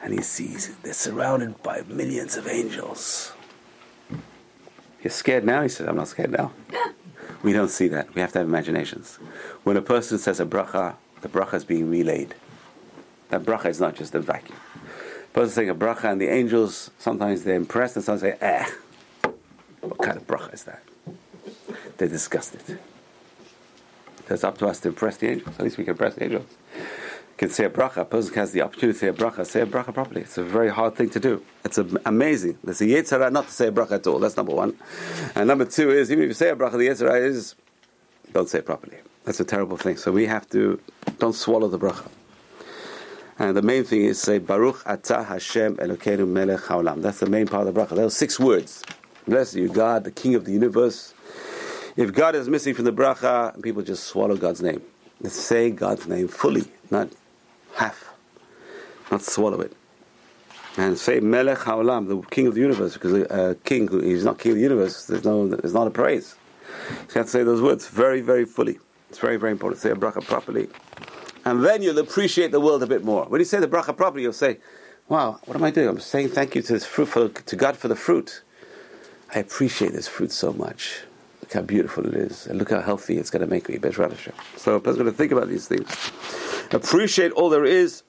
And 0.00 0.12
he 0.12 0.22
sees 0.22 0.74
they're 0.76 0.92
surrounded 0.92 1.62
by 1.62 1.82
millions 1.88 2.36
of 2.36 2.46
angels. 2.46 3.32
You're 5.02 5.10
scared 5.10 5.44
now? 5.44 5.62
He 5.62 5.68
says, 5.68 5.88
I'm 5.88 5.96
not 5.96 6.08
scared 6.08 6.30
now. 6.30 6.52
We 7.42 7.52
don't 7.52 7.68
see 7.68 7.88
that. 7.88 8.14
We 8.14 8.20
have 8.22 8.32
to 8.32 8.38
have 8.38 8.48
imaginations. 8.48 9.16
When 9.64 9.76
a 9.76 9.82
person 9.82 10.16
says 10.18 10.40
a 10.40 10.46
bracha, 10.46 10.94
the 11.20 11.28
bracha 11.28 11.54
is 11.54 11.64
being 11.64 11.90
relayed. 11.90 12.34
That 13.28 13.42
bracha 13.42 13.66
is 13.66 13.80
not 13.80 13.96
just 13.96 14.14
a 14.14 14.20
vacuum. 14.20 14.58
Person 15.34 15.50
saying 15.50 15.68
a 15.70 15.74
bracha, 15.74 16.04
and 16.04 16.20
the 16.20 16.28
angels 16.28 16.90
sometimes 16.98 17.42
they're 17.42 17.56
impressed, 17.56 17.96
and 17.96 18.04
some 18.04 18.18
say, 18.18 18.36
"Eh, 18.40 18.66
what 19.80 19.98
kind 19.98 20.16
of 20.16 20.26
bracha 20.26 20.54
is 20.54 20.64
that?" 20.64 20.82
They're 21.98 22.08
disgusted. 22.08 22.78
It's 24.30 24.44
up 24.44 24.56
to 24.58 24.66
us 24.66 24.80
to 24.80 24.88
impress 24.88 25.16
the 25.18 25.28
angels. 25.28 25.54
At 25.58 25.64
least 25.64 25.76
we 25.76 25.84
can 25.84 25.92
impress 25.92 26.14
the 26.14 26.24
angels. 26.24 26.46
Can 27.36 27.50
say 27.50 27.64
a 27.64 27.70
bracha. 27.70 27.98
A 27.98 28.04
person 28.04 28.32
has 28.34 28.52
the 28.52 28.62
opportunity 28.62 28.96
to 28.96 28.98
say 29.00 29.08
a 29.08 29.12
bracha. 29.12 29.44
Say 29.44 29.60
a 29.60 29.66
bracha 29.66 29.92
properly. 29.92 30.20
It's 30.20 30.38
a 30.38 30.44
very 30.44 30.68
hard 30.68 30.94
thing 30.94 31.10
to 31.10 31.20
do. 31.20 31.42
It's 31.64 31.78
amazing. 31.78 32.58
There's 32.62 32.80
a 32.80 32.86
yetzer 32.86 33.18
hara 33.18 33.30
not 33.30 33.48
to 33.48 33.52
say 33.52 33.66
a 33.66 33.72
bracha 33.72 33.92
at 33.92 34.06
all. 34.06 34.20
That's 34.20 34.36
number 34.36 34.54
one. 34.54 34.78
And 35.34 35.48
number 35.48 35.64
two 35.64 35.90
is 35.90 36.12
even 36.12 36.24
if 36.24 36.28
you 36.28 36.34
say 36.34 36.50
a 36.50 36.56
bracha, 36.56 36.78
the 36.78 36.86
yetzer 36.86 37.08
hara 37.08 37.20
is 37.20 37.56
don't 38.32 38.48
say 38.48 38.58
it 38.58 38.66
properly. 38.66 38.98
That's 39.24 39.40
a 39.40 39.44
terrible 39.44 39.76
thing. 39.76 39.96
So 39.96 40.12
we 40.12 40.26
have 40.26 40.48
to 40.50 40.78
don't 41.18 41.34
swallow 41.34 41.68
the 41.68 41.78
bracha. 41.78 42.08
And 43.38 43.56
the 43.56 43.62
main 43.62 43.84
thing 43.84 44.04
is 44.04 44.20
say 44.20 44.38
Baruch 44.38 44.84
Atah 44.84 45.26
Hashem 45.26 45.76
Elokeinu 45.78 46.26
Melech 46.26 46.60
Haolam. 46.60 47.02
That's 47.02 47.18
the 47.18 47.26
main 47.26 47.46
part 47.46 47.66
of 47.66 47.74
the 47.74 47.80
bracha. 47.80 47.96
Those 47.96 48.16
six 48.16 48.38
words. 48.38 48.84
Bless 49.26 49.54
you, 49.54 49.68
God, 49.68 50.04
the 50.04 50.10
King 50.10 50.34
of 50.34 50.44
the 50.44 50.52
universe. 50.52 51.14
If 51.96 52.12
God 52.12 52.34
is 52.34 52.48
missing 52.48 52.74
from 52.74 52.84
the 52.84 52.92
bracha, 52.92 53.60
people 53.62 53.82
just 53.82 54.04
swallow 54.04 54.36
God's 54.36 54.62
name. 54.62 54.82
Say 55.24 55.70
God's 55.70 56.06
name 56.06 56.28
fully, 56.28 56.64
not 56.90 57.08
half, 57.74 58.12
not 59.10 59.22
swallow 59.22 59.60
it. 59.60 59.72
And 60.76 60.98
say 60.98 61.20
Melech 61.20 61.58
Haolam, 61.58 62.08
the 62.08 62.20
King 62.28 62.48
of 62.48 62.54
the 62.54 62.60
universe, 62.60 62.94
because 62.94 63.12
a 63.14 63.56
king 63.64 63.88
who 63.88 64.00
is 64.00 64.24
not 64.24 64.38
King 64.38 64.52
of 64.52 64.56
the 64.56 64.62
universe, 64.62 65.06
there's 65.06 65.24
no, 65.24 65.48
there's 65.48 65.72
not 65.72 65.86
a 65.86 65.90
praise. 65.90 66.34
So 66.86 66.94
you 66.94 67.14
have 67.14 67.26
to 67.26 67.30
say 67.30 67.42
those 67.42 67.62
words 67.62 67.88
very, 67.88 68.20
very 68.20 68.44
fully. 68.44 68.78
It's 69.08 69.18
very, 69.18 69.36
very 69.36 69.52
important. 69.52 69.80
Say 69.80 69.90
a 69.90 69.94
bracha 69.94 70.24
properly. 70.24 70.68
And 71.44 71.64
then 71.64 71.82
you'll 71.82 71.98
appreciate 71.98 72.52
the 72.52 72.60
world 72.60 72.82
a 72.82 72.86
bit 72.86 73.04
more. 73.04 73.24
When 73.26 73.40
you 73.40 73.44
say 73.44 73.60
the 73.60 73.68
bracha 73.68 73.96
properly, 73.96 74.22
you'll 74.22 74.32
say, 74.32 74.58
wow, 75.08 75.38
what 75.44 75.56
am 75.56 75.64
I 75.64 75.70
doing? 75.70 75.88
I'm 75.88 76.00
saying 76.00 76.28
thank 76.28 76.54
you 76.54 76.62
to 76.62 76.72
this 76.72 76.86
fruit, 76.86 77.06
for, 77.06 77.28
to 77.28 77.56
God 77.56 77.76
for 77.76 77.88
the 77.88 77.96
fruit. 77.96 78.42
I 79.34 79.40
appreciate 79.40 79.92
this 79.92 80.08
fruit 80.08 80.32
so 80.32 80.52
much. 80.52 81.00
Look 81.42 81.52
how 81.52 81.62
beautiful 81.62 82.06
it 82.06 82.14
is. 82.14 82.46
And 82.46 82.58
look 82.58 82.70
how 82.70 82.80
healthy 82.80 83.18
it's 83.18 83.30
going 83.30 83.42
to 83.42 83.46
make 83.46 83.68
me. 83.68 83.76
Bezrat 83.76 84.10
Hashem. 84.10 84.34
So 84.56 84.76
a 84.76 84.80
person's 84.80 84.98
going 84.98 85.10
to 85.10 85.16
think 85.16 85.32
about 85.32 85.48
these 85.48 85.68
things. 85.68 85.88
Appreciate 86.70 87.32
all 87.32 87.50
there 87.50 87.66
is 87.66 88.02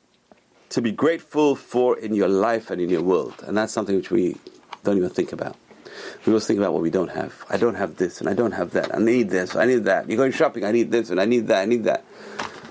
to 0.70 0.82
be 0.82 0.92
grateful 0.92 1.56
for 1.56 1.98
in 1.98 2.16
your 2.16 2.30
life 2.30 2.72
and 2.72 2.82
in 2.82 2.90
your 2.90 3.02
world. 3.02 3.36
And 3.46 3.58
that's 3.58 3.74
something 3.74 3.96
which 3.96 4.12
we 4.12 4.38
don't 4.84 4.98
even 4.98 5.10
think 5.10 5.34
about. 5.34 5.58
We 6.26 6.32
always 6.32 6.48
think 6.48 6.60
about 6.60 6.74
what 6.74 6.82
we 6.82 6.90
don't 6.90 7.12
have. 7.12 7.46
I 7.50 7.58
don't 7.58 7.76
have 7.76 7.98
this 7.98 8.20
and 8.20 8.30
I 8.30 8.34
don't 8.34 8.52
have 8.52 8.72
that. 8.72 8.94
I 8.96 9.00
need 9.00 9.30
this, 9.30 9.56
I 9.56 9.66
need 9.66 9.86
that. 9.86 10.10
You're 10.10 10.18
going 10.18 10.32
shopping, 10.32 10.66
I 10.66 10.72
need 10.72 10.92
this 10.92 11.10
and 11.10 11.20
I 11.20 11.26
need 11.26 11.48
that, 11.48 11.62
I 11.62 11.66
need 11.66 11.84
that. 11.86 12.04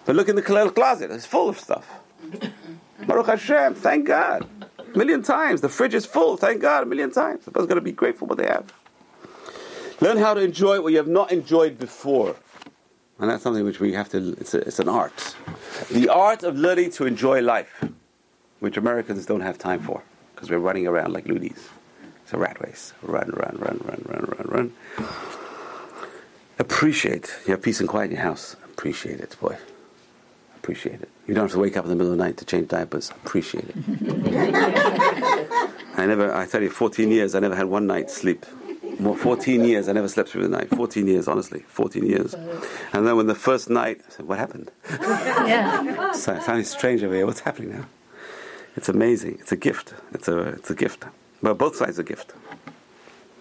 But 0.04 0.16
look 0.16 0.28
in 0.28 0.36
the 0.36 0.42
closet, 0.42 1.10
it's 1.10 1.26
full 1.26 1.48
of 1.48 1.58
stuff. 1.58 1.88
Baruch 3.06 3.26
Hashem, 3.26 3.74
thank 3.74 4.06
God. 4.06 4.46
A 4.78 4.98
million 4.98 5.22
times. 5.22 5.60
The 5.60 5.68
fridge 5.68 5.94
is 5.94 6.06
full, 6.06 6.36
thank 6.36 6.60
God, 6.60 6.82
a 6.82 6.86
million 6.86 7.10
times. 7.10 7.44
The 7.44 7.50
person's 7.50 7.68
going 7.68 7.76
to 7.76 7.84
be 7.84 7.92
grateful 7.92 8.26
what 8.26 8.38
they 8.38 8.46
have. 8.46 8.72
Learn 10.00 10.18
how 10.18 10.34
to 10.34 10.40
enjoy 10.40 10.80
what 10.80 10.92
you 10.92 10.98
have 10.98 11.08
not 11.08 11.32
enjoyed 11.32 11.78
before. 11.78 12.36
And 13.18 13.30
that's 13.30 13.42
something 13.42 13.64
which 13.64 13.80
we 13.80 13.92
have 13.92 14.08
to, 14.10 14.36
it's, 14.40 14.54
a, 14.54 14.58
it's 14.58 14.78
an 14.78 14.88
art. 14.88 15.36
The 15.90 16.08
art 16.08 16.42
of 16.42 16.56
learning 16.56 16.90
to 16.92 17.06
enjoy 17.06 17.40
life, 17.42 17.84
which 18.60 18.76
Americans 18.76 19.24
don't 19.24 19.40
have 19.40 19.56
time 19.56 19.80
for, 19.80 20.02
because 20.34 20.50
we're 20.50 20.58
running 20.58 20.86
around 20.86 21.12
like 21.12 21.26
loonies. 21.26 21.68
It's 22.22 22.32
a 22.32 22.38
rat 22.38 22.60
race. 22.60 22.92
Run, 23.02 23.30
run, 23.30 23.56
run, 23.58 23.80
run, 23.84 24.04
run, 24.06 24.34
run, 24.36 24.72
run. 24.98 25.08
Appreciate. 26.58 27.34
You 27.46 27.52
have 27.52 27.62
peace 27.62 27.80
and 27.80 27.88
quiet 27.88 28.06
in 28.06 28.16
your 28.16 28.22
house. 28.22 28.56
Appreciate 28.64 29.20
it, 29.20 29.36
boy. 29.40 29.56
Appreciate 30.64 31.02
it. 31.02 31.10
You 31.26 31.34
don't 31.34 31.44
have 31.44 31.52
to 31.52 31.58
wake 31.58 31.76
up 31.76 31.84
in 31.84 31.90
the 31.90 31.94
middle 31.94 32.10
of 32.10 32.16
the 32.16 32.24
night 32.24 32.38
to 32.38 32.46
change 32.46 32.68
diapers. 32.68 33.10
Appreciate 33.10 33.66
it. 33.68 33.74
I 35.98 36.06
never, 36.06 36.34
I 36.34 36.46
tell 36.46 36.62
you, 36.62 36.70
14 36.70 37.10
years, 37.10 37.34
I 37.34 37.40
never 37.40 37.54
had 37.54 37.66
one 37.66 37.86
night's 37.86 38.14
sleep. 38.14 38.46
More, 38.98 39.14
14 39.14 39.62
years, 39.62 39.90
I 39.90 39.92
never 39.92 40.08
slept 40.08 40.30
through 40.30 40.44
the 40.44 40.48
night. 40.48 40.70
14 40.70 41.06
years, 41.06 41.28
honestly. 41.28 41.60
14 41.68 42.06
years. 42.06 42.32
And 42.94 43.06
then 43.06 43.14
when 43.14 43.26
the 43.26 43.34
first 43.34 43.68
night, 43.68 44.00
I 44.08 44.10
said, 44.10 44.26
What 44.26 44.38
happened? 44.38 44.70
Yeah. 45.00 46.12
So- 46.12 46.40
Something 46.40 46.64
strange 46.64 47.02
over 47.04 47.14
here. 47.14 47.26
What's 47.26 47.40
happening 47.40 47.72
now? 47.72 47.84
It's 48.74 48.88
amazing. 48.88 49.36
It's 49.40 49.52
a 49.52 49.56
gift. 49.56 49.92
It's 50.14 50.28
a, 50.28 50.38
it's 50.38 50.70
a 50.70 50.74
gift. 50.74 51.04
But 51.42 51.58
both 51.58 51.76
sides 51.76 51.98
are 51.98 52.02
a 52.02 52.06
gift. 52.06 52.32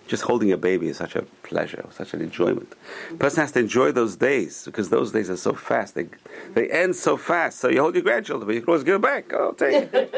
Just 0.08 0.24
holding 0.24 0.52
a 0.52 0.58
baby 0.58 0.90
is 0.90 0.98
such 0.98 1.16
a 1.16 1.22
pleasure, 1.44 1.86
such 1.92 2.14
an 2.14 2.22
enjoyment. 2.22 2.74
A 3.12 3.16
person 3.16 3.42
has 3.42 3.52
to 3.54 3.60
enjoy 3.60 3.92
those 3.92 4.16
days 4.18 4.66
because 4.66 4.90
those 4.90 5.12
days 5.12 5.30
are 5.30 5.38
so 5.38 5.54
fast. 5.54 5.96
They, 5.96 6.08
they 6.54 6.70
end 6.70 6.96
so 6.96 7.16
fast. 7.16 7.60
So 7.60 7.70
you 7.70 7.82
hold 7.82 7.96
your 7.96 8.04
grandchildren, 8.04 8.46
but 8.46 8.56
you 8.56 8.62
can 8.62 8.70
always 8.70 8.84
give 8.84 8.96
it 8.96 9.02
back. 9.02 9.32
Oh, 9.34 9.54
take 9.54 9.90
it. 9.94 10.14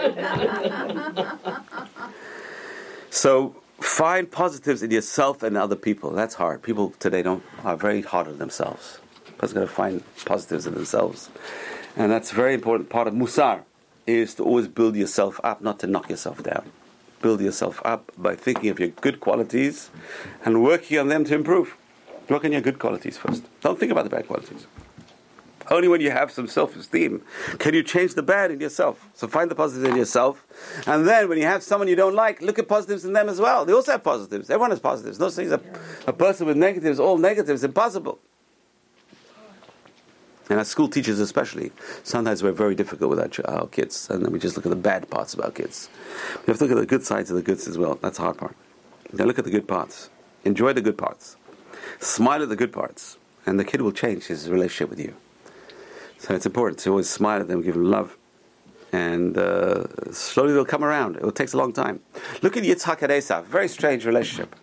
so 3.11 3.55
find 3.79 4.29
positives 4.31 4.81
in 4.81 4.91
yourself 4.91 5.43
and 5.43 5.55
other 5.57 5.75
people. 5.75 6.11
That's 6.11 6.35
hard. 6.35 6.63
People 6.63 6.93
today 6.99 7.21
don't 7.21 7.43
are 7.63 7.77
very 7.77 8.01
hard 8.01 8.27
on 8.27 8.39
themselves. 8.39 8.99
Person's 9.37 9.53
got 9.53 9.61
to 9.61 9.67
find 9.67 10.03
positives 10.25 10.65
in 10.65 10.73
themselves, 10.73 11.29
and 11.95 12.11
that's 12.11 12.31
a 12.31 12.35
very 12.35 12.53
important 12.53 12.89
part 12.89 13.07
of 13.07 13.13
musar. 13.13 13.61
Is 14.07 14.35
to 14.35 14.43
always 14.43 14.67
build 14.67 14.95
yourself 14.95 15.39
up, 15.43 15.61
not 15.61 15.79
to 15.79 15.87
knock 15.87 16.09
yourself 16.09 16.43
down. 16.43 16.71
Build 17.25 17.41
yourself 17.41 17.81
up 17.83 18.11
by 18.19 18.35
thinking 18.35 18.69
of 18.69 18.79
your 18.79 18.89
good 18.89 19.19
qualities 19.19 19.89
and 20.45 20.61
working 20.61 20.99
on 20.99 21.07
them 21.07 21.25
to 21.25 21.33
improve. 21.33 21.75
Work 22.29 22.45
on 22.45 22.51
your 22.51 22.61
good 22.61 22.77
qualities 22.77 23.17
first. 23.17 23.41
Don't 23.61 23.79
think 23.79 23.91
about 23.91 24.03
the 24.03 24.11
bad 24.11 24.27
qualities. 24.27 24.67
Only 25.71 25.88
when 25.88 26.01
you 26.01 26.11
have 26.11 26.29
some 26.29 26.45
self 26.45 26.75
esteem 26.75 27.23
can 27.57 27.73
you 27.73 27.81
change 27.81 28.13
the 28.13 28.21
bad 28.21 28.51
in 28.51 28.59
yourself. 28.59 29.09
So 29.15 29.27
find 29.27 29.49
the 29.49 29.55
positives 29.55 29.89
in 29.89 29.97
yourself. 29.97 30.45
And 30.85 31.07
then 31.07 31.27
when 31.27 31.39
you 31.39 31.45
have 31.45 31.63
someone 31.63 31.88
you 31.88 31.95
don't 31.95 32.13
like, 32.13 32.43
look 32.43 32.59
at 32.59 32.67
positives 32.67 33.05
in 33.05 33.13
them 33.13 33.27
as 33.27 33.41
well. 33.41 33.65
They 33.65 33.73
also 33.73 33.93
have 33.93 34.03
positives. 34.03 34.51
Everyone 34.51 34.69
has 34.69 34.79
positives. 34.79 35.19
No 35.19 35.29
such 35.29 35.47
thing 35.47 35.51
as 35.51 35.53
a, 35.53 36.09
a 36.11 36.13
person 36.13 36.45
with 36.45 36.57
negatives, 36.57 36.99
all 36.99 37.17
negatives, 37.17 37.63
impossible. 37.63 38.19
And 40.49 40.60
as 40.60 40.67
school 40.67 40.88
teachers, 40.88 41.19
especially, 41.19 41.71
sometimes 42.03 42.43
we're 42.43 42.51
very 42.51 42.75
difficult 42.75 43.10
with 43.10 43.19
our, 43.19 43.27
ch- 43.27 43.39
our 43.45 43.67
kids, 43.67 44.10
and 44.10 44.23
then 44.23 44.31
we 44.31 44.38
just 44.38 44.55
look 44.55 44.65
at 44.65 44.69
the 44.69 44.75
bad 44.75 45.10
parts 45.10 45.34
of 45.34 45.41
our 45.41 45.51
kids. 45.51 45.89
We 46.45 46.51
have 46.51 46.58
to 46.60 46.65
look 46.65 46.71
at 46.71 46.79
the 46.79 46.86
good 46.86 47.03
sides 47.03 47.31
of 47.31 47.36
the 47.36 47.41
goods 47.41 47.67
as 47.67 47.77
well. 47.77 47.97
That's 48.01 48.17
the 48.17 48.23
hard 48.23 48.38
part. 48.38 48.55
Now 49.12 49.25
look 49.25 49.39
at 49.39 49.45
the 49.45 49.51
good 49.51 49.67
parts. 49.67 50.10
Enjoy 50.43 50.73
the 50.73 50.81
good 50.81 50.97
parts. 50.97 51.36
Smile 51.99 52.43
at 52.43 52.49
the 52.49 52.55
good 52.55 52.71
parts, 52.71 53.17
and 53.45 53.60
the 53.60 53.65
kid 53.65 53.81
will 53.81 53.91
change 53.91 54.25
his 54.25 54.49
relationship 54.49 54.89
with 54.89 54.99
you. 54.99 55.15
So 56.19 56.36
it's 56.36 56.45
important 56.45 56.79
to 56.79 56.91
always 56.91 57.10
smile 57.10 57.41
at 57.41 57.47
them, 57.47 57.62
give 57.62 57.73
them 57.73 57.86
love, 57.86 58.17
and 58.91 59.38
uh, 59.38 60.12
slowly 60.12 60.53
they'll 60.53 60.65
come 60.65 60.84
around. 60.84 61.17
It 61.17 61.36
takes 61.36 61.53
a 61.53 61.58
long 61.58 61.73
time. 61.73 62.01
Look 62.41 62.55
at 62.55 62.63
Yitzhak 62.63 63.01
and 63.01 63.12
Esav. 63.12 63.45
Very 63.45 63.67
strange 63.67 64.05
relationship. 64.05 64.55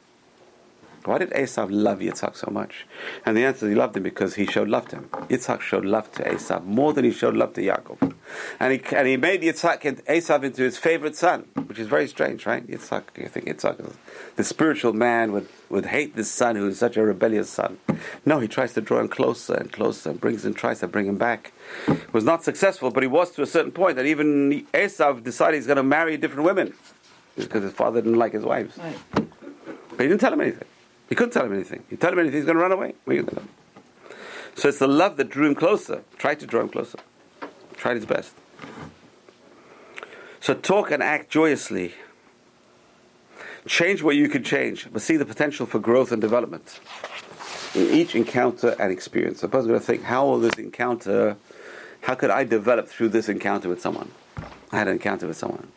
Why 1.05 1.19
did 1.19 1.31
Esav 1.31 1.69
love 1.71 1.99
Yitzhak 1.99 2.37
so 2.37 2.51
much? 2.51 2.87
And 3.27 3.37
the 3.37 3.45
answer 3.45 3.67
is 3.67 3.73
he 3.73 3.75
loved 3.75 3.97
him 3.97 4.03
because 4.03 4.35
he 4.35 4.47
showed 4.47 4.69
love 4.69 4.89
to 4.89 4.97
him. 4.97 5.09
Yitzhak 5.29 5.61
showed 5.61 5.85
love 5.85 6.11
to 6.13 6.23
Esav 6.23 6.65
more 6.65 6.93
than 6.93 7.05
he 7.05 7.13
showed 7.13 7.35
love 7.35 7.55
to 7.55 7.61
Yaakov. 7.61 8.15
And 8.61 8.73
he, 8.73 8.97
and 8.97 9.09
he 9.09 9.17
made 9.17 9.43
Yitzhak 9.43 9.85
and 9.85 10.05
Esav 10.07 10.45
into 10.45 10.63
his 10.63 10.79
favorite 10.79 11.17
son, 11.17 11.49
which 11.67 11.79
is 11.79 11.89
very 11.89 12.07
strange, 12.07 12.47
right? 12.47 12.67
Yitzhak, 12.67 13.03
you 13.17 13.29
think 13.29 13.47
Yitzhak 13.47 13.81
is 13.87 13.97
the 14.37 14.45
spiritual 14.45 14.93
man 14.93 15.33
would, 15.33 15.49
would 15.69 15.87
hate 15.87 16.17
this 16.17 16.31
son 16.31 16.57
who 16.57 16.69
is 16.69 16.79
such 16.79 16.97
a 16.97 17.03
rebellious 17.03 17.51
son. 17.51 17.79
No, 18.25 18.39
he 18.39 18.49
tries 18.49 18.73
to 18.75 18.81
draw 18.81 19.01
him 19.01 19.09
closer 19.09 19.55
and 19.55 19.73
closer 19.73 20.11
and 20.11 20.21
brings 20.21 20.45
him, 20.45 20.55
tries 20.55 20.81
to 20.81 20.89
bring 20.89 21.07
him 21.07 21.19
back. 21.19 21.53
It 21.89 22.13
Was 22.13 22.25
not 22.25 22.45
successful, 22.45 22.91
but 22.91 23.03
he 23.03 23.09
was 23.09 23.31
to 23.33 23.43
a 23.43 23.47
certain 23.47 23.73
point 23.73 23.97
that 23.97 24.07
even 24.07 24.67
Esav 24.73 25.23
decided 25.23 25.57
he's 25.57 25.67
going 25.67 25.77
to 25.77 25.83
marry 25.83 26.17
different 26.17 26.45
women 26.45 26.75
because 27.37 27.63
his 27.63 27.73
father 27.73 28.01
didn't 28.01 28.19
like 28.19 28.33
his 28.33 28.45
wives. 28.45 28.79
Right. 28.79 28.97
But 29.13 30.01
he 30.01 30.09
didn't 30.09 30.21
tell 30.21 30.33
him 30.33 30.41
anything. 30.41 30.69
He 31.13 31.15
couldn't 31.15 31.35
tell 31.35 31.45
him 31.45 31.53
anything. 31.53 31.85
You 31.91 31.99
tell 31.99 32.11
him 32.11 32.21
anything, 32.21 32.39
he's 32.39 32.47
going 32.47 32.57
to 32.57 32.63
run 32.63 32.73
away. 32.73 32.95
So 34.55 34.71
it's 34.71 34.79
the 34.79 34.89
love 34.89 35.19
that 35.19 35.29
drew 35.29 35.47
him 35.47 35.55
closer. 35.55 36.05
Tried 36.17 36.41
to 36.41 36.47
draw 36.47 36.63
him 36.63 36.71
closer. 36.71 36.99
Tried 37.77 37.97
his 37.97 38.07
best. 38.07 38.33
So 40.41 40.55
talk 40.55 40.91
and 40.91 41.03
act 41.03 41.29
joyously. 41.29 41.93
Change 43.67 44.03
what 44.03 44.17
you 44.17 44.31
can 44.31 44.43
change, 44.43 44.89
but 44.91 45.03
see 45.03 45.19
the 45.19 45.27
potential 45.27 45.67
for 45.67 45.79
growth 45.79 46.13
and 46.13 46.21
development 46.23 46.81
in 47.75 47.91
each 47.91 48.15
encounter 48.15 48.75
and 48.79 48.91
experience. 48.91 49.43
The 49.43 49.49
person's 49.49 49.67
going 49.67 49.81
to 49.81 49.85
think, 49.85 50.05
how 50.05 50.25
will 50.25 50.41
this 50.41 50.55
encounter, 50.55 51.37
how 52.01 52.15
could 52.15 52.31
I 52.31 52.45
develop 52.45 52.89
through 52.89 53.11
this 53.11 53.29
encounter 53.29 53.69
with 53.69 53.83
someone? 53.83 54.11
I 54.71 54.79
had 54.79 54.89
an 54.89 54.95
encounter 54.95 55.27
with 55.27 55.37
someone. 55.37 55.69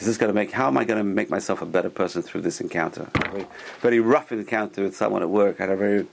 Is 0.00 0.06
this 0.06 0.16
going 0.16 0.28
to 0.28 0.34
make, 0.34 0.50
how 0.50 0.66
am 0.66 0.78
I 0.78 0.84
going 0.84 0.96
to 0.96 1.04
make 1.04 1.28
myself 1.28 1.60
a 1.60 1.66
better 1.66 1.90
person 1.90 2.22
through 2.22 2.40
this 2.40 2.58
encounter? 2.62 3.10
Very, 3.22 3.46
very 3.80 4.00
rough 4.00 4.32
encounter 4.32 4.82
with 4.82 4.96
someone 4.96 5.20
at 5.20 5.28
work. 5.28 5.60
I 5.60 5.64
had 5.64 5.72
a 5.72 5.76
very 5.76 6.06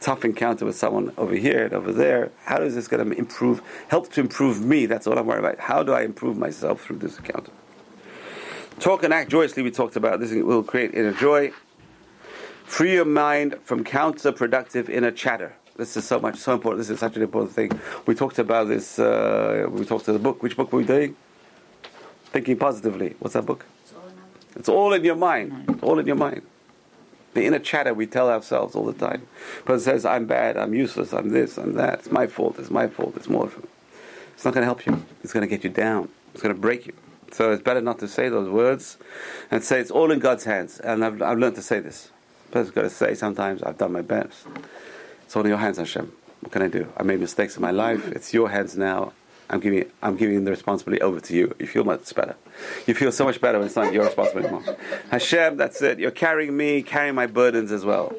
tough 0.00 0.26
encounter 0.26 0.66
with 0.66 0.76
someone 0.76 1.14
over 1.16 1.34
here 1.34 1.64
and 1.64 1.72
over 1.72 1.92
there. 1.92 2.30
How 2.44 2.60
is 2.60 2.74
this 2.74 2.88
going 2.88 3.08
to 3.08 3.16
improve, 3.16 3.62
help 3.88 4.12
to 4.12 4.20
improve 4.20 4.62
me? 4.62 4.84
That's 4.84 5.06
what 5.06 5.16
I'm 5.16 5.24
worried 5.24 5.38
about. 5.38 5.60
How 5.60 5.82
do 5.82 5.92
I 5.92 6.02
improve 6.02 6.36
myself 6.36 6.82
through 6.82 6.98
this 6.98 7.16
encounter? 7.16 7.52
Talk 8.78 9.02
and 9.02 9.14
act 9.14 9.30
joyously, 9.30 9.62
we 9.62 9.70
talked 9.70 9.96
about. 9.96 10.20
This 10.20 10.30
will 10.30 10.62
create 10.62 10.94
inner 10.94 11.14
joy. 11.14 11.52
Free 12.64 12.92
your 12.92 13.06
mind 13.06 13.56
from 13.62 13.82
counterproductive 13.82 14.90
inner 14.90 15.10
chatter. 15.10 15.56
This 15.76 15.96
is 15.96 16.04
so 16.06 16.20
much, 16.20 16.36
so 16.36 16.52
important. 16.52 16.80
This 16.80 16.90
is 16.90 16.98
such 16.98 17.16
an 17.16 17.22
important 17.22 17.52
thing. 17.52 17.80
We 18.04 18.14
talked 18.14 18.38
about 18.38 18.68
this, 18.68 18.98
uh, 18.98 19.68
we 19.70 19.86
talked 19.86 20.04
to 20.04 20.12
the 20.12 20.18
book. 20.18 20.42
Which 20.42 20.54
book 20.54 20.70
were 20.70 20.80
we 20.80 20.84
doing? 20.84 21.16
Thinking 22.32 22.56
positively. 22.56 23.14
What's 23.18 23.34
that 23.34 23.46
book? 23.46 23.66
It's 24.56 24.68
all 24.68 24.92
in 24.92 25.04
your 25.04 25.16
mind. 25.16 25.66
It's 25.68 25.82
all 25.82 25.98
in 25.98 26.06
your 26.06 26.16
mind. 26.16 26.42
The 27.34 27.44
inner 27.44 27.58
chatter 27.58 27.94
we 27.94 28.06
tell 28.06 28.28
ourselves 28.28 28.74
all 28.74 28.84
the 28.84 28.92
time. 28.92 29.26
Person 29.64 29.84
says, 29.84 30.04
I'm 30.04 30.26
bad, 30.26 30.56
I'm 30.56 30.74
useless, 30.74 31.12
I'm 31.12 31.30
this, 31.30 31.56
I'm 31.56 31.74
that. 31.74 32.00
It's 32.00 32.10
my 32.10 32.26
fault, 32.26 32.58
it's 32.58 32.70
my 32.70 32.88
fault, 32.88 33.16
it's 33.16 33.28
more. 33.28 33.50
It's 34.34 34.44
not 34.44 34.52
going 34.54 34.62
to 34.62 34.66
help 34.66 34.84
you. 34.84 35.04
It's 35.22 35.32
going 35.32 35.42
to 35.42 35.46
get 35.46 35.64
you 35.64 35.70
down. 35.70 36.08
It's 36.34 36.42
going 36.42 36.54
to 36.54 36.60
break 36.60 36.86
you. 36.86 36.94
So 37.32 37.52
it's 37.52 37.62
better 37.62 37.80
not 37.80 37.98
to 38.00 38.08
say 38.08 38.28
those 38.28 38.48
words 38.48 38.98
and 39.50 39.64
say 39.64 39.80
it's 39.80 39.90
all 39.90 40.10
in 40.10 40.18
God's 40.18 40.44
hands. 40.44 40.80
And 40.80 41.04
I've, 41.04 41.22
I've 41.22 41.38
learned 41.38 41.56
to 41.56 41.62
say 41.62 41.80
this. 41.80 42.10
Person's 42.50 42.74
got 42.74 42.82
to 42.82 42.90
say 42.90 43.14
sometimes, 43.14 43.62
I've 43.62 43.78
done 43.78 43.92
my 43.92 44.02
best. 44.02 44.46
It's 45.24 45.34
all 45.34 45.42
in 45.42 45.48
your 45.48 45.58
hands, 45.58 45.78
Hashem. 45.78 46.12
What 46.40 46.52
can 46.52 46.60
I 46.60 46.68
do? 46.68 46.92
I 46.96 47.02
made 47.02 47.20
mistakes 47.20 47.56
in 47.56 47.62
my 47.62 47.70
life. 47.70 48.08
It's 48.08 48.34
your 48.34 48.50
hands 48.50 48.76
now. 48.76 49.12
I'm 49.52 49.60
giving, 49.60 49.84
I'm 50.02 50.16
giving 50.16 50.44
the 50.44 50.50
responsibility 50.50 51.02
over 51.02 51.20
to 51.20 51.34
you. 51.34 51.54
You 51.58 51.66
feel 51.66 51.84
much 51.84 52.14
better. 52.14 52.34
You 52.86 52.94
feel 52.94 53.12
so 53.12 53.26
much 53.26 53.38
better 53.38 53.58
when 53.58 53.66
it's 53.66 53.76
not 53.76 53.92
your 53.92 54.06
responsibility 54.06 54.48
anymore. 54.48 54.76
Hashem, 55.10 55.58
that's 55.58 55.82
it. 55.82 55.98
You're 55.98 56.10
carrying 56.10 56.56
me, 56.56 56.82
carrying 56.82 57.14
my 57.14 57.26
burdens 57.26 57.70
as 57.70 57.84
well. 57.84 58.14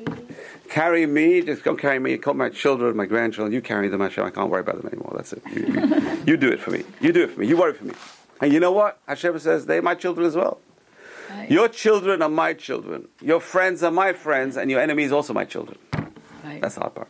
Carry 0.70 1.08
me, 1.08 1.42
just 1.42 1.64
don't 1.64 1.78
carry 1.78 1.98
me. 1.98 2.18
Call 2.20 2.36
my 2.36 2.50
children, 2.50 2.96
my 2.96 3.08
grandchildren. 3.08 3.52
You 3.52 3.62
carry 3.62 3.90
them, 3.90 4.02
Hashem. 4.02 4.24
I 4.24 4.30
can't 4.30 4.50
worry 4.50 4.62
about 4.62 4.78
them 4.78 4.88
anymore. 4.88 5.14
That's 5.16 5.34
it. 5.34 5.42
You, 5.52 5.66
you, 5.66 6.24
you 6.28 6.38
do 6.38 6.52
it 6.52 6.60
for 6.60 6.70
me. 6.70 6.84
You 7.02 7.12
do 7.12 7.24
it 7.24 7.32
for 7.32 7.40
me. 7.40 7.48
You 7.48 7.58
worry 7.58 7.74
for 7.74 7.86
me. 7.86 7.96
And 8.40 8.54
you 8.54 8.60
know 8.60 8.72
what? 8.72 9.00
Hashem 9.08 9.38
says, 9.40 9.66
they're 9.66 9.82
my 9.82 9.96
children 9.96 10.28
as 10.28 10.36
well. 10.36 10.60
Right. 11.32 11.50
Your 11.50 11.68
children 11.68 12.22
are 12.22 12.30
my 12.30 12.54
children. 12.54 13.08
Your 13.22 13.40
friends 13.40 13.82
are 13.82 13.92
my 13.92 14.14
friends, 14.14 14.56
and 14.56 14.70
your 14.70 14.80
enemies 14.80 15.12
also 15.12 15.34
my 15.34 15.46
children. 15.46 15.80
Right. 16.44 16.62
That's 16.62 16.76
the 16.76 16.82
hard 16.82 16.94
part. 16.94 17.08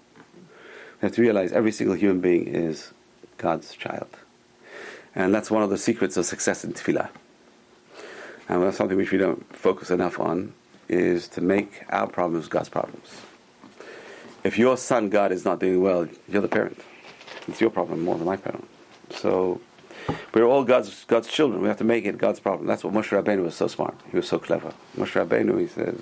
We 1.01 1.07
have 1.07 1.11
to 1.15 1.21
realize 1.21 1.51
every 1.51 1.73
single 1.73 1.95
human 1.97 2.21
being 2.21 2.47
is 2.47 2.93
God's 3.37 3.75
child. 3.75 4.09
And 5.15 5.33
that's 5.33 5.51
one 5.51 5.63
of 5.63 5.69
the 5.69 5.77
secrets 5.77 6.17
of 6.17 6.25
success 6.25 6.63
in 6.63 6.73
tefillah. 6.73 7.09
And 8.49 8.63
that's 8.63 8.77
something 8.77 8.97
which 8.97 9.11
we 9.11 9.17
don't 9.17 9.55
focus 9.55 9.91
enough 9.91 10.19
on, 10.19 10.53
is 10.89 11.27
to 11.29 11.41
make 11.41 11.83
our 11.89 12.07
problems 12.07 12.47
God's 12.47 12.69
problems. 12.69 13.21
If 14.43 14.57
your 14.57 14.75
son, 14.77 15.09
God, 15.09 15.31
is 15.31 15.45
not 15.45 15.59
doing 15.59 15.81
well, 15.81 16.07
you're 16.27 16.41
the 16.41 16.47
parent. 16.47 16.81
It's 17.47 17.61
your 17.61 17.69
problem 17.69 18.01
more 18.01 18.17
than 18.17 18.25
my 18.25 18.35
problem. 18.35 18.67
So 19.09 19.61
we're 20.33 20.43
all 20.43 20.63
God's, 20.63 21.05
God's 21.05 21.27
children. 21.27 21.61
We 21.61 21.67
have 21.67 21.77
to 21.77 21.83
make 21.83 22.05
it 22.05 22.17
God's 22.17 22.39
problem. 22.39 22.67
That's 22.67 22.83
what 22.83 22.93
Moshe 22.93 23.09
Rabbeinu 23.09 23.43
was 23.43 23.55
so 23.55 23.67
smart. 23.67 23.95
He 24.11 24.17
was 24.17 24.27
so 24.27 24.39
clever. 24.39 24.73
Moshe 24.97 25.25
Rabbeinu, 25.25 25.59
he 25.59 25.67
says, 25.67 26.01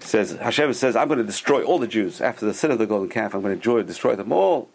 says 0.00 0.38
Hashem 0.40 0.72
says, 0.74 0.94
I'm 0.94 1.08
going 1.08 1.18
to 1.18 1.24
destroy 1.24 1.64
all 1.64 1.78
the 1.78 1.86
Jews 1.86 2.20
after 2.20 2.46
the 2.46 2.54
sin 2.54 2.70
of 2.70 2.78
the 2.78 2.86
golden 2.86 3.08
calf. 3.08 3.34
I'm 3.34 3.42
going 3.42 3.54
to 3.54 3.56
destroy, 3.56 3.82
destroy 3.82 4.14
them 4.14 4.32
all. 4.32 4.68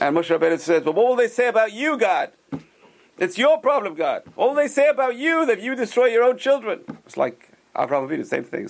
And 0.00 0.16
Moshe 0.16 0.36
Rabbeinu 0.36 0.60
says, 0.60 0.84
Well, 0.84 0.94
what 0.94 1.08
will 1.08 1.16
they 1.16 1.28
say 1.28 1.48
about 1.48 1.72
you, 1.72 1.96
God? 1.98 2.32
It's 3.18 3.36
your 3.36 3.58
problem, 3.58 3.94
God. 3.94 4.22
Will 4.36 4.54
they 4.54 4.68
say 4.68 4.88
about 4.88 5.16
you 5.16 5.44
that 5.46 5.60
you 5.60 5.74
destroy 5.74 6.06
your 6.06 6.22
own 6.22 6.38
children? 6.38 6.82
It's 7.04 7.16
like 7.16 7.50
Avraham 7.74 8.08
Avinu, 8.08 8.24
same 8.24 8.44
thing. 8.44 8.68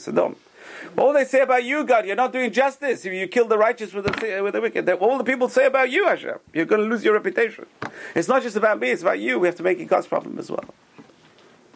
What 0.94 1.06
will 1.06 1.12
they 1.12 1.24
say 1.24 1.40
about 1.40 1.64
you, 1.64 1.84
God? 1.84 2.06
You're 2.06 2.16
not 2.16 2.32
doing 2.32 2.50
justice. 2.50 3.04
If 3.04 3.12
you 3.12 3.26
kill 3.28 3.46
the 3.46 3.58
righteous 3.58 3.92
with 3.92 4.06
the, 4.06 4.40
with 4.42 4.54
the 4.54 4.60
wicked, 4.60 4.86
will 5.00 5.18
the 5.18 5.24
people 5.24 5.50
say 5.50 5.66
about 5.66 5.90
you, 5.90 6.06
Hashem? 6.06 6.38
You're 6.54 6.64
going 6.64 6.82
to 6.82 6.88
lose 6.88 7.04
your 7.04 7.14
reputation. 7.14 7.66
It's 8.14 8.28
not 8.28 8.42
just 8.42 8.56
about 8.56 8.80
me, 8.80 8.90
it's 8.90 9.02
about 9.02 9.18
you. 9.18 9.38
We 9.38 9.48
have 9.48 9.56
to 9.56 9.62
make 9.62 9.78
it 9.80 9.86
God's 9.86 10.06
problem 10.06 10.38
as 10.38 10.50
well. 10.50 10.64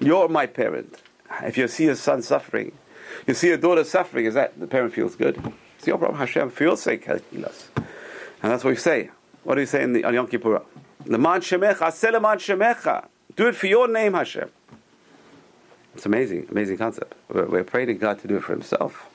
You're 0.00 0.28
my 0.28 0.46
parent. 0.46 0.96
If 1.42 1.58
you 1.58 1.68
see 1.68 1.88
a 1.88 1.96
son 1.96 2.22
suffering, 2.22 2.72
you 3.26 3.34
see 3.34 3.50
a 3.50 3.58
daughter 3.58 3.84
suffering, 3.84 4.24
is 4.24 4.34
that 4.34 4.58
the 4.58 4.66
parent 4.66 4.94
feels 4.94 5.14
good? 5.14 5.52
It's 5.78 5.86
your 5.86 5.98
problem, 5.98 6.18
Hashem. 6.18 6.50
For 6.50 6.64
your 6.64 6.76
sake. 6.76 7.06
And 7.06 7.20
that's 8.40 8.64
what 8.64 8.70
we 8.70 8.76
say. 8.76 9.10
What 9.44 9.56
do 9.56 9.60
you 9.60 9.66
say 9.66 9.82
in 9.82 9.92
the, 9.92 10.04
on 10.04 10.14
Yom 10.14 10.26
Kippur? 10.26 10.62
Leman 11.06 11.40
shemecha, 11.40 11.78
aseh 11.78 12.12
leman 12.12 12.38
shemecha. 12.38 13.06
Do 13.34 13.48
it 13.48 13.56
for 13.56 13.66
your 13.66 13.88
name, 13.88 14.14
Hashem. 14.14 14.50
It's 15.94 16.06
amazing, 16.06 16.48
amazing 16.50 16.78
concept. 16.78 17.14
We're, 17.28 17.46
we're 17.46 17.64
praying 17.64 17.88
to 17.88 17.94
God 17.94 18.18
to 18.20 18.28
do 18.28 18.36
it 18.36 18.44
for 18.44 18.52
Himself. 18.52 19.08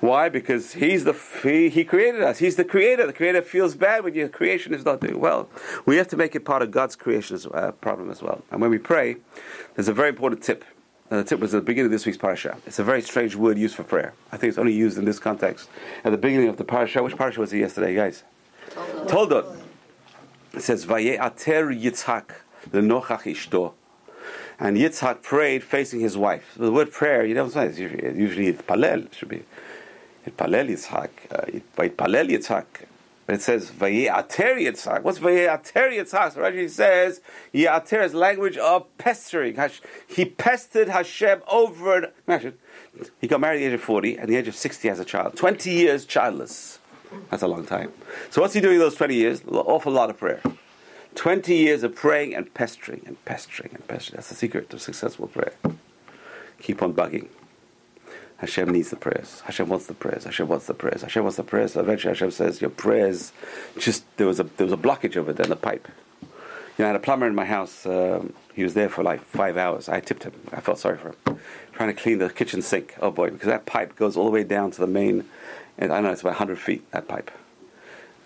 Why? 0.00 0.28
Because 0.28 0.74
He's 0.74 1.04
the 1.04 1.12
he, 1.42 1.68
he 1.68 1.84
created 1.84 2.22
us. 2.22 2.38
He's 2.38 2.56
the 2.56 2.64
Creator. 2.64 3.06
The 3.06 3.12
Creator 3.12 3.42
feels 3.42 3.74
bad 3.74 4.04
when 4.04 4.14
your 4.14 4.28
creation 4.28 4.74
is 4.74 4.84
not 4.84 5.00
doing 5.00 5.20
well. 5.20 5.48
We 5.86 5.96
have 5.96 6.08
to 6.08 6.16
make 6.16 6.34
it 6.34 6.44
part 6.44 6.62
of 6.62 6.70
God's 6.70 6.96
creation 6.96 7.34
as, 7.34 7.46
uh, 7.46 7.72
problem 7.80 8.10
as 8.10 8.22
well. 8.22 8.42
And 8.50 8.60
when 8.60 8.70
we 8.70 8.78
pray, 8.78 9.16
there's 9.74 9.88
a 9.88 9.92
very 9.92 10.08
important 10.08 10.42
tip. 10.42 10.64
And 11.10 11.20
the 11.20 11.24
tip 11.24 11.40
was 11.40 11.52
at 11.52 11.58
the 11.58 11.66
beginning 11.66 11.86
of 11.86 11.92
this 11.92 12.06
week's 12.06 12.16
parasha. 12.16 12.56
It's 12.66 12.78
a 12.78 12.84
very 12.84 13.02
strange 13.02 13.36
word 13.36 13.58
used 13.58 13.74
for 13.74 13.84
prayer. 13.84 14.14
I 14.32 14.38
think 14.38 14.48
it's 14.48 14.58
only 14.58 14.72
used 14.72 14.96
in 14.96 15.04
this 15.04 15.18
context. 15.18 15.68
At 16.04 16.12
the 16.12 16.16
beginning 16.16 16.48
of 16.48 16.56
the 16.56 16.64
parasha, 16.64 17.02
which 17.02 17.16
parasha 17.16 17.38
was 17.38 17.52
it 17.52 17.58
yesterday, 17.58 17.94
guys? 17.94 18.22
Toldot. 18.74 19.56
It 20.54 20.62
says, 20.62 20.86
Vaye'ater 20.86 21.72
Yitzhak 21.72 22.30
lenochach 22.70 23.22
ishto. 23.22 23.72
And 24.58 24.76
Yitzhak 24.76 25.22
prayed 25.22 25.62
facing 25.62 26.00
his 26.00 26.16
wife. 26.16 26.54
The 26.56 26.70
word 26.70 26.92
prayer, 26.92 27.24
you 27.24 27.34
what 27.42 27.56
I'm? 27.56 27.68
It's 27.68 27.78
usually, 27.78 28.48
it's 28.48 28.62
palel. 28.62 29.06
It 29.06 29.14
should 29.14 29.28
be 29.28 29.44
Itpalel 30.26 30.66
Yitzhak. 30.66 31.08
Uh, 31.30 31.60
Vaitpalel 31.76 32.30
Yitzhak. 32.30 32.64
But 33.26 33.36
it 33.36 33.42
says 33.42 33.70
Vaye'ater 33.70 34.56
Yitzhak. 34.56 35.02
What's 35.02 35.18
Vaye'ater 35.18 35.90
Yitzhak? 35.90 36.34
So 36.34 36.40
Rashi 36.40 36.68
says 36.70 37.20
Ye'ater 37.52 38.02
is 38.02 38.14
language 38.14 38.56
of 38.56 38.86
pestering. 38.98 39.58
He 40.06 40.24
pestered 40.24 40.88
Hashem 40.88 41.42
over. 41.48 42.12
Imagine, 42.26 42.58
he 43.20 43.26
got 43.26 43.40
married 43.40 43.56
at 43.56 43.60
the 43.60 43.66
age 43.66 43.74
of 43.74 43.80
40, 43.80 44.18
and 44.18 44.28
the 44.28 44.36
age 44.36 44.48
of 44.48 44.54
60 44.54 44.88
as 44.88 45.00
a 45.00 45.04
child. 45.04 45.36
20 45.36 45.70
years 45.70 46.04
childless. 46.04 46.78
That's 47.30 47.42
a 47.42 47.48
long 47.48 47.66
time. 47.66 47.92
So 48.30 48.40
what's 48.40 48.54
he 48.54 48.60
doing 48.60 48.78
those 48.78 48.94
20 48.94 49.14
years? 49.14 49.40
An 49.42 49.54
awful 49.54 49.92
lot 49.92 50.10
of 50.10 50.18
prayer. 50.18 50.40
20 51.14 51.54
years 51.54 51.82
of 51.82 51.94
praying 51.94 52.34
and 52.34 52.52
pestering 52.54 53.02
and 53.06 53.22
pestering 53.24 53.70
and 53.74 53.86
pestering. 53.86 54.16
That's 54.16 54.28
the 54.28 54.34
secret 54.34 54.72
of 54.72 54.80
successful 54.80 55.28
prayer. 55.28 55.52
Keep 56.60 56.82
on 56.82 56.94
bugging. 56.94 57.28
Hashem 58.38 58.70
needs 58.70 58.90
the 58.90 58.96
prayers. 58.96 59.40
Hashem 59.44 59.68
wants 59.68 59.86
the 59.86 59.94
prayers. 59.94 60.24
Hashem 60.24 60.48
wants 60.48 60.66
the 60.66 60.74
prayers. 60.74 61.02
Hashem 61.02 61.22
wants 61.22 61.36
the 61.36 61.44
prayers. 61.44 61.76
Eventually 61.76 62.10
Hashem 62.10 62.32
says, 62.32 62.60
your 62.60 62.70
prayers, 62.70 63.32
just, 63.78 64.04
there 64.16 64.26
was 64.26 64.40
a, 64.40 64.44
there 64.56 64.66
was 64.66 64.72
a 64.72 64.76
blockage 64.76 65.16
over 65.16 65.32
there 65.32 65.44
in 65.44 65.50
the 65.50 65.56
pipe. 65.56 65.86
You 66.22 66.28
know, 66.80 66.86
I 66.86 66.88
had 66.88 66.96
a 66.96 67.00
plumber 67.00 67.26
in 67.26 67.34
my 67.34 67.44
house. 67.44 67.86
Um, 67.86 68.32
he 68.54 68.64
was 68.64 68.74
there 68.74 68.88
for 68.88 69.04
like 69.04 69.22
five 69.22 69.56
hours. 69.56 69.88
I 69.88 70.00
tipped 70.00 70.24
him. 70.24 70.32
I 70.52 70.60
felt 70.60 70.78
sorry 70.78 70.98
for 70.98 71.10
him. 71.10 71.38
Trying 71.72 71.94
to 71.94 72.02
clean 72.02 72.18
the 72.18 72.30
kitchen 72.30 72.62
sink. 72.62 72.94
Oh 73.00 73.10
boy, 73.10 73.30
because 73.30 73.46
that 73.46 73.66
pipe 73.66 73.94
goes 73.94 74.16
all 74.16 74.24
the 74.24 74.30
way 74.30 74.42
down 74.42 74.70
to 74.72 74.80
the 74.80 74.86
main, 74.86 75.24
and 75.82 75.92
I 75.92 76.00
know 76.00 76.12
it's 76.12 76.20
about 76.20 76.30
100 76.30 76.58
feet, 76.58 76.88
that 76.92 77.08
pipe. 77.08 77.30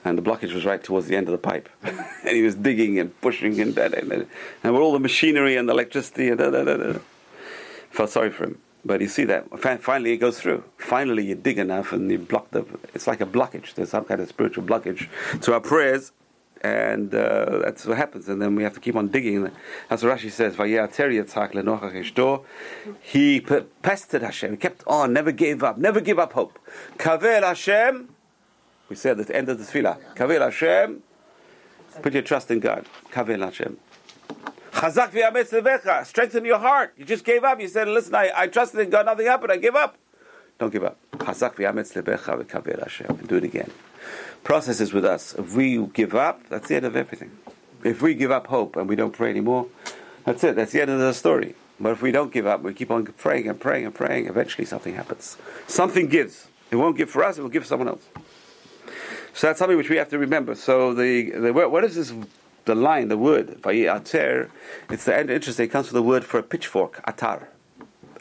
And 0.04 0.16
the 0.16 0.22
blockage 0.22 0.52
was 0.52 0.64
right 0.64 0.82
towards 0.82 1.07
the 1.07 1.16
end 1.16 1.26
of 1.26 1.32
the 1.32 1.38
pipe. 1.38 1.68
and 1.82 2.36
he 2.36 2.42
was 2.42 2.54
digging 2.54 2.98
and 2.98 3.18
pushing 3.20 3.59
and 3.61 3.74
that, 3.74 3.94
and, 3.94 4.12
and, 4.12 4.26
and 4.62 4.72
with 4.72 4.82
all 4.82 4.92
the 4.92 5.00
machinery 5.00 5.57
and 5.57 5.68
the 5.68 5.72
electricity 5.72 6.28
and 6.28 6.38
da, 6.38 6.50
da, 6.50 6.64
da, 6.64 6.76
da. 6.76 6.98
Felt 7.90 8.11
sorry 8.11 8.30
for 8.30 8.44
him. 8.44 8.59
But 8.84 9.00
you 9.00 9.09
see 9.09 9.24
that 9.24 9.48
finally 9.80 10.12
it 10.12 10.18
goes 10.18 10.38
through. 10.38 10.62
Finally, 10.78 11.24
you 11.24 11.34
dig 11.34 11.59
enough 11.59 11.92
and 11.92 12.09
you 12.09 12.18
block 12.18 12.52
the. 12.52 12.64
It's 12.94 13.09
like 13.09 13.20
a 13.20 13.26
blockage. 13.26 13.74
There's 13.74 13.88
some 13.88 14.04
kind 14.04 14.20
of 14.20 14.28
spiritual 14.28 14.62
blockage 14.62 15.09
to 15.40 15.54
our 15.54 15.61
prayers, 15.61 16.12
and 16.67 17.14
uh, 17.14 17.59
that's 17.64 17.87
what 17.87 17.97
happens. 17.97 18.29
And 18.29 18.41
then 18.41 18.55
we 18.55 18.62
have 18.62 18.75
to 18.75 18.81
keep 18.81 18.97
on 18.97 19.09
digging. 19.09 19.43
What 19.43 19.53
Rashi 19.91 20.31
says. 20.31 20.55
He 23.03 23.41
pe- 23.41 23.64
pestered 23.83 24.23
Hashem. 24.23 24.51
He 24.53 24.57
kept 24.57 24.83
on, 24.87 25.12
never 25.12 25.33
gave 25.33 25.62
up, 25.62 25.79
never 25.79 26.01
give 26.01 26.19
up 26.19 26.33
hope. 26.33 26.59
Kavel 26.99 27.43
Hashem. 27.43 28.09
We 28.89 28.97
said 28.97 29.21
at 29.21 29.27
the 29.29 29.37
end 29.37 29.49
of 29.49 29.59
the 29.59 29.64
tefillah. 29.64 29.97
Kavel 30.14 30.41
Hashem. 30.41 31.03
Put 32.03 32.12
your 32.12 32.23
trust 32.23 32.51
in 32.51 32.61
God. 32.61 32.87
Kavel 33.11 33.43
Hashem. 33.43 33.79
Chazak 34.73 35.11
v'yametz. 35.11 36.07
Strengthen 36.07 36.45
your 36.45 36.59
heart. 36.59 36.95
You 36.97 37.05
just 37.05 37.25
gave 37.25 37.45
up. 37.45 37.61
You 37.61 37.69
said, 37.69 37.89
listen, 37.89 38.14
I, 38.14 38.31
I 38.35 38.47
trusted 38.47 38.81
in 38.81 38.91
God, 38.91 39.07
nothing 39.07 39.27
happened. 39.27 39.53
I 39.53 39.57
give 39.57 39.77
up. 39.77 39.97
Don't 40.59 40.73
give 40.73 40.85
up. 40.85 40.99
Chazak 41.12 41.55
v'yametz 41.55 41.91
v'kaver 42.03 42.79
Hashem. 42.83 43.27
Do 43.27 43.37
it 43.37 43.45
again. 43.45 43.71
Process 44.47 44.80
is 44.80 44.92
with 44.92 45.05
us. 45.05 45.34
If 45.34 45.57
we 45.57 45.76
give 45.88 46.14
up, 46.14 46.49
that's 46.49 46.68
the 46.68 46.76
end 46.76 46.86
of 46.86 46.94
everything. 46.94 47.36
If 47.82 48.01
we 48.01 48.14
give 48.14 48.30
up 48.30 48.47
hope 48.47 48.76
and 48.76 48.88
we 48.88 48.94
don't 48.94 49.11
pray 49.11 49.28
anymore, 49.28 49.66
that's 50.24 50.44
it. 50.44 50.55
That's 50.55 50.70
the 50.70 50.80
end 50.80 50.92
of 50.92 51.01
the 51.01 51.12
story. 51.14 51.57
But 51.80 51.90
if 51.90 52.01
we 52.01 52.12
don't 52.12 52.32
give 52.32 52.47
up, 52.47 52.62
we 52.62 52.72
keep 52.72 52.92
on 52.92 53.05
praying 53.07 53.49
and 53.49 53.59
praying 53.59 53.86
and 53.86 53.92
praying, 53.92 54.28
eventually 54.28 54.64
something 54.64 54.94
happens. 54.94 55.36
Something 55.66 56.07
gives. 56.07 56.47
It 56.70 56.76
won't 56.76 56.97
give 56.97 57.11
for 57.11 57.24
us, 57.24 57.38
it 57.38 57.42
will 57.42 57.49
give 57.49 57.64
for 57.64 57.68
someone 57.68 57.88
else. 57.88 58.05
So 59.34 59.49
that's 59.49 59.59
something 59.59 59.76
which 59.76 59.90
we 59.90 59.97
have 59.97 60.11
to 60.11 60.18
remember. 60.18 60.55
So 60.55 60.94
the, 60.94 61.30
the 61.32 61.53
what 61.53 61.82
is 61.82 61.97
this? 61.97 62.14
The 62.66 62.76
line, 62.76 63.09
the 63.09 63.18
word 63.18 63.62
vayi'ater. 63.62 64.51
It's 64.90 65.07
the 65.07 65.16
end. 65.16 65.28
Interesting. 65.28 65.64
It 65.64 65.72
comes 65.72 65.88
from 65.88 65.97
the 65.97 66.05
word 66.05 66.24
for 66.24 66.38
a 66.38 66.44
pitchfork, 66.44 67.03
atar, 67.05 67.49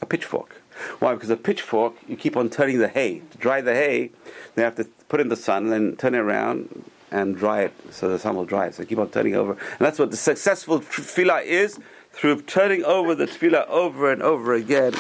a 0.02 0.08
pitchfork. 0.08 0.64
Why? 0.98 1.14
Because 1.14 1.30
a 1.30 1.38
pitchfork, 1.38 1.94
you 2.08 2.18
keep 2.18 2.36
on 2.36 2.50
turning 2.50 2.80
the 2.80 2.88
hay 2.88 3.22
to 3.30 3.38
dry 3.38 3.62
the 3.62 3.76
hay. 3.76 4.12
They 4.56 4.64
have 4.64 4.76
to 4.76 4.88
put 5.08 5.20
in 5.20 5.30
the 5.30 5.36
sun 5.36 5.64
and 5.64 5.72
then 5.72 5.96
turn 5.96 6.16
it 6.16 6.20
around 6.20 6.86
and 7.12 7.38
dry 7.38 7.62
it 7.62 7.74
so 7.92 8.10
the 8.10 8.20
sun 8.20 8.36
will 8.36 8.46
dry 8.46 8.68
it. 8.68 8.76
So 8.76 8.86
keep 8.86 8.98
on 8.98 9.10
turning 9.10 9.36
over, 9.36 9.54
and 9.54 9.80
that's 9.80 10.00
what 10.00 10.12
the 10.12 10.18
successful 10.18 10.80
tefillah 10.80 11.44
is 11.44 11.80
through 12.12 12.42
turning 12.44 12.84
over 12.84 13.16
the 13.16 13.26
tefillah 13.26 13.68
over 13.68 14.12
and 14.12 14.22
over 14.22 14.54
again. 14.54 14.94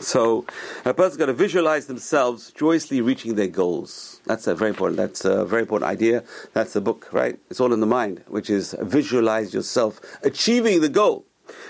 So 0.00 0.44
a 0.84 0.92
person's 0.92 1.16
got 1.16 1.26
to 1.26 1.32
visualize 1.32 1.86
themselves 1.86 2.50
joyously 2.52 3.00
reaching 3.00 3.36
their 3.36 3.46
goals. 3.46 4.20
That's 4.26 4.46
a 4.46 4.54
very 4.54 4.70
important. 4.70 4.96
That's 4.96 5.24
a 5.24 5.44
very 5.44 5.62
important 5.62 5.90
idea. 5.90 6.24
That's 6.54 6.72
the 6.72 6.80
book, 6.80 7.08
right? 7.12 7.38
It's 7.50 7.60
all 7.60 7.72
in 7.72 7.80
the 7.80 7.86
mind, 7.86 8.24
which 8.26 8.50
is 8.50 8.74
visualize 8.80 9.54
yourself 9.54 10.00
achieving 10.24 10.80
the 10.80 10.88
goal. 10.88 11.24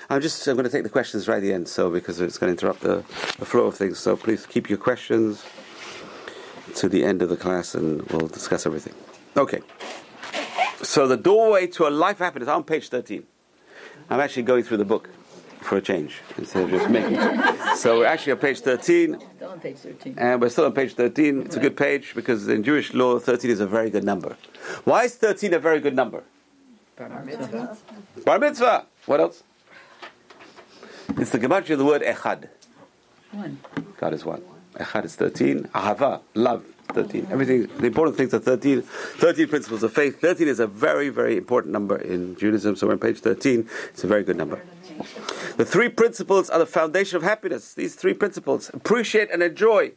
I'm 0.09 0.21
just 0.21 0.47
I'm 0.47 0.57
going 0.57 0.65
to 0.65 0.71
take 0.71 0.83
the 0.85 0.91
questions 0.91 1.29
right 1.29 1.37
at 1.37 1.43
the 1.43 1.53
end, 1.53 1.69
so 1.69 1.91
because 1.91 2.21
it's 2.21 2.39
going 2.39 2.55
to 2.55 2.59
interrupt 2.59 2.81
the, 2.81 2.97
the 3.39 3.45
flow 3.45 3.67
of 3.67 3.75
things. 3.75 3.99
So 3.99 4.17
please 4.17 4.47
keep 4.47 4.69
your 4.69 4.79
questions 4.79 5.45
to 6.77 6.89
the 6.89 7.05
end 7.05 7.23
of 7.23 7.29
the 7.29 7.37
class, 7.37 7.75
and 7.75 8.03
we'll 8.11 8.29
discuss 8.29 8.67
everything. 8.67 8.95
Okay. 9.37 9.61
So 10.83 11.07
the 11.07 11.17
doorway 11.17 11.67
to 11.69 11.87
a 11.87 11.91
life 11.91 12.17
of 12.17 12.27
happiness. 12.27 12.49
On 12.49 12.65
page 12.65 12.89
13. 12.89 13.25
I'm 14.11 14.21
actually 14.21 14.43
going 14.43 14.65
through 14.65 14.79
the 14.79 14.85
book 14.85 15.09
for 15.61 15.79
a 15.79 15.81
change 15.81 16.21
instead 16.37 16.65
of 16.65 16.71
just 16.71 16.91
making. 16.91 17.17
so 17.77 17.99
we're 17.99 18.07
actually 18.07 18.33
on 18.33 18.39
page 18.39 18.61
13. 18.61 19.19
Still 19.37 19.51
on 19.51 19.61
page 19.61 19.77
13. 19.77 20.15
And 20.19 20.41
we're 20.41 20.49
still 20.49 20.65
on 20.67 20.73
page 20.73 20.95
13. 20.95 21.43
It's 21.43 21.57
a 21.57 21.61
good 21.61 21.77
page 21.77 22.15
because 22.15 22.49
in 22.49 22.63
Jewish 22.63 22.93
law, 22.93 23.19
13 23.19 23.51
is 23.51 23.61
a 23.61 23.67
very 23.67 23.91
good 23.91 24.05
number. 24.05 24.37
Why 24.85 25.05
is 25.05 25.15
13 25.15 25.55
a 25.55 25.59
very 25.59 25.81
good 25.81 25.95
number? 25.95 26.25
Bar 26.97 27.25
mitzvah. 27.25 27.77
Bar 28.25 28.39
mitzvah. 28.39 28.87
What 29.07 29.21
else? 29.21 29.43
It's 31.17 31.31
the 31.31 31.39
gematria 31.39 31.73
of 31.73 31.79
the 31.79 31.85
word 31.85 32.03
echad. 32.03 32.49
One. 33.33 33.59
God 33.99 34.15
is 34.15 34.25
one. 34.25 34.43
Echad 34.75 35.05
is 35.05 35.17
13. 35.17 35.65
Ahava, 35.75 36.21
love, 36.35 36.65
13. 36.93 37.29
Everything, 37.31 37.69
the 37.79 37.87
important 37.87 38.17
things 38.17 38.35
are 38.35 38.39
13. 38.39 38.83
13 38.83 39.49
principles 39.49 39.83
of 39.83 39.93
faith. 39.93 40.21
13 40.21 40.49
is 40.49 40.61
a 40.61 40.67
very, 40.67 41.09
very 41.09 41.37
important 41.37 41.73
number 41.73 41.97
in 41.97 42.37
Judaism. 42.37 42.77
So 42.77 42.87
we're 42.87 42.95
on 42.95 42.99
page 42.99 43.21
13. 43.21 43.69
It's 43.91 44.05
a 44.05 44.07
very 44.07 44.25
good 44.25 44.37
number. 44.37 44.63
The 45.57 45.65
three 45.65 45.89
principles 45.89 46.51
are 46.51 46.59
the 46.59 46.67
foundation 46.67 47.17
of 47.17 47.23
happiness. 47.23 47.75
These 47.75 47.95
three 47.95 48.15
principles 48.15 48.71
appreciate 48.73 49.31
and 49.31 49.43
enjoy. 49.43 49.93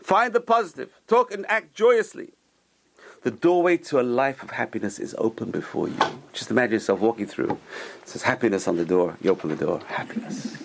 Find 0.00 0.32
the 0.32 0.40
positive. 0.40 1.00
Talk 1.06 1.32
and 1.32 1.44
act 1.48 1.74
joyously. 1.74 2.32
The 3.22 3.30
doorway 3.30 3.78
to 3.78 4.00
a 4.00 4.02
life 4.02 4.42
of 4.42 4.50
happiness 4.50 4.98
is 4.98 5.14
open 5.16 5.50
before 5.50 5.88
you. 5.88 5.96
Just 6.34 6.50
imagine 6.50 6.74
yourself 6.74 7.00
walking 7.00 7.26
through. 7.26 7.58
It 8.02 8.08
says 8.08 8.22
happiness 8.22 8.68
on 8.68 8.76
the 8.76 8.84
door. 8.84 9.16
You 9.22 9.30
open 9.30 9.48
the 9.48 9.56
door. 9.56 9.80
Happiness. 9.86 10.58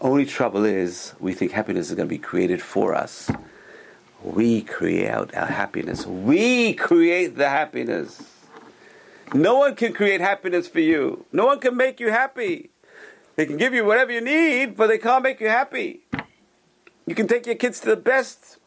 Only 0.00 0.24
trouble 0.24 0.64
is, 0.64 1.14
we 1.20 1.34
think 1.34 1.52
happiness 1.52 1.90
is 1.90 1.94
going 1.94 2.08
to 2.08 2.14
be 2.14 2.18
created 2.18 2.62
for 2.62 2.94
us. 2.94 3.30
We 4.22 4.62
create 4.62 5.10
our 5.10 5.46
happiness. 5.46 6.06
We 6.06 6.74
create 6.74 7.36
the 7.36 7.48
happiness. 7.48 8.22
No 9.34 9.58
one 9.58 9.76
can 9.76 9.92
create 9.92 10.20
happiness 10.20 10.68
for 10.68 10.80
you. 10.80 11.26
No 11.32 11.46
one 11.46 11.60
can 11.60 11.76
make 11.76 12.00
you 12.00 12.10
happy. 12.10 12.70
They 13.36 13.46
can 13.46 13.58
give 13.58 13.74
you 13.74 13.84
whatever 13.84 14.12
you 14.12 14.20
need, 14.20 14.76
but 14.76 14.88
they 14.88 14.98
can't 14.98 15.22
make 15.22 15.40
you 15.40 15.48
happy. 15.48 16.00
You 17.06 17.14
can 17.14 17.26
take 17.26 17.46
your 17.46 17.54
kids 17.54 17.80
to 17.80 17.88
the 17.90 17.96
best 17.96 18.58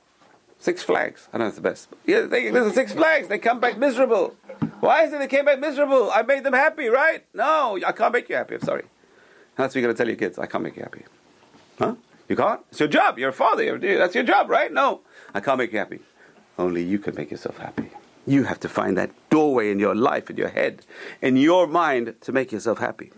Six 0.60 0.82
Flags. 0.82 1.28
I 1.34 1.40
know 1.40 1.48
it's 1.48 1.58
the 1.58 1.62
best. 1.62 1.90
Yeah, 2.06 2.22
they, 2.22 2.50
there's 2.50 2.74
Six 2.74 2.94
Flags. 2.94 3.28
They 3.28 3.38
come 3.38 3.60
back 3.60 3.78
miserable. 3.78 4.36
Why 4.80 5.04
is 5.04 5.12
it 5.12 5.20
they 5.20 5.28
came 5.28 5.46
back 5.46 5.60
miserable? 5.60 6.10
I 6.12 6.22
made 6.22 6.44
them 6.44 6.54
happy, 6.54 6.88
right? 6.88 7.26
No, 7.34 7.78
I 7.86 7.92
can't 7.92 8.14
make 8.14 8.30
you 8.30 8.36
happy. 8.36 8.56
I'm 8.56 8.62
sorry. 8.62 8.86
That's 9.58 9.76
what 9.76 9.82
you're 9.82 9.88
going 9.88 9.96
to 9.96 9.98
tell 9.98 10.08
your 10.08 10.16
kids. 10.16 10.40
I 10.40 10.46
can't 10.46 10.64
make 10.64 10.78
you 10.78 10.84
happy. 10.84 11.04
Huh? 11.84 11.96
You 12.30 12.36
can't? 12.36 12.62
It's 12.72 12.80
your 12.80 12.90
job. 12.90 13.20
You're 13.20 13.30
a 13.30 13.34
father. 13.34 13.64
You're, 13.64 13.78
that's 13.78 14.16
your 14.16 14.24
job, 14.24 14.50
right? 14.50 14.72
No, 14.72 15.02
I 15.34 15.40
can't 15.40 15.58
make 15.58 15.74
you 15.74 15.80
happy. 15.80 16.00
Only 16.58 16.84
you 16.84 17.00
can 17.00 17.16
make 17.16 17.32
yourself 17.32 17.58
happy. 17.58 17.90
You 18.26 18.44
have 18.44 18.60
to 18.62 18.70
find 18.70 18.98
that 18.98 19.12
doorway 19.30 19.70
in 19.72 19.80
your 19.80 19.96
life, 19.96 20.30
in 20.30 20.38
your 20.38 20.48
head, 20.48 20.86
in 21.22 21.36
your 21.36 21.68
mind 21.68 22.16
to 22.22 22.32
make 22.32 22.52
yourself 22.52 22.80
happy. 22.80 23.12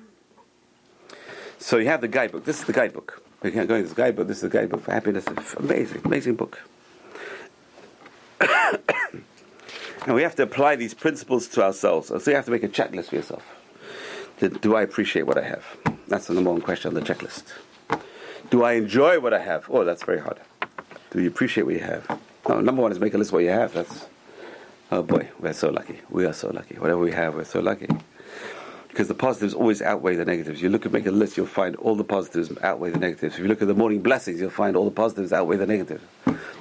So 1.59 1.77
you 1.77 1.87
have 1.87 2.01
the 2.01 2.07
guidebook. 2.07 2.45
This 2.45 2.59
is 2.59 2.65
the 2.65 2.73
guidebook. 2.73 3.21
We're 3.43 3.51
going 3.51 3.67
to 3.67 3.83
this 3.83 3.93
guidebook. 3.93 4.27
This 4.27 4.37
is 4.37 4.43
the 4.43 4.49
guidebook 4.49 4.81
for 4.81 4.91
happiness. 4.91 5.25
Amazing, 5.57 6.01
amazing 6.05 6.35
book. 6.35 6.59
and 8.41 10.15
we 10.15 10.23
have 10.23 10.35
to 10.35 10.43
apply 10.43 10.75
these 10.75 10.95
principles 10.95 11.47
to 11.49 11.63
ourselves. 11.63 12.07
So 12.07 12.31
you 12.31 12.35
have 12.35 12.45
to 12.45 12.51
make 12.51 12.63
a 12.63 12.67
checklist 12.67 13.09
for 13.09 13.15
yourself. 13.15 13.43
Do 14.39 14.75
I 14.75 14.81
appreciate 14.81 15.27
what 15.27 15.37
I 15.37 15.43
have? 15.43 15.63
That's 16.07 16.27
the 16.27 16.33
number 16.33 16.51
one 16.51 16.61
question 16.61 16.89
on 16.89 16.95
the 16.95 17.01
checklist. 17.01 17.43
Do 18.49 18.63
I 18.63 18.73
enjoy 18.73 19.19
what 19.19 19.33
I 19.33 19.39
have? 19.39 19.65
Oh, 19.69 19.83
that's 19.83 20.03
very 20.03 20.19
hard. 20.19 20.39
Do 21.11 21.21
you 21.21 21.27
appreciate 21.27 21.63
what 21.63 21.73
you 21.73 21.81
have? 21.81 22.19
No, 22.47 22.61
number 22.61 22.81
one 22.81 22.91
is 22.91 22.99
make 22.99 23.13
a 23.13 23.17
list 23.17 23.29
of 23.29 23.33
what 23.33 23.43
you 23.43 23.49
have. 23.49 23.73
That's 23.73 24.05
oh 24.91 25.01
boy, 25.01 25.29
we're 25.39 25.53
so 25.53 25.69
lucky. 25.69 26.01
We 26.09 26.25
are 26.25 26.33
so 26.33 26.49
lucky. 26.49 26.75
Whatever 26.75 26.99
we 26.99 27.11
have, 27.11 27.35
we're 27.35 27.45
so 27.45 27.59
lucky. 27.59 27.87
because 28.95 29.09
the 29.09 29.13
positives 29.13 29.53
always 29.53 29.81
outweigh 29.81 30.15
the 30.15 30.23
negatives. 30.23 30.61
You 30.61 30.69
look 30.69 30.85
at 30.85 30.91
make 30.93 31.05
a 31.05 31.11
list, 31.11 31.35
you'll 31.35 31.47
find 31.47 31.75
all 31.75 31.95
the 31.95 32.03
positives 32.05 32.49
outweigh 32.61 32.91
the 32.91 32.99
negatives. 32.99 33.35
If 33.35 33.41
you 33.41 33.47
look 33.47 33.61
at 33.61 33.67
the 33.67 33.73
morning 33.73 34.01
blessings, 34.01 34.39
you'll 34.39 34.49
find 34.49 34.77
all 34.77 34.85
the 34.85 34.91
positives 34.91 35.33
outweigh 35.33 35.57
the 35.57 35.67
negatives. 35.67 36.01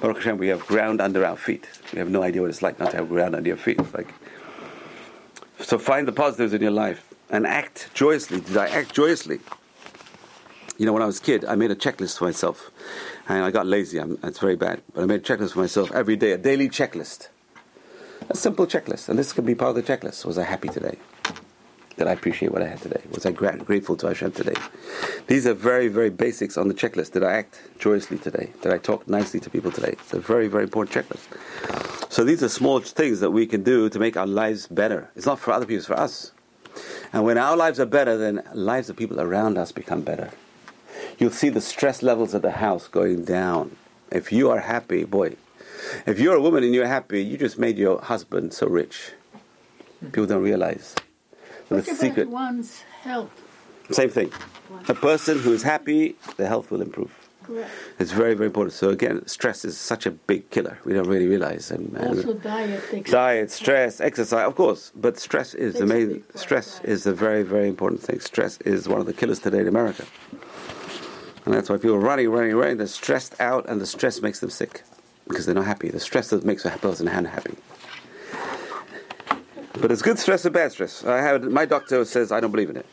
Baruch 0.01 0.17
Hashem, 0.17 0.37
we 0.37 0.49
have 0.49 0.65
ground 0.67 0.99
under 0.99 1.25
our 1.25 1.37
feet. 1.37 1.65
We 1.93 1.99
have 1.99 2.09
no 2.09 2.23
idea 2.23 2.41
what 2.41 2.49
it's 2.49 2.61
like 2.61 2.77
not 2.77 2.91
to 2.91 2.97
have 2.97 3.07
ground 3.07 3.35
under 3.35 3.47
your 3.47 3.55
feet. 3.55 3.79
It's 3.79 3.93
like 3.93 4.13
so. 5.59 5.77
Find 5.77 6.05
the 6.05 6.11
positives 6.11 6.53
in 6.53 6.61
your 6.61 6.71
life 6.71 7.13
and 7.29 7.47
act 7.47 7.89
joyously. 7.93 8.41
Did 8.41 8.57
I 8.57 8.67
act 8.67 8.93
joyously? 8.93 9.39
You 10.77 10.85
know, 10.85 10.91
when 10.91 11.01
I 11.01 11.05
was 11.05 11.19
a 11.19 11.21
kid, 11.21 11.45
I 11.45 11.55
made 11.55 11.71
a 11.71 11.75
checklist 11.75 12.17
for 12.17 12.25
myself, 12.25 12.69
and 13.29 13.43
I 13.43 13.51
got 13.51 13.65
lazy. 13.65 13.97
I'm, 13.97 14.19
it's 14.23 14.39
very 14.39 14.57
bad, 14.57 14.81
but 14.93 15.03
I 15.03 15.05
made 15.05 15.21
a 15.21 15.23
checklist 15.23 15.53
for 15.53 15.59
myself 15.59 15.91
every 15.93 16.17
day, 16.17 16.31
a 16.31 16.37
daily 16.37 16.67
checklist, 16.67 17.29
a 18.29 18.35
simple 18.35 18.67
checklist, 18.67 19.07
and 19.07 19.17
this 19.17 19.31
could 19.31 19.45
be 19.45 19.55
part 19.55 19.77
of 19.77 19.85
the 19.85 19.97
checklist. 19.97 20.25
Was 20.25 20.37
I 20.37 20.43
happy 20.43 20.67
today? 20.67 20.97
Did 21.97 22.07
I 22.07 22.11
appreciate 22.11 22.51
what 22.51 22.61
I 22.61 22.67
had 22.67 22.81
today? 22.81 23.01
Was 23.11 23.25
I 23.25 23.31
gra- 23.31 23.55
grateful 23.55 23.95
to 23.95 24.07
Hashem 24.07 24.33
today? 24.33 24.59
These 25.27 25.47
are 25.47 25.53
very, 25.53 25.87
very 25.87 26.09
basics 26.09 26.57
on 26.57 26.67
the 26.67 26.73
checklist. 26.73 27.13
Did 27.13 27.23
I 27.23 27.31
act 27.31 27.61
joyously 27.79 28.17
today? 28.17 28.51
Did 28.61 28.73
I 28.73 28.77
talk 28.79 29.07
nicely 29.07 29.39
to 29.39 29.49
people 29.49 29.71
today? 29.71 29.91
It's 29.93 30.13
a 30.13 30.19
very, 30.19 30.49
very 30.49 30.63
important 30.63 30.93
checklist. 30.93 32.11
So 32.11 32.25
these 32.25 32.43
are 32.43 32.49
small 32.49 32.81
things 32.81 33.21
that 33.21 33.31
we 33.31 33.47
can 33.47 33.63
do 33.63 33.87
to 33.89 33.97
make 33.97 34.17
our 34.17 34.27
lives 34.27 34.67
better. 34.67 35.09
It's 35.15 35.25
not 35.25 35.39
for 35.39 35.53
other 35.53 35.65
people, 35.65 35.77
it's 35.77 35.87
for 35.87 35.97
us. 35.97 36.33
And 37.13 37.23
when 37.23 37.37
our 37.37 37.55
lives 37.55 37.79
are 37.79 37.85
better, 37.85 38.17
then 38.17 38.43
lives 38.53 38.89
of 38.89 38.97
people 38.97 39.21
around 39.21 39.57
us 39.57 39.71
become 39.71 40.01
better. 40.01 40.31
You'll 41.17 41.31
see 41.31 41.49
the 41.49 41.61
stress 41.61 42.03
levels 42.03 42.33
of 42.33 42.41
the 42.41 42.51
house 42.51 42.87
going 42.87 43.23
down. 43.25 43.75
If 44.11 44.31
you 44.31 44.49
are 44.51 44.59
happy, 44.59 45.03
boy, 45.05 45.35
if 46.05 46.19
you're 46.19 46.35
a 46.35 46.41
woman 46.41 46.63
and 46.63 46.73
you're 46.73 46.87
happy, 46.87 47.23
you 47.23 47.37
just 47.37 47.57
made 47.57 47.77
your 47.77 48.01
husband 48.01 48.53
so 48.53 48.67
rich. 48.67 49.11
People 50.01 50.25
don't 50.27 50.43
realize. 50.43 50.95
The 51.69 51.75
What 51.75 51.87
about 51.87 51.97
secret, 51.97 52.29
one's 52.29 52.81
health? 53.01 53.31
same 53.91 54.09
thing. 54.09 54.31
A 54.87 54.93
person 54.93 55.39
who 55.39 55.53
is 55.53 55.63
happy, 55.63 56.15
their 56.37 56.47
health 56.47 56.69
will 56.71 56.81
improve. 56.81 57.11
Correct. 57.43 57.69
It's 57.99 58.11
very, 58.11 58.33
very 58.33 58.47
important. 58.47 58.73
So 58.73 58.89
again, 58.89 59.25
stress 59.27 59.63
is 59.65 59.77
such 59.77 60.07
a 60.07 60.11
big 60.11 60.49
killer. 60.49 60.79
We 60.83 60.93
don't 60.93 61.07
really 61.07 61.27
realize. 61.27 61.69
And, 61.69 61.95
and 61.95 62.17
Also, 62.17 62.33
diet 62.33 63.05
diet, 63.05 63.51
stress, 63.51 64.01
exercise, 64.01 64.47
of 64.47 64.55
course. 64.55 64.91
But 64.95 65.19
stress 65.19 65.53
is 65.53 65.75
the 65.75 65.85
main. 65.85 66.21
part, 66.21 66.39
Stress 66.39 66.79
right. 66.79 66.89
is 66.89 67.05
a 67.05 67.13
very, 67.13 67.43
very 67.43 67.67
important 67.69 68.01
thing. 68.01 68.19
Stress 68.19 68.57
is 68.61 68.87
one 68.87 68.99
of 68.99 69.05
the 69.05 69.13
killers 69.13 69.39
today 69.39 69.59
in 69.59 69.67
America, 69.67 70.05
and 71.45 71.53
that's 71.53 71.69
why 71.69 71.77
people 71.77 71.95
are 71.95 71.99
running, 71.99 72.29
running, 72.29 72.55
running. 72.55 72.77
They're 72.77 72.87
stressed 72.87 73.39
out, 73.39 73.69
and 73.69 73.79
the 73.79 73.85
stress 73.85 74.21
makes 74.21 74.39
them 74.39 74.49
sick 74.49 74.83
because 75.27 75.45
they're 75.45 75.55
not 75.55 75.65
happy. 75.65 75.89
The 75.89 75.99
stress 75.99 76.29
that 76.29 76.43
makes 76.43 76.65
a 76.65 76.71
person 76.71 77.07
unhappy. 77.07 77.55
But 79.79 79.91
it's 79.91 80.01
good 80.01 80.17
stress 80.17 80.45
or 80.45 80.49
bad 80.49 80.71
stress. 80.71 81.03
I 81.03 81.17
have 81.17 81.43
my 81.43 81.65
doctor 81.65 82.03
says 82.05 82.31
I 82.31 82.39
don't 82.39 82.51
believe 82.51 82.69
in 82.69 82.77
it. 82.77 82.85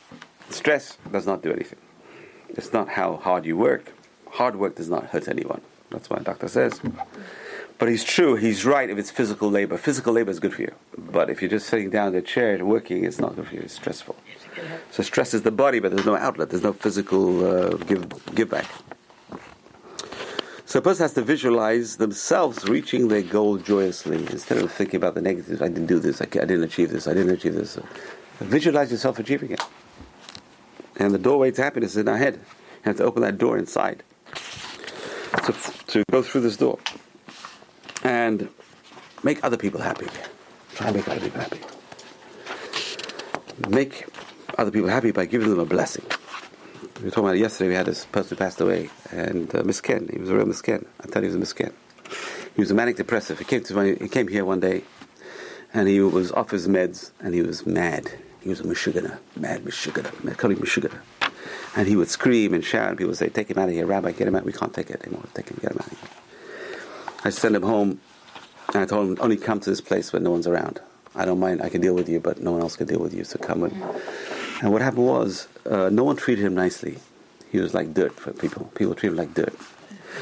Stress 0.51 0.99
does 1.11 1.27
not 1.27 1.43
do 1.43 1.53
anything. 1.53 1.79
It's 2.51 2.73
not 2.73 2.89
how 2.89 3.17
hard 3.17 3.47
you 3.47 3.57
work. 3.57 3.93
Hard 4.31 4.57
work 4.57 4.77
does 4.77 4.91
not 4.91 5.07
hurt 5.07 5.29
anyone. 5.29 5.63
That's 5.91 6.11
what 6.11 6.21
my 6.21 6.25
doctor 6.25 6.49
says. 6.49 6.81
But 7.83 7.89
he's 7.89 8.05
true. 8.05 8.37
He's 8.37 8.65
right. 8.65 8.89
If 8.89 8.97
it's 8.97 9.11
physical 9.11 9.51
labor, 9.51 9.77
physical 9.77 10.13
labor 10.13 10.31
is 10.31 10.39
good 10.39 10.55
for 10.55 10.63
you. 10.63 10.73
But 10.97 11.29
if 11.31 11.43
you're 11.43 11.51
just 11.51 11.67
sitting 11.67 11.91
down 11.91 12.11
in 12.11 12.15
a 12.15 12.23
chair 12.23 12.55
and 12.55 12.69
working, 12.69 13.05
it's 13.05 13.19
not 13.19 13.35
good 13.35 13.49
for 13.49 13.57
you. 13.57 13.63
It's 13.63 13.75
stressful. 13.75 14.15
So 14.93 15.03
stress 15.03 15.35
is 15.35 15.43
the 15.43 15.51
body, 15.51 15.81
but 15.81 15.91
there's 15.91 16.07
no 16.07 16.15
outlet. 16.15 16.51
There's 16.51 16.63
no 16.63 16.75
physical 16.75 17.45
uh, 17.45 17.71
give 17.79 18.07
give 18.37 18.49
back. 18.49 18.71
So 20.65 20.79
a 20.79 20.83
person 20.83 21.03
has 21.03 21.15
to 21.15 21.23
visualize 21.23 21.97
themselves 21.97 22.69
reaching 22.69 23.09
their 23.09 23.23
goal 23.23 23.57
joyously 23.57 24.29
instead 24.29 24.59
of 24.59 24.71
thinking 24.71 24.99
about 24.99 25.17
the 25.17 25.21
negatives. 25.21 25.61
I 25.61 25.67
didn't 25.67 25.87
do 25.87 25.99
this. 25.99 26.23
I, 26.23 26.27
I 26.27 26.47
didn't 26.47 26.63
achieve 26.63 26.91
this. 26.91 27.09
I 27.09 27.15
didn't 27.15 27.33
achieve 27.33 27.57
this. 27.57 27.81
Visualize 28.39 28.93
yourself 28.93 29.19
achieving 29.19 29.51
it. 29.51 29.61
And 31.01 31.13
the 31.13 31.19
doorway 31.19 31.51
to 31.51 31.61
happiness 31.61 31.91
is 31.91 31.97
in 31.97 32.07
our 32.07 32.17
head. 32.17 32.35
You 32.35 32.85
have 32.85 32.99
to 32.99 33.03
open 33.03 33.23
that 33.23 33.39
door 33.39 33.59
inside 33.59 34.05
to, 35.47 35.53
to 35.89 36.05
go 36.13 36.23
through 36.23 36.43
this 36.43 36.57
door 36.57 36.79
and 38.03 38.49
make 39.23 39.43
other 39.45 39.57
people 39.57 39.81
happy. 39.81 40.07
Try 40.75 40.89
and 40.89 40.97
make 40.97 41.09
other 41.09 41.21
people 41.21 41.41
happy. 41.41 41.61
Make 43.69 44.07
other 44.59 44.71
people 44.71 44.89
happy 44.89 45.13
by 45.13 45.27
giving 45.27 45.51
them 45.51 45.59
a 45.59 45.65
blessing. 45.65 46.05
We 46.99 47.05
were 47.05 47.11
talking 47.11 47.25
about 47.25 47.39
yesterday. 47.39 47.69
We 47.69 47.75
had 47.75 47.87
this 47.87 48.05
person 48.07 48.31
who 48.31 48.37
passed 48.37 48.61
away, 48.61 48.91
and 49.11 49.53
uh, 49.55 49.63
misken. 49.63 50.11
He 50.13 50.19
was 50.19 50.31
a 50.31 50.37
real 50.37 50.47
misken. 50.47 50.87
I 51.01 51.07
tell 51.09 51.23
you, 51.23 51.31
he 51.31 51.37
was 51.37 51.53
a 51.53 51.55
misken. 51.55 51.73
He 52.55 52.61
was 52.61 52.71
a 52.71 52.75
manic 52.75 52.97
depressive. 52.97 53.39
He 53.39 53.45
came 53.45 53.63
to 53.65 53.95
he 53.95 54.09
came 54.09 54.29
here 54.29 54.45
one 54.45 54.61
day, 54.61 54.85
and 55.73 55.89
he 55.89 56.01
was 56.01 56.33
off 56.33 56.51
his 56.51 56.69
meds, 56.69 57.11
and 57.21 57.35
he 57.35 57.43
was 57.43 57.67
mad. 57.67 58.13
He 58.41 58.49
was 58.49 58.61
a 58.61 58.65
meshugana, 58.65 59.19
mad 59.37 59.63
meshugana, 59.63 60.23
mad 60.25 60.39
calling 60.39 60.59
meshugana. 60.59 61.01
And 61.77 61.89
he 61.89 61.97
would 61.97 62.11
scream 62.11 62.53
and 62.55 62.65
shout, 62.65 62.89
and 62.89 62.99
people 62.99 63.11
would 63.11 63.19
say, 63.19 63.29
"Take 63.29 63.51
him 63.51 63.59
out 63.59 63.69
of 63.69 63.75
here, 63.75 63.87
Rabbi! 63.87 64.13
Get 64.13 64.29
him 64.29 64.37
out! 64.37 64.45
We 64.45 64.53
can't 64.53 64.75
take 64.75 64.91
it 64.91 65.03
anymore. 65.03 65.25
Take 65.35 65.49
him, 65.49 65.59
get 65.63 65.73
him 65.73 65.79
out 65.79 65.93
of 65.93 65.99
here." 65.99 66.22
I 67.25 67.31
sent 67.31 67.55
him 67.55 67.63
home, 67.63 68.01
and 68.75 68.83
I 68.83 68.87
told 68.87 69.09
him, 69.09 69.17
"Only 69.21 69.37
come 69.37 69.61
to 69.61 69.71
this 69.71 69.81
place 69.81 70.13
when 70.13 70.23
no 70.23 70.31
one's 70.31 70.47
around. 70.47 70.81
I 71.15 71.25
don't 71.25 71.39
mind. 71.41 71.63
I 71.63 71.69
can 71.69 71.81
deal 71.81 71.95
with 71.95 72.09
you, 72.09 72.21
but 72.21 72.41
no 72.43 72.53
one 72.53 72.63
else 72.63 72.77
can 72.77 72.87
deal 72.87 73.01
with 73.01 73.15
you. 73.15 73.25
So 73.25 73.39
come 73.39 73.61
with." 73.61 73.75
And 74.63 74.73
what 74.73 74.83
happened 74.83 75.07
was, 75.07 75.49
uh, 75.69 75.89
no 75.91 76.05
one 76.05 76.17
treated 76.17 76.45
him 76.45 76.55
nicely. 76.55 76.99
He 77.51 77.59
was 77.59 77.75
like 77.75 77.93
dirt 77.95 78.13
for 78.19 78.33
people. 78.33 78.71
People 78.75 78.95
treated 78.95 79.13
him 79.13 79.19
like 79.19 79.35
dirt 79.35 79.55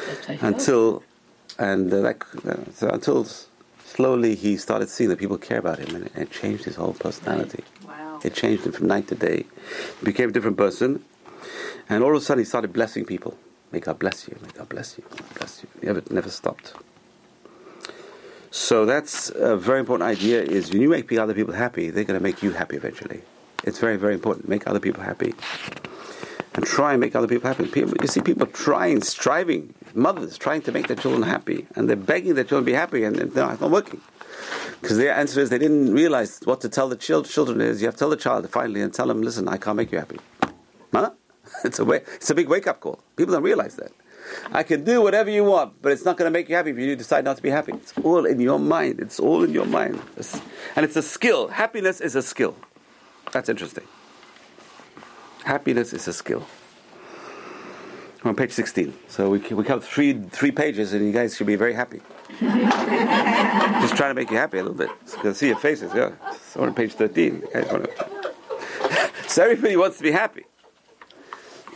That's 0.07 0.28
a 0.28 0.32
health. 0.34 0.42
until, 0.42 1.03
and 1.59 1.92
uh, 1.92 2.01
that, 2.01 2.16
uh, 2.46 2.72
so 2.74 2.88
until 2.88 3.26
slowly 3.84 4.34
he 4.34 4.57
started 4.57 4.88
seeing 4.88 5.11
that 5.11 5.18
people 5.18 5.38
care 5.38 5.59
about 5.59 5.78
him, 5.78 5.94
and 5.94 6.07
it, 6.07 6.12
it 6.16 6.30
changed 6.30 6.64
his 6.64 6.76
whole 6.76 6.94
personality. 6.94 7.62
Wow. 7.86 8.18
It 8.24 8.34
changed 8.34 8.64
him 8.66 8.72
from 8.72 8.86
night 8.88 9.09
to 9.09 9.14
day. 9.14 9.44
He 10.01 10.05
became 10.05 10.30
a 10.30 10.32
different 10.32 10.57
person, 10.57 11.05
and 11.88 12.03
all 12.03 12.11
of 12.16 12.20
a 12.22 12.24
sudden 12.24 12.42
he 12.42 12.48
started 12.48 12.72
blessing 12.72 13.05
people. 13.05 13.38
May 13.72 13.80
God 13.80 13.98
bless 14.01 14.26
you. 14.26 14.36
May 14.42 14.48
God 14.51 14.68
bless 14.68 14.98
you. 14.98 15.05
May 15.11 15.18
God 15.18 15.34
bless 15.38 15.62
you. 15.62 15.68
He 15.80 15.86
never, 15.86 16.03
never 16.11 16.30
stopped. 16.30 16.72
So 18.51 18.84
that's 18.84 19.30
a 19.30 19.57
very 19.57 19.78
important 19.80 20.09
idea. 20.09 20.42
Is 20.42 20.70
when 20.72 20.82
you 20.82 20.88
make 20.88 21.11
other 21.12 21.34
people 21.34 21.55
happy, 21.55 21.90
they're 21.90 22.05
going 22.05 22.18
to 22.18 22.22
make 22.22 22.42
you 22.42 22.53
happy 22.53 22.76
eventually. 22.76 23.22
It's 23.64 23.78
very, 23.78 23.96
very 23.96 24.14
important. 24.14 24.48
Make 24.48 24.66
other 24.66 24.80
people 24.80 25.03
happy, 25.03 25.34
and 26.55 26.64
try 26.64 26.92
and 26.92 27.01
make 27.01 27.14
other 27.14 27.28
people 27.28 27.48
happy. 27.48 27.66
People, 27.66 27.94
you 28.01 28.09
see 28.09 28.20
people 28.22 28.46
trying, 28.46 29.03
striving, 29.03 29.74
mothers 29.94 30.36
trying 30.36 30.62
to 30.62 30.72
make 30.72 30.88
their 30.88 30.96
children 30.96 31.22
happy, 31.22 31.66
and 31.76 31.88
they're 31.88 31.96
begging 31.96 32.34
their 32.34 32.44
children 32.44 32.64
to 32.64 32.72
be 32.72 32.76
happy, 32.76 33.05
and 33.05 33.16
they're 33.16 33.44
not, 33.44 33.53
it's 33.53 33.61
not 33.61 33.70
working. 33.70 34.01
Because 34.80 34.96
their 34.96 35.14
answer 35.14 35.40
is 35.40 35.51
they 35.51 35.59
didn't 35.59 35.92
realize 35.92 36.40
what 36.44 36.61
to 36.62 36.68
tell 36.68 36.88
the 36.88 36.96
chil- 36.96 37.22
children 37.22 37.61
is. 37.61 37.80
You 37.80 37.86
have 37.86 37.94
to 37.94 37.98
tell 37.98 38.11
the 38.11 38.16
child 38.16 38.48
finally 38.51 38.80
and 38.80 38.92
tell 38.92 39.07
them, 39.07 39.22
listen, 39.22 39.46
I 39.46 39.59
can't 39.59 39.76
make 39.76 39.92
you 39.92 39.98
happy. 39.98 40.18
Huh? 40.92 41.11
It's 41.64 41.78
a, 41.78 41.84
way, 41.84 42.03
it's 42.14 42.30
a 42.30 42.34
big 42.34 42.48
wake 42.48 42.66
up 42.66 42.80
call. 42.80 43.01
People 43.16 43.34
don't 43.34 43.42
realize 43.42 43.76
that. 43.76 43.92
I 44.53 44.62
can 44.62 44.85
do 44.85 45.01
whatever 45.03 45.31
you 45.31 45.45
want, 45.45 45.81
but 45.83 45.93
it's 45.93 46.05
not 46.05 46.16
going 46.16 46.26
to 46.26 46.33
make 46.39 46.49
you 46.49 46.57
happy 46.57 46.70
if 46.70 46.78
you 46.78 46.97
decide 46.97 47.24
not 47.24 47.37
to 47.37 47.43
be 47.43 47.51
happy. 47.51 47.72
It's 47.72 47.93
all 48.03 48.26
in 48.26 48.41
your 48.41 48.59
mind. 48.59 49.01
It's 49.01 49.20
all 49.20 49.43
in 49.45 49.53
your 49.53 49.66
mind. 49.66 50.01
And 50.76 50.85
it's 50.85 50.97
a 50.97 51.03
skill. 51.03 51.49
Happiness 51.49 52.01
is 52.01 52.14
a 52.16 52.22
skill. 52.22 52.55
That's 53.33 53.49
interesting. 53.49 53.85
Happiness 55.45 55.93
is 55.93 56.07
a 56.09 56.12
skill. 56.12 56.47
We're 58.22 58.31
on 58.31 58.37
page 58.37 58.53
16. 58.53 58.93
So 59.09 59.31
we, 59.31 59.39
we 59.39 59.64
covered 59.64 59.83
three, 59.85 60.12
three 60.12 60.51
pages, 60.51 60.93
and 60.93 61.05
you 61.07 61.12
guys 61.12 61.37
should 61.37 61.47
be 61.47 61.57
very 61.57 61.72
happy. 61.72 62.03
Just 62.41 63.97
trying 63.97 64.11
to 64.11 64.14
make 64.14 64.31
you 64.31 64.37
happy 64.37 64.59
a 64.59 64.62
little 64.62 64.76
bit. 64.76 64.91
So 65.07 65.18
I 65.18 65.22
can 65.22 65.35
see 65.35 65.49
your 65.49 65.59
faces. 65.59 65.93
Yeah. 65.95 66.12
So 66.49 66.61
we're 66.61 66.66
on 66.68 66.74
page 66.74 66.93
13. 66.95 67.35
You 67.41 67.49
guys 67.53 67.72
wanna- 67.72 67.89
so 69.26 69.43
everybody 69.43 69.76
wants 69.76 69.97
to 69.99 70.03
be 70.03 70.11
happy. 70.11 70.45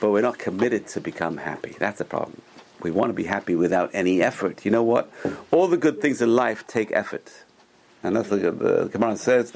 But 0.04 0.10
we're 0.10 0.20
not 0.20 0.38
committed 0.38 0.86
to 0.88 1.00
become 1.00 1.38
happy. 1.38 1.76
That's 1.78 1.96
the 1.96 2.04
problem. 2.04 2.42
We 2.82 2.90
want 2.90 3.08
to 3.08 3.14
be 3.14 3.24
happy 3.24 3.54
without 3.54 3.88
any 3.94 4.20
effort. 4.20 4.62
You 4.66 4.70
know 4.70 4.82
what? 4.82 5.10
All 5.50 5.66
the 5.66 5.78
good 5.78 6.02
things 6.02 6.20
in 6.20 6.36
life 6.36 6.66
take 6.66 6.92
effort. 6.92 7.32
And 8.02 8.14
that's 8.14 8.28
what 8.28 8.42
the 8.42 8.90
Gemara 8.92 9.16
says. 9.16 9.50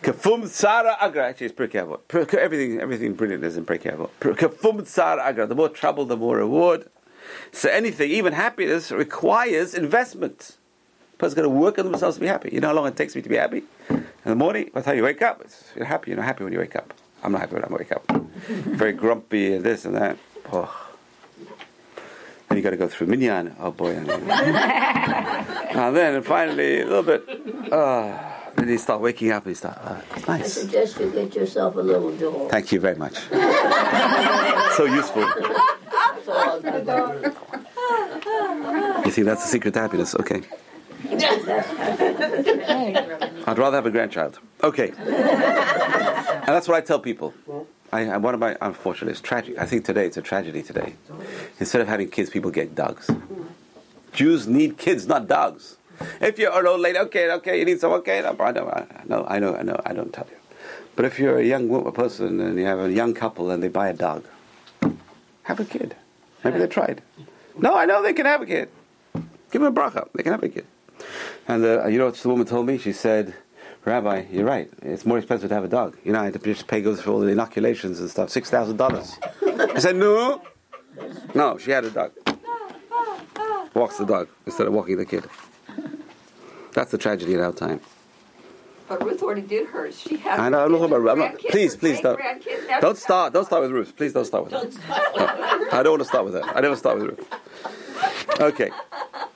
Kafum 0.00 0.44
tsara 0.44 0.96
agra. 0.98 1.28
Actually, 1.28 1.48
it's 1.48 1.54
Pirkei. 1.54 2.34
Everything, 2.38 2.80
everything 2.80 3.12
brilliant 3.12 3.44
is 3.44 3.58
in 3.58 3.66
Pirkei. 3.66 4.08
Kafum 4.20 4.80
tsara 4.84 5.18
agra. 5.18 5.46
The 5.46 5.54
more 5.54 5.68
trouble, 5.68 6.06
the 6.06 6.16
more 6.16 6.38
reward. 6.38 6.88
So 7.52 7.68
anything, 7.68 8.10
even 8.10 8.32
happiness, 8.32 8.90
requires 8.90 9.74
investment. 9.74 10.56
Person's 11.18 11.34
got 11.34 11.42
to 11.42 11.50
work 11.50 11.78
on 11.78 11.84
themselves 11.92 12.16
to 12.16 12.22
be 12.22 12.26
happy. 12.26 12.48
You 12.54 12.60
know 12.60 12.68
how 12.68 12.74
long 12.74 12.86
it 12.86 12.96
takes 12.96 13.14
me 13.14 13.20
to 13.20 13.28
be 13.28 13.36
happy? 13.36 13.64
In 13.90 14.06
the 14.24 14.34
morning, 14.34 14.70
by 14.72 14.80
the 14.80 14.86
time 14.86 14.96
you 14.96 15.02
wake 15.02 15.20
up, 15.20 15.44
you're 15.76 15.84
happy. 15.84 16.12
You're 16.12 16.16
not 16.16 16.24
happy 16.24 16.42
when 16.42 16.54
you 16.54 16.60
wake 16.60 16.74
up. 16.74 16.94
I'm 17.22 17.32
not 17.32 17.42
happy 17.42 17.52
when 17.56 17.64
I 17.64 17.68
wake 17.68 17.92
up. 17.92 18.23
Very 18.34 18.92
grumpy 18.92 19.54
and 19.54 19.64
this 19.64 19.84
and 19.84 19.94
that. 19.94 20.18
Oh. 20.52 20.80
Then 22.48 22.58
you 22.58 22.62
got 22.62 22.70
to 22.70 22.76
go 22.76 22.88
through 22.88 23.06
minyan. 23.08 23.54
Oh 23.58 23.70
boy. 23.70 23.90
and 23.96 24.06
then 25.96 26.22
finally, 26.22 26.80
a 26.80 26.86
little 26.86 27.02
bit. 27.02 27.72
Uh, 27.72 28.34
then 28.56 28.68
you 28.68 28.78
start 28.78 29.00
waking 29.00 29.30
up 29.32 29.44
and 29.44 29.50
you 29.50 29.56
start, 29.56 29.78
uh, 29.82 30.00
it's 30.16 30.28
I 30.28 30.42
suggest 30.42 31.00
you 31.00 31.10
get 31.10 31.34
yourself 31.34 31.74
a 31.76 31.80
little 31.80 32.16
doll. 32.16 32.48
Thank 32.48 32.70
you 32.70 32.80
very 32.80 32.94
much. 32.96 33.14
so 34.76 34.84
useful. 34.84 35.22
That's 35.22 36.28
all 36.28 36.38
I'll 36.38 36.60
do. 36.60 37.34
You 39.04 39.10
think 39.10 39.26
that's 39.26 39.42
the 39.42 39.48
secret 39.48 39.74
to 39.74 39.80
happiness? 39.80 40.14
Okay. 40.14 40.42
I'd 43.46 43.58
rather 43.58 43.76
have 43.76 43.86
a 43.86 43.90
grandchild. 43.90 44.38
Okay. 44.62 44.92
And 44.96 46.48
that's 46.48 46.68
what 46.68 46.76
I 46.76 46.80
tell 46.80 46.98
people. 46.98 47.34
I, 47.94 48.16
one 48.16 48.34
of 48.34 48.40
my, 48.40 48.56
unfortunately, 48.60 49.12
it's 49.12 49.20
tragic. 49.20 49.56
I 49.56 49.66
think 49.66 49.84
today 49.84 50.06
it's 50.06 50.16
a 50.16 50.22
tragedy 50.22 50.62
today. 50.62 50.94
Instead 51.60 51.80
of 51.80 51.86
having 51.86 52.08
kids, 52.10 52.28
people 52.28 52.50
get 52.50 52.74
dogs. 52.74 53.08
Jews 54.12 54.48
need 54.48 54.78
kids, 54.78 55.06
not 55.06 55.28
dogs. 55.28 55.76
If 56.20 56.38
you're 56.40 56.58
an 56.58 56.66
old 56.66 56.80
lady, 56.80 56.98
okay, 56.98 57.30
okay, 57.34 57.58
you 57.58 57.64
need 57.64 57.78
some, 57.78 57.92
okay, 57.92 58.20
no, 58.20 58.30
I 58.30 59.04
know, 59.06 59.24
I 59.28 59.38
know, 59.38 59.54
I 59.54 59.62
know, 59.62 59.80
I 59.86 59.92
don't 59.92 60.12
tell 60.12 60.26
you. 60.28 60.36
But 60.96 61.04
if 61.04 61.20
you're 61.20 61.38
a 61.38 61.44
young 61.44 61.68
wo- 61.68 61.88
person 61.92 62.40
and 62.40 62.58
you 62.58 62.64
have 62.66 62.80
a 62.80 62.90
young 62.90 63.14
couple 63.14 63.50
and 63.52 63.62
they 63.62 63.68
buy 63.68 63.88
a 63.88 63.94
dog, 63.94 64.24
have 65.44 65.60
a 65.60 65.64
kid. 65.64 65.94
Maybe 66.42 66.58
they 66.58 66.66
tried. 66.66 67.00
No, 67.56 67.76
I 67.76 67.84
know 67.84 68.02
they 68.02 68.12
can 68.12 68.26
have 68.26 68.42
a 68.42 68.46
kid. 68.46 68.68
Give 69.52 69.62
them 69.62 69.64
a 69.64 69.72
bracha. 69.72 70.08
They 70.14 70.24
can 70.24 70.32
have 70.32 70.42
a 70.42 70.48
kid. 70.48 70.66
And 71.46 71.64
uh, 71.64 71.86
you 71.86 71.98
know 71.98 72.06
what 72.06 72.16
the 72.16 72.28
woman 72.28 72.46
told 72.46 72.66
me? 72.66 72.76
She 72.78 72.92
said, 72.92 73.34
Rabbi, 73.84 74.24
you're 74.30 74.46
right. 74.46 74.70
It's 74.82 75.04
more 75.04 75.18
expensive 75.18 75.50
to 75.50 75.54
have 75.54 75.64
a 75.64 75.68
dog. 75.68 75.98
You 76.04 76.12
know, 76.12 76.20
I 76.20 76.24
had 76.24 76.32
to 76.32 76.38
just 76.38 76.66
pay 76.66 76.80
goes 76.80 77.02
for 77.02 77.10
all 77.10 77.20
the 77.20 77.28
inoculations 77.28 78.00
and 78.00 78.08
stuff, 78.08 78.30
six 78.30 78.48
thousand 78.48 78.78
dollars. 78.78 79.18
I 79.42 79.78
said, 79.78 79.96
no, 79.96 80.42
no. 81.34 81.58
She 81.58 81.70
had 81.70 81.84
a 81.84 81.90
dog. 81.90 82.12
Walks 83.74 83.98
the 83.98 84.06
dog 84.06 84.28
instead 84.46 84.66
of 84.66 84.72
walking 84.72 84.96
the 84.96 85.04
kid. 85.04 85.24
That's 86.72 86.90
the 86.90 86.98
tragedy 86.98 87.34
in 87.34 87.40
our 87.40 87.52
time. 87.52 87.80
But 88.88 89.04
Ruth 89.04 89.22
already 89.22 89.42
did 89.42 89.66
hers. 89.68 89.98
She 89.98 90.16
had. 90.16 90.38
I 90.40 90.48
know. 90.48 90.64
I'm 90.64 90.72
not 90.72 90.78
talking 90.78 90.96
about. 90.96 91.10
I'm 91.10 91.18
not, 91.18 91.38
please, 91.38 91.76
please 91.76 92.00
don't. 92.00 92.20
Don't 92.80 92.98
start. 92.98 93.32
Don't 93.32 93.44
start 93.44 93.62
with 93.62 93.70
Ruth. 93.70 93.96
Please 93.96 94.12
don't 94.12 94.24
start 94.24 94.44
with 94.44 94.52
don't 94.52 94.74
her. 94.74 95.68
I 95.72 95.82
don't 95.82 95.92
want 95.92 96.02
to 96.02 96.08
start 96.08 96.24
with 96.24 96.34
her. 96.34 96.42
I 96.42 96.60
never 96.60 96.76
start 96.76 96.98
with 96.98 97.06
Ruth. 97.08 98.40
Okay. 98.40 98.70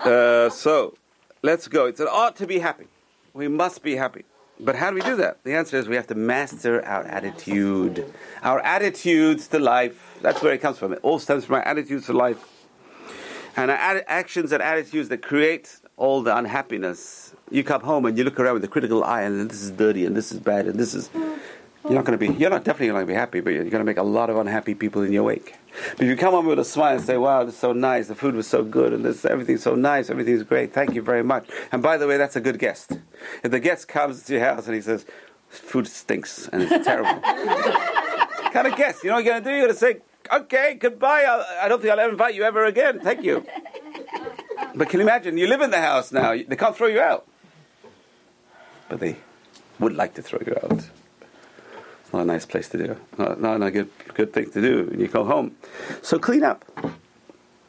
Uh, 0.01 0.49
so 0.51 0.97
let's 1.43 1.69
go. 1.69 1.87
It's 1.87 2.01
an 2.01 2.09
art 2.11 2.37
to 2.37 2.47
be 2.47 2.59
happy. 2.61 2.87
We 3.35 3.49
must 3.49 3.83
be 3.83 3.97
happy. 3.97 4.25
But 4.61 4.75
how 4.75 4.91
do 4.91 4.97
we 4.97 5.03
do 5.03 5.17
that? 5.17 5.43
The 5.45 5.55
answer 5.55 5.77
is 5.77 5.89
we 5.89 5.97
have 5.97 6.09
to 6.09 6.15
master 6.15 6.85
our 6.85 7.05
attitude. 7.05 8.13
Our 8.43 8.61
attitudes 8.61 9.47
to 9.49 9.59
life. 9.59 10.19
That's 10.21 10.43
where 10.43 10.53
it 10.53 10.61
comes 10.61 10.79
from. 10.79 10.93
It 10.93 11.01
all 11.03 11.19
stems 11.19 11.45
from 11.45 11.57
our 11.57 11.63
attitudes 11.63 12.07
to 12.07 12.13
life. 12.13 12.45
And 13.57 13.71
our 13.71 13.77
atti- 13.79 14.05
actions 14.09 14.53
and 14.53 14.63
attitudes 14.63 15.09
that 15.11 15.23
create 15.23 15.79
all 15.97 16.23
the 16.23 16.37
unhappiness. 16.37 17.35
You 17.51 17.63
come 17.65 17.83
home 17.83 18.05
and 18.07 18.19
you 18.19 18.25
look 18.25 18.39
around 18.39 18.55
with 18.55 18.65
a 18.65 18.69
critical 18.69 19.05
eye, 19.05 19.23
and 19.23 19.49
this 19.49 19.63
is 19.63 19.71
dirty, 19.71 20.05
and 20.05 20.17
this 20.17 20.33
is 20.33 20.39
bad, 20.41 20.67
and 20.67 20.79
this 20.79 20.95
is. 20.95 21.11
You're 21.89 21.97
not 21.97 22.05
going 22.05 22.19
to 22.19 22.29
be. 22.29 22.39
You're 22.39 22.51
not 22.51 22.65
definitely 22.65 22.89
going 22.89 23.01
to 23.01 23.07
be 23.07 23.15
happy, 23.15 23.41
but 23.41 23.55
you're 23.55 23.65
going 23.65 23.81
to 23.81 23.85
make 23.85 23.97
a 23.97 24.03
lot 24.03 24.29
of 24.29 24.37
unhappy 24.37 24.75
people 24.75 25.01
in 25.03 25.11
your 25.11 25.23
wake. 25.23 25.55
But 25.93 26.03
if 26.03 26.09
you 26.09 26.17
come 26.17 26.35
home 26.35 26.45
with 26.45 26.59
a 26.59 26.65
smile 26.65 26.97
and 26.97 27.05
say, 27.05 27.17
"Wow, 27.17 27.45
this 27.45 27.55
is 27.55 27.61
so 27.61 27.73
nice. 27.73 28.09
The 28.09 28.15
food 28.15 28.35
was 28.35 28.47
so 28.47 28.63
good, 28.63 28.93
and 28.93 29.03
this 29.07 29.25
everything's 29.25 29.63
so 29.63 29.75
nice. 29.75 30.11
Everything's 30.11 30.43
great. 30.43 30.75
Thank 30.75 30.95
you 30.95 31.01
very 31.01 31.25
much." 31.25 31.49
And 31.73 31.83
by 31.83 31.97
the 31.97 32.07
way, 32.07 32.19
that's 32.19 32.37
a 32.37 32.43
good 32.43 32.59
guest. 32.59 32.99
If 33.43 33.51
the 33.51 33.61
guest 33.61 33.89
comes 33.89 34.23
to 34.25 34.35
your 34.35 34.45
house 34.45 34.67
and 34.67 34.75
he 34.75 34.83
says, 34.83 35.07
"Food 35.49 35.87
stinks 35.89 36.47
and 36.49 36.63
it's 36.63 36.85
terrible," 36.85 37.21
kind 38.53 38.67
of 38.67 38.77
guest. 38.77 39.03
You 39.03 39.09
know 39.09 39.17
what 39.17 39.25
you're 39.25 39.33
going 39.33 39.45
to 39.45 39.49
do? 39.51 39.57
You're 39.57 39.67
going 39.67 39.73
to 39.73 39.79
say, 39.79 39.97
"Okay, 40.31 40.75
goodbye. 40.75 41.23
I'll, 41.23 41.47
I 41.63 41.69
don't 41.69 41.81
think 41.81 41.91
I'll 41.91 42.01
ever 42.01 42.13
invite 42.13 42.35
you 42.35 42.43
ever 42.43 42.67
again. 42.67 43.01
Thank 43.01 43.25
you." 43.25 43.47
But 44.75 44.91
can 44.91 45.01
you 45.01 45.07
imagine? 45.07 45.39
You 45.39 45.47
live 45.47 45.63
in 45.63 45.71
the 45.71 45.81
house 45.81 46.13
now. 46.13 46.33
They 46.33 46.57
can't 46.57 46.77
throw 46.77 46.89
you 46.89 47.01
out, 47.01 47.27
but 48.91 49.01
they 49.01 49.17
would 49.79 49.95
like 49.95 50.13
to 50.15 50.23
throw 50.23 50.41
you 50.45 50.55
out. 50.63 50.91
Not 52.13 52.23
a 52.23 52.25
nice 52.25 52.47
place 52.47 52.69
to 52.71 52.79
do. 52.79 52.97
Not, 53.19 53.41
not 53.41 53.63
a 53.63 53.71
good 53.71 53.91
good 54.15 54.33
thing 54.33 54.51
to 54.53 54.61
do 54.61 54.85
when 54.85 55.01
you 55.01 55.09
go 55.09 55.25
home. 55.25 55.57
So 56.03 56.19
clean 56.19 56.43
up. 56.43 56.65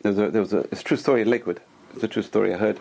There 0.01 0.11
was 0.13 0.17
a, 0.17 0.31
there 0.31 0.41
was 0.41 0.53
a, 0.53 0.59
it's 0.71 0.81
a 0.81 0.83
true 0.83 0.97
story 0.97 1.21
in 1.21 1.29
Lakewood. 1.29 1.59
It's 1.93 2.03
a 2.03 2.07
true 2.07 2.23
story 2.23 2.53
I 2.53 2.57
heard. 2.57 2.79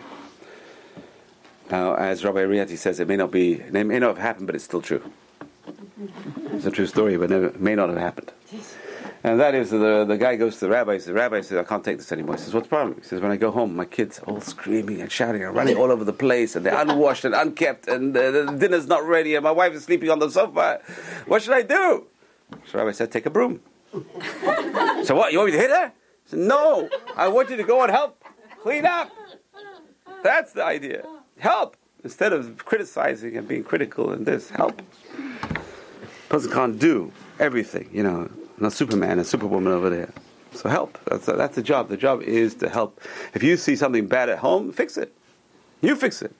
Now, 1.69 1.95
as 1.95 2.23
Rabbi 2.23 2.39
Riati 2.39 2.77
says, 2.77 2.99
it 2.99 3.07
may 3.07 3.17
not 3.17 3.31
be, 3.31 3.53
it 3.53 3.73
may 3.73 3.99
not 3.99 4.07
have 4.07 4.17
happened, 4.17 4.47
but 4.47 4.55
it's 4.55 4.63
still 4.63 4.81
true. 4.81 5.03
It's 6.53 6.65
a 6.65 6.71
true 6.71 6.87
story, 6.87 7.17
but 7.17 7.29
never, 7.29 7.51
may 7.59 7.75
not 7.75 7.89
have 7.89 7.97
happened. 7.97 8.31
And 9.23 9.39
that 9.39 9.53
is 9.53 9.71
the, 9.71 10.05
the 10.05 10.17
guy 10.17 10.37
goes 10.37 10.55
to 10.55 10.61
the 10.61 10.69
rabbi. 10.69 10.93
He 10.93 10.99
says, 10.99 11.07
The 11.07 11.13
rabbi 11.13 11.41
says, 11.41 11.57
I 11.57 11.63
can't 11.63 11.83
take 11.83 11.97
this 11.97 12.11
anymore. 12.11 12.35
He 12.35 12.41
says, 12.41 12.53
What's 12.53 12.67
the 12.67 12.69
problem? 12.69 12.97
He 12.97 13.03
says, 13.03 13.19
When 13.19 13.31
I 13.31 13.37
go 13.37 13.51
home, 13.51 13.75
my 13.75 13.85
kids 13.85 14.19
are 14.19 14.25
all 14.25 14.41
screaming 14.41 15.01
and 15.01 15.11
shouting 15.11 15.43
and 15.43 15.53
running 15.53 15.75
all 15.75 15.91
over 15.91 16.05
the 16.05 16.13
place, 16.13 16.55
and 16.55 16.65
they're 16.65 16.79
unwashed 16.79 17.25
and 17.25 17.35
unkept, 17.35 17.87
and 17.87 18.15
uh, 18.15 18.31
the 18.31 18.45
dinner's 18.57 18.87
not 18.87 19.05
ready, 19.05 19.35
and 19.35 19.43
my 19.43 19.51
wife 19.51 19.73
is 19.73 19.83
sleeping 19.83 20.09
on 20.09 20.19
the 20.19 20.29
sofa. 20.29 20.81
What 21.25 21.41
should 21.41 21.53
I 21.53 21.63
do? 21.63 22.07
So 22.65 22.77
rabbi 22.77 22.91
said, 22.91 23.11
Take 23.11 23.25
a 23.25 23.29
broom. 23.29 23.59
so 25.03 25.15
what? 25.15 25.33
You 25.33 25.39
want 25.39 25.51
me 25.51 25.57
to 25.57 25.61
hit 25.61 25.69
her? 25.71 25.91
He 26.23 26.29
said, 26.29 26.39
No, 26.39 26.89
I 27.17 27.27
want 27.27 27.49
you 27.49 27.57
to 27.57 27.63
go 27.63 27.83
and 27.83 27.91
help 27.91 28.23
clean 28.61 28.85
up. 28.85 29.11
That's 30.23 30.53
the 30.53 30.63
idea. 30.63 31.05
Help 31.39 31.75
instead 32.03 32.31
of 32.31 32.63
criticizing 32.65 33.35
and 33.35 33.47
being 33.47 33.63
critical 33.63 34.11
and 34.11 34.25
this. 34.25 34.49
Help. 34.49 34.81
Person 36.29 36.51
can't 36.51 36.79
do 36.79 37.11
everything, 37.39 37.89
you 37.91 38.03
know. 38.03 38.29
Not 38.61 38.73
Superman 38.73 39.17
and 39.17 39.27
Superwoman 39.27 39.73
over 39.73 39.89
there. 39.89 40.11
So 40.53 40.69
help. 40.69 40.97
That's 41.05 41.25
that's 41.25 41.55
the 41.55 41.61
job. 41.61 41.89
The 41.89 41.97
job 41.97 42.21
is 42.21 42.55
to 42.55 42.69
help. 42.69 42.99
If 43.33 43.43
you 43.43 43.57
see 43.57 43.75
something 43.75 44.07
bad 44.07 44.29
at 44.29 44.39
home, 44.39 44.71
fix 44.71 44.97
it. 44.97 45.13
You 45.81 45.95
fix 45.95 46.21
it. 46.21 46.35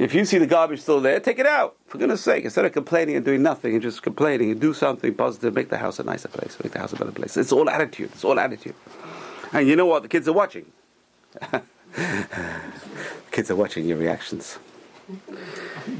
If 0.00 0.14
you 0.14 0.24
see 0.24 0.38
the 0.38 0.46
garbage 0.46 0.80
still 0.80 1.00
there, 1.00 1.18
take 1.18 1.40
it 1.40 1.46
out. 1.46 1.76
For 1.86 1.98
goodness 1.98 2.22
sake, 2.22 2.44
instead 2.44 2.64
of 2.64 2.72
complaining 2.72 3.16
and 3.16 3.24
doing 3.24 3.42
nothing 3.42 3.72
and 3.72 3.82
just 3.82 4.00
complaining, 4.02 4.52
and 4.52 4.60
do 4.60 4.72
something 4.72 5.12
positive. 5.14 5.54
Make 5.54 5.70
the 5.70 5.78
house 5.78 5.98
a 5.98 6.04
nicer 6.04 6.28
place. 6.28 6.56
Make 6.62 6.72
the 6.72 6.78
house 6.78 6.92
a 6.92 6.96
better 6.96 7.10
place. 7.10 7.36
It's 7.36 7.50
all 7.50 7.68
attitude. 7.68 8.10
It's 8.12 8.24
all 8.24 8.38
attitude. 8.38 8.76
And 9.52 9.66
you 9.66 9.74
know 9.74 9.86
what? 9.86 10.02
The 10.02 10.08
kids 10.08 10.28
are 10.28 10.32
watching. 10.32 10.66
kids 13.32 13.50
are 13.50 13.56
watching 13.56 13.86
your 13.86 13.98
reactions, 13.98 14.58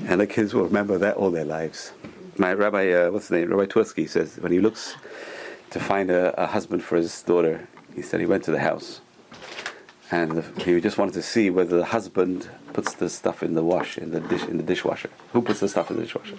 and 0.06 0.20
the 0.20 0.26
kids 0.26 0.54
will 0.54 0.64
remember 0.64 0.98
that 0.98 1.16
all 1.16 1.30
their 1.30 1.44
lives. 1.44 1.92
My 2.36 2.52
rabbi, 2.52 2.90
uh, 2.90 3.10
what's 3.10 3.28
his 3.28 3.30
name? 3.30 3.50
Rabbi 3.50 3.66
Twersky 3.66 4.08
says 4.08 4.38
when 4.38 4.50
he 4.50 4.58
looks 4.58 4.96
to 5.70 5.78
find 5.78 6.10
a, 6.10 6.34
a 6.42 6.46
husband 6.46 6.82
for 6.82 6.96
his 6.96 7.22
daughter, 7.22 7.68
he 7.94 8.02
said 8.02 8.18
he 8.18 8.26
went 8.26 8.42
to 8.44 8.50
the 8.50 8.58
house 8.58 9.00
and 10.10 10.44
he 10.62 10.80
just 10.80 10.98
wanted 10.98 11.14
to 11.14 11.22
see 11.22 11.48
whether 11.48 11.76
the 11.76 11.84
husband 11.84 12.48
puts 12.72 12.94
the 12.94 13.08
stuff 13.08 13.42
in 13.42 13.54
the 13.54 13.62
wash 13.62 13.96
in 13.98 14.10
the 14.10 14.20
dish 14.20 14.42
in 14.44 14.56
the 14.56 14.64
dishwasher. 14.64 15.10
Who 15.32 15.42
puts 15.42 15.60
the 15.60 15.68
stuff 15.68 15.90
in 15.90 15.96
the 15.96 16.02
dishwasher? 16.02 16.36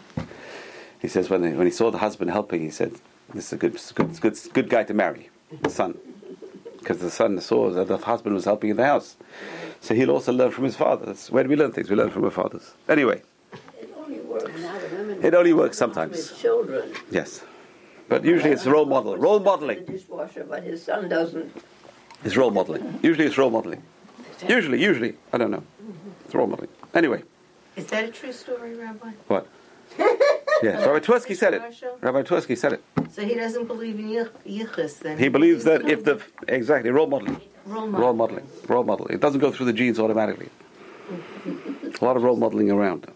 He 1.00 1.08
says 1.08 1.30
when, 1.30 1.42
they, 1.42 1.54
when 1.54 1.68
he 1.68 1.72
saw 1.72 1.92
the 1.92 2.00
husband 2.00 2.32
helping, 2.32 2.62
he 2.62 2.72
said, 2.72 2.94
"This 3.34 3.48
is 3.48 3.54
a 3.54 3.58
good, 3.58 3.80
good, 3.96 4.20
good, 4.20 4.38
good 4.54 4.70
guy 4.70 4.84
to 4.84 4.94
marry, 4.94 5.30
the 5.62 5.70
son." 5.70 5.98
Because 6.80 7.00
the 7.00 7.10
son 7.10 7.40
saw 7.42 7.72
that 7.72 7.88
the 7.88 7.98
husband 7.98 8.36
was 8.36 8.46
helping 8.46 8.70
in 8.70 8.78
the 8.78 8.86
house, 8.86 9.16
so 9.82 9.96
he'll 9.96 10.12
also 10.12 10.32
learn 10.32 10.52
from 10.52 10.66
his 10.66 10.76
father. 10.76 11.06
That's 11.06 11.32
where 11.32 11.44
we 11.46 11.56
learn 11.56 11.72
things? 11.72 11.90
We 11.90 11.96
learn 11.96 12.12
from 12.12 12.26
our 12.26 12.32
fathers. 12.32 12.74
Anyway, 12.88 13.24
It 15.26 15.34
only 15.34 15.54
works 15.54 15.82
it 15.82 15.84
only 15.84 15.94
works 15.94 16.12
sometimes. 16.14 16.18
with 16.18 16.40
children. 16.40 16.94
Yes, 17.10 17.44
but 18.08 18.24
usually 18.24 18.52
it's 18.52 18.66
role 18.66 18.86
model, 18.86 19.18
role 19.18 19.40
modeling. 19.40 19.84
dishwasher, 19.86 20.46
but 20.48 20.64
his 20.64 20.84
son 20.84 21.10
doesn't. 21.10 21.52
It's 22.24 22.38
role 22.38 22.52
modeling. 22.52 23.00
Usually 23.02 23.26
it's 23.26 23.38
role 23.38 23.50
modeling. 23.50 23.82
Usually, 24.48 24.82
usually, 24.82 25.16
I 25.34 25.38
don't 25.38 25.52
know. 25.52 25.64
It's 26.26 26.36
role 26.36 26.48
modeling. 26.48 26.70
Anyway. 26.94 27.24
Is 27.76 27.88
that 27.88 28.04
a 28.04 28.12
true 28.12 28.32
story, 28.32 28.76
Rabbi? 28.76 29.12
What? 29.28 29.48
yes, 30.00 30.86
Rabbi 30.86 31.00
Twersky 31.00 31.36
said 31.36 31.54
it. 31.56 31.62
Rabbi 32.02 32.22
Twersky 32.24 32.58
said 32.58 32.74
it. 32.74 32.84
So 33.12 33.26
he 33.26 33.36
doesn't 33.36 33.68
believe 33.68 34.00
in 34.00 34.10
yichus 34.46 35.00
then? 35.00 35.18
He 35.18 35.30
believes 35.30 35.64
that 35.64 35.90
if 35.90 36.04
the 36.04 36.22
exactly 36.48 36.92
role 36.92 37.08
modeling, 37.08 37.42
Role 37.66 37.88
role 37.88 38.14
modeling, 38.14 38.48
role 38.68 38.84
modeling, 38.84 39.16
it 39.16 39.22
doesn't 39.22 39.40
go 39.40 39.52
through 39.52 39.66
the 39.66 39.74
genes 39.74 40.00
automatically. 40.00 40.50
A 42.00 42.06
lot 42.06 42.16
of 42.16 42.24
role 42.24 42.36
modeling 42.38 42.70
around, 42.70 43.08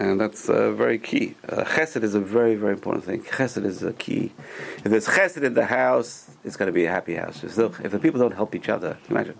and 0.00 0.20
that's 0.20 0.48
uh, 0.48 0.72
very 0.72 0.98
key. 0.98 1.36
Uh, 1.48 1.62
chesed 1.62 2.02
is 2.02 2.14
a 2.14 2.20
very 2.20 2.56
very 2.56 2.72
important 2.72 3.04
thing. 3.04 3.22
Chesed 3.22 3.64
is 3.64 3.82
a 3.82 3.92
key. 3.92 4.32
If 4.78 4.84
there's 4.84 5.06
chesed 5.06 5.42
in 5.42 5.54
the 5.54 5.66
house, 5.66 6.30
it's 6.44 6.56
going 6.56 6.66
to 6.68 6.72
be 6.72 6.86
a 6.86 6.90
happy 6.90 7.14
house. 7.14 7.44
If 7.44 7.54
the, 7.54 7.66
if 7.84 7.92
the 7.92 7.98
people 7.98 8.18
don't 8.18 8.34
help 8.34 8.54
each 8.54 8.68
other, 8.68 8.98
imagine 9.08 9.38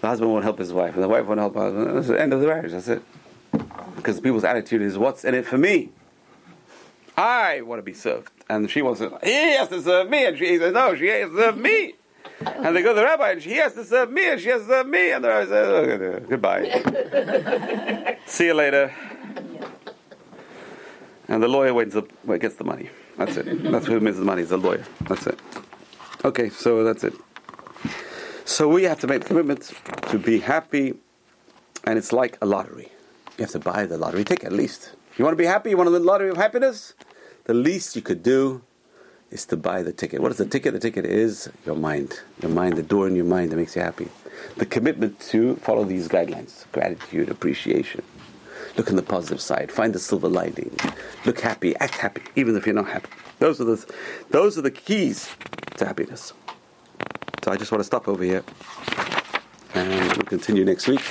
the 0.00 0.08
husband 0.08 0.32
won't 0.32 0.44
help 0.44 0.58
his 0.58 0.72
wife, 0.72 0.94
and 0.94 1.02
the 1.02 1.08
wife 1.08 1.26
won't 1.26 1.38
help 1.38 1.54
her 1.54 1.60
husband. 1.60 1.96
That's 1.96 2.08
the 2.08 2.20
end 2.20 2.32
of 2.32 2.40
the 2.40 2.46
marriage. 2.46 2.72
That's 2.72 2.88
it. 2.88 3.02
Because 3.96 4.20
people's 4.20 4.44
attitude 4.44 4.82
is, 4.82 4.98
"What's 4.98 5.24
in 5.24 5.34
it 5.34 5.46
for 5.46 5.58
me?" 5.58 5.90
I 7.16 7.60
want 7.60 7.78
to 7.78 7.82
be 7.84 7.94
served. 7.94 8.32
And 8.48 8.68
she 8.70 8.82
wants 8.82 9.00
to, 9.00 9.18
he 9.22 9.54
has 9.56 9.68
to 9.68 9.80
serve 9.80 10.10
me. 10.10 10.26
And 10.26 10.36
she 10.36 10.58
says, 10.58 10.72
no, 10.72 10.96
she 10.96 11.06
has 11.06 11.30
to 11.30 11.36
serve 11.36 11.58
me. 11.58 11.94
And 12.40 12.74
they 12.74 12.82
go 12.82 12.92
to 12.92 13.00
the 13.00 13.04
rabbi 13.04 13.30
and 13.30 13.42
she 13.42 13.52
has 13.52 13.74
to 13.74 13.84
serve 13.84 14.10
me 14.10 14.32
and 14.32 14.40
she 14.40 14.48
has 14.48 14.62
to 14.62 14.66
serve 14.66 14.88
me. 14.88 15.12
And 15.12 15.24
the 15.24 15.28
rabbi 15.28 15.46
says, 15.46 15.68
"Okay, 15.68 16.26
goodbye. 16.28 18.18
See 18.26 18.46
you 18.46 18.54
later. 18.54 18.92
And 21.28 21.42
the 21.42 21.48
lawyer 21.48 21.72
wins 21.72 21.96
up, 21.96 22.08
well, 22.24 22.38
gets 22.38 22.56
the 22.56 22.64
money. 22.64 22.90
That's 23.16 23.36
it. 23.36 23.62
That's 23.62 23.86
who 23.86 23.98
wins 23.98 24.18
the 24.18 24.24
money, 24.24 24.42
is 24.42 24.50
the 24.50 24.58
lawyer. 24.58 24.84
That's 25.02 25.26
it. 25.26 25.38
Okay, 26.24 26.48
so 26.50 26.84
that's 26.84 27.04
it. 27.04 27.14
So 28.44 28.68
we 28.68 28.82
have 28.84 29.00
to 29.00 29.06
make 29.06 29.22
the 29.22 29.28
commitment 29.28 29.72
to 30.08 30.18
be 30.18 30.38
happy. 30.40 30.94
And 31.84 31.98
it's 31.98 32.12
like 32.12 32.38
a 32.42 32.46
lottery. 32.46 32.90
You 33.38 33.44
have 33.44 33.52
to 33.52 33.58
buy 33.58 33.86
the 33.86 33.98
lottery 33.98 34.24
ticket 34.24 34.46
at 34.46 34.52
least. 34.52 34.94
You 35.16 35.24
want 35.24 35.32
to 35.32 35.42
be 35.42 35.46
happy? 35.46 35.70
You 35.70 35.76
want 35.76 35.88
to 35.88 35.92
win 35.92 36.02
the 36.02 36.06
lottery 36.06 36.30
of 36.30 36.36
happiness? 36.36 36.94
The 37.44 37.54
least 37.54 37.94
you 37.96 38.02
could 38.02 38.22
do 38.22 38.62
is 39.30 39.44
to 39.46 39.56
buy 39.56 39.82
the 39.82 39.92
ticket. 39.92 40.20
What 40.20 40.30
is 40.30 40.38
the 40.38 40.46
ticket? 40.46 40.72
The 40.72 40.80
ticket 40.80 41.04
is 41.04 41.50
your 41.66 41.76
mind. 41.76 42.20
Your 42.40 42.50
mind, 42.50 42.76
the 42.76 42.82
door 42.82 43.06
in 43.06 43.16
your 43.16 43.24
mind 43.24 43.50
that 43.50 43.56
makes 43.56 43.76
you 43.76 43.82
happy. 43.82 44.08
The 44.56 44.66
commitment 44.66 45.20
to 45.20 45.56
follow 45.56 45.84
these 45.84 46.08
guidelines 46.08 46.70
gratitude, 46.72 47.28
appreciation, 47.28 48.02
Look 48.76 48.90
on 48.90 48.96
the 48.96 49.02
positive 49.02 49.40
side. 49.40 49.70
Find 49.70 49.94
the 49.94 49.98
silver 49.98 50.28
lining. 50.28 50.76
Look 51.24 51.40
happy. 51.40 51.76
Act 51.76 51.94
happy, 51.94 52.22
even 52.36 52.56
if 52.56 52.66
you're 52.66 52.74
not 52.74 52.88
happy. 52.88 53.08
Those 53.38 53.60
are 53.60 53.64
the, 53.64 53.94
those 54.30 54.58
are 54.58 54.62
the 54.62 54.70
keys 54.70 55.30
to 55.76 55.86
happiness. 55.86 56.32
So 57.44 57.52
I 57.52 57.56
just 57.56 57.70
want 57.70 57.80
to 57.80 57.84
stop 57.84 58.08
over 58.08 58.24
here, 58.24 58.42
and 59.74 60.16
we'll 60.16 60.26
continue 60.26 60.64
next 60.64 60.88
week. 60.88 61.02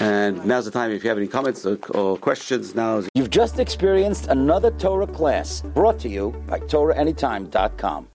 And 0.00 0.44
now's 0.44 0.64
the 0.64 0.70
time 0.70 0.92
if 0.92 1.02
you 1.02 1.08
have 1.08 1.18
any 1.18 1.26
comments 1.26 1.66
or, 1.66 1.78
or 1.90 2.16
questions. 2.18 2.74
Now 2.74 3.02
You've 3.14 3.30
just 3.30 3.58
experienced 3.58 4.28
another 4.28 4.70
Torah 4.72 5.06
class 5.06 5.62
brought 5.62 5.98
to 6.00 6.08
you 6.08 6.30
by 6.46 6.60
TorahAnytime.com. 6.60 8.06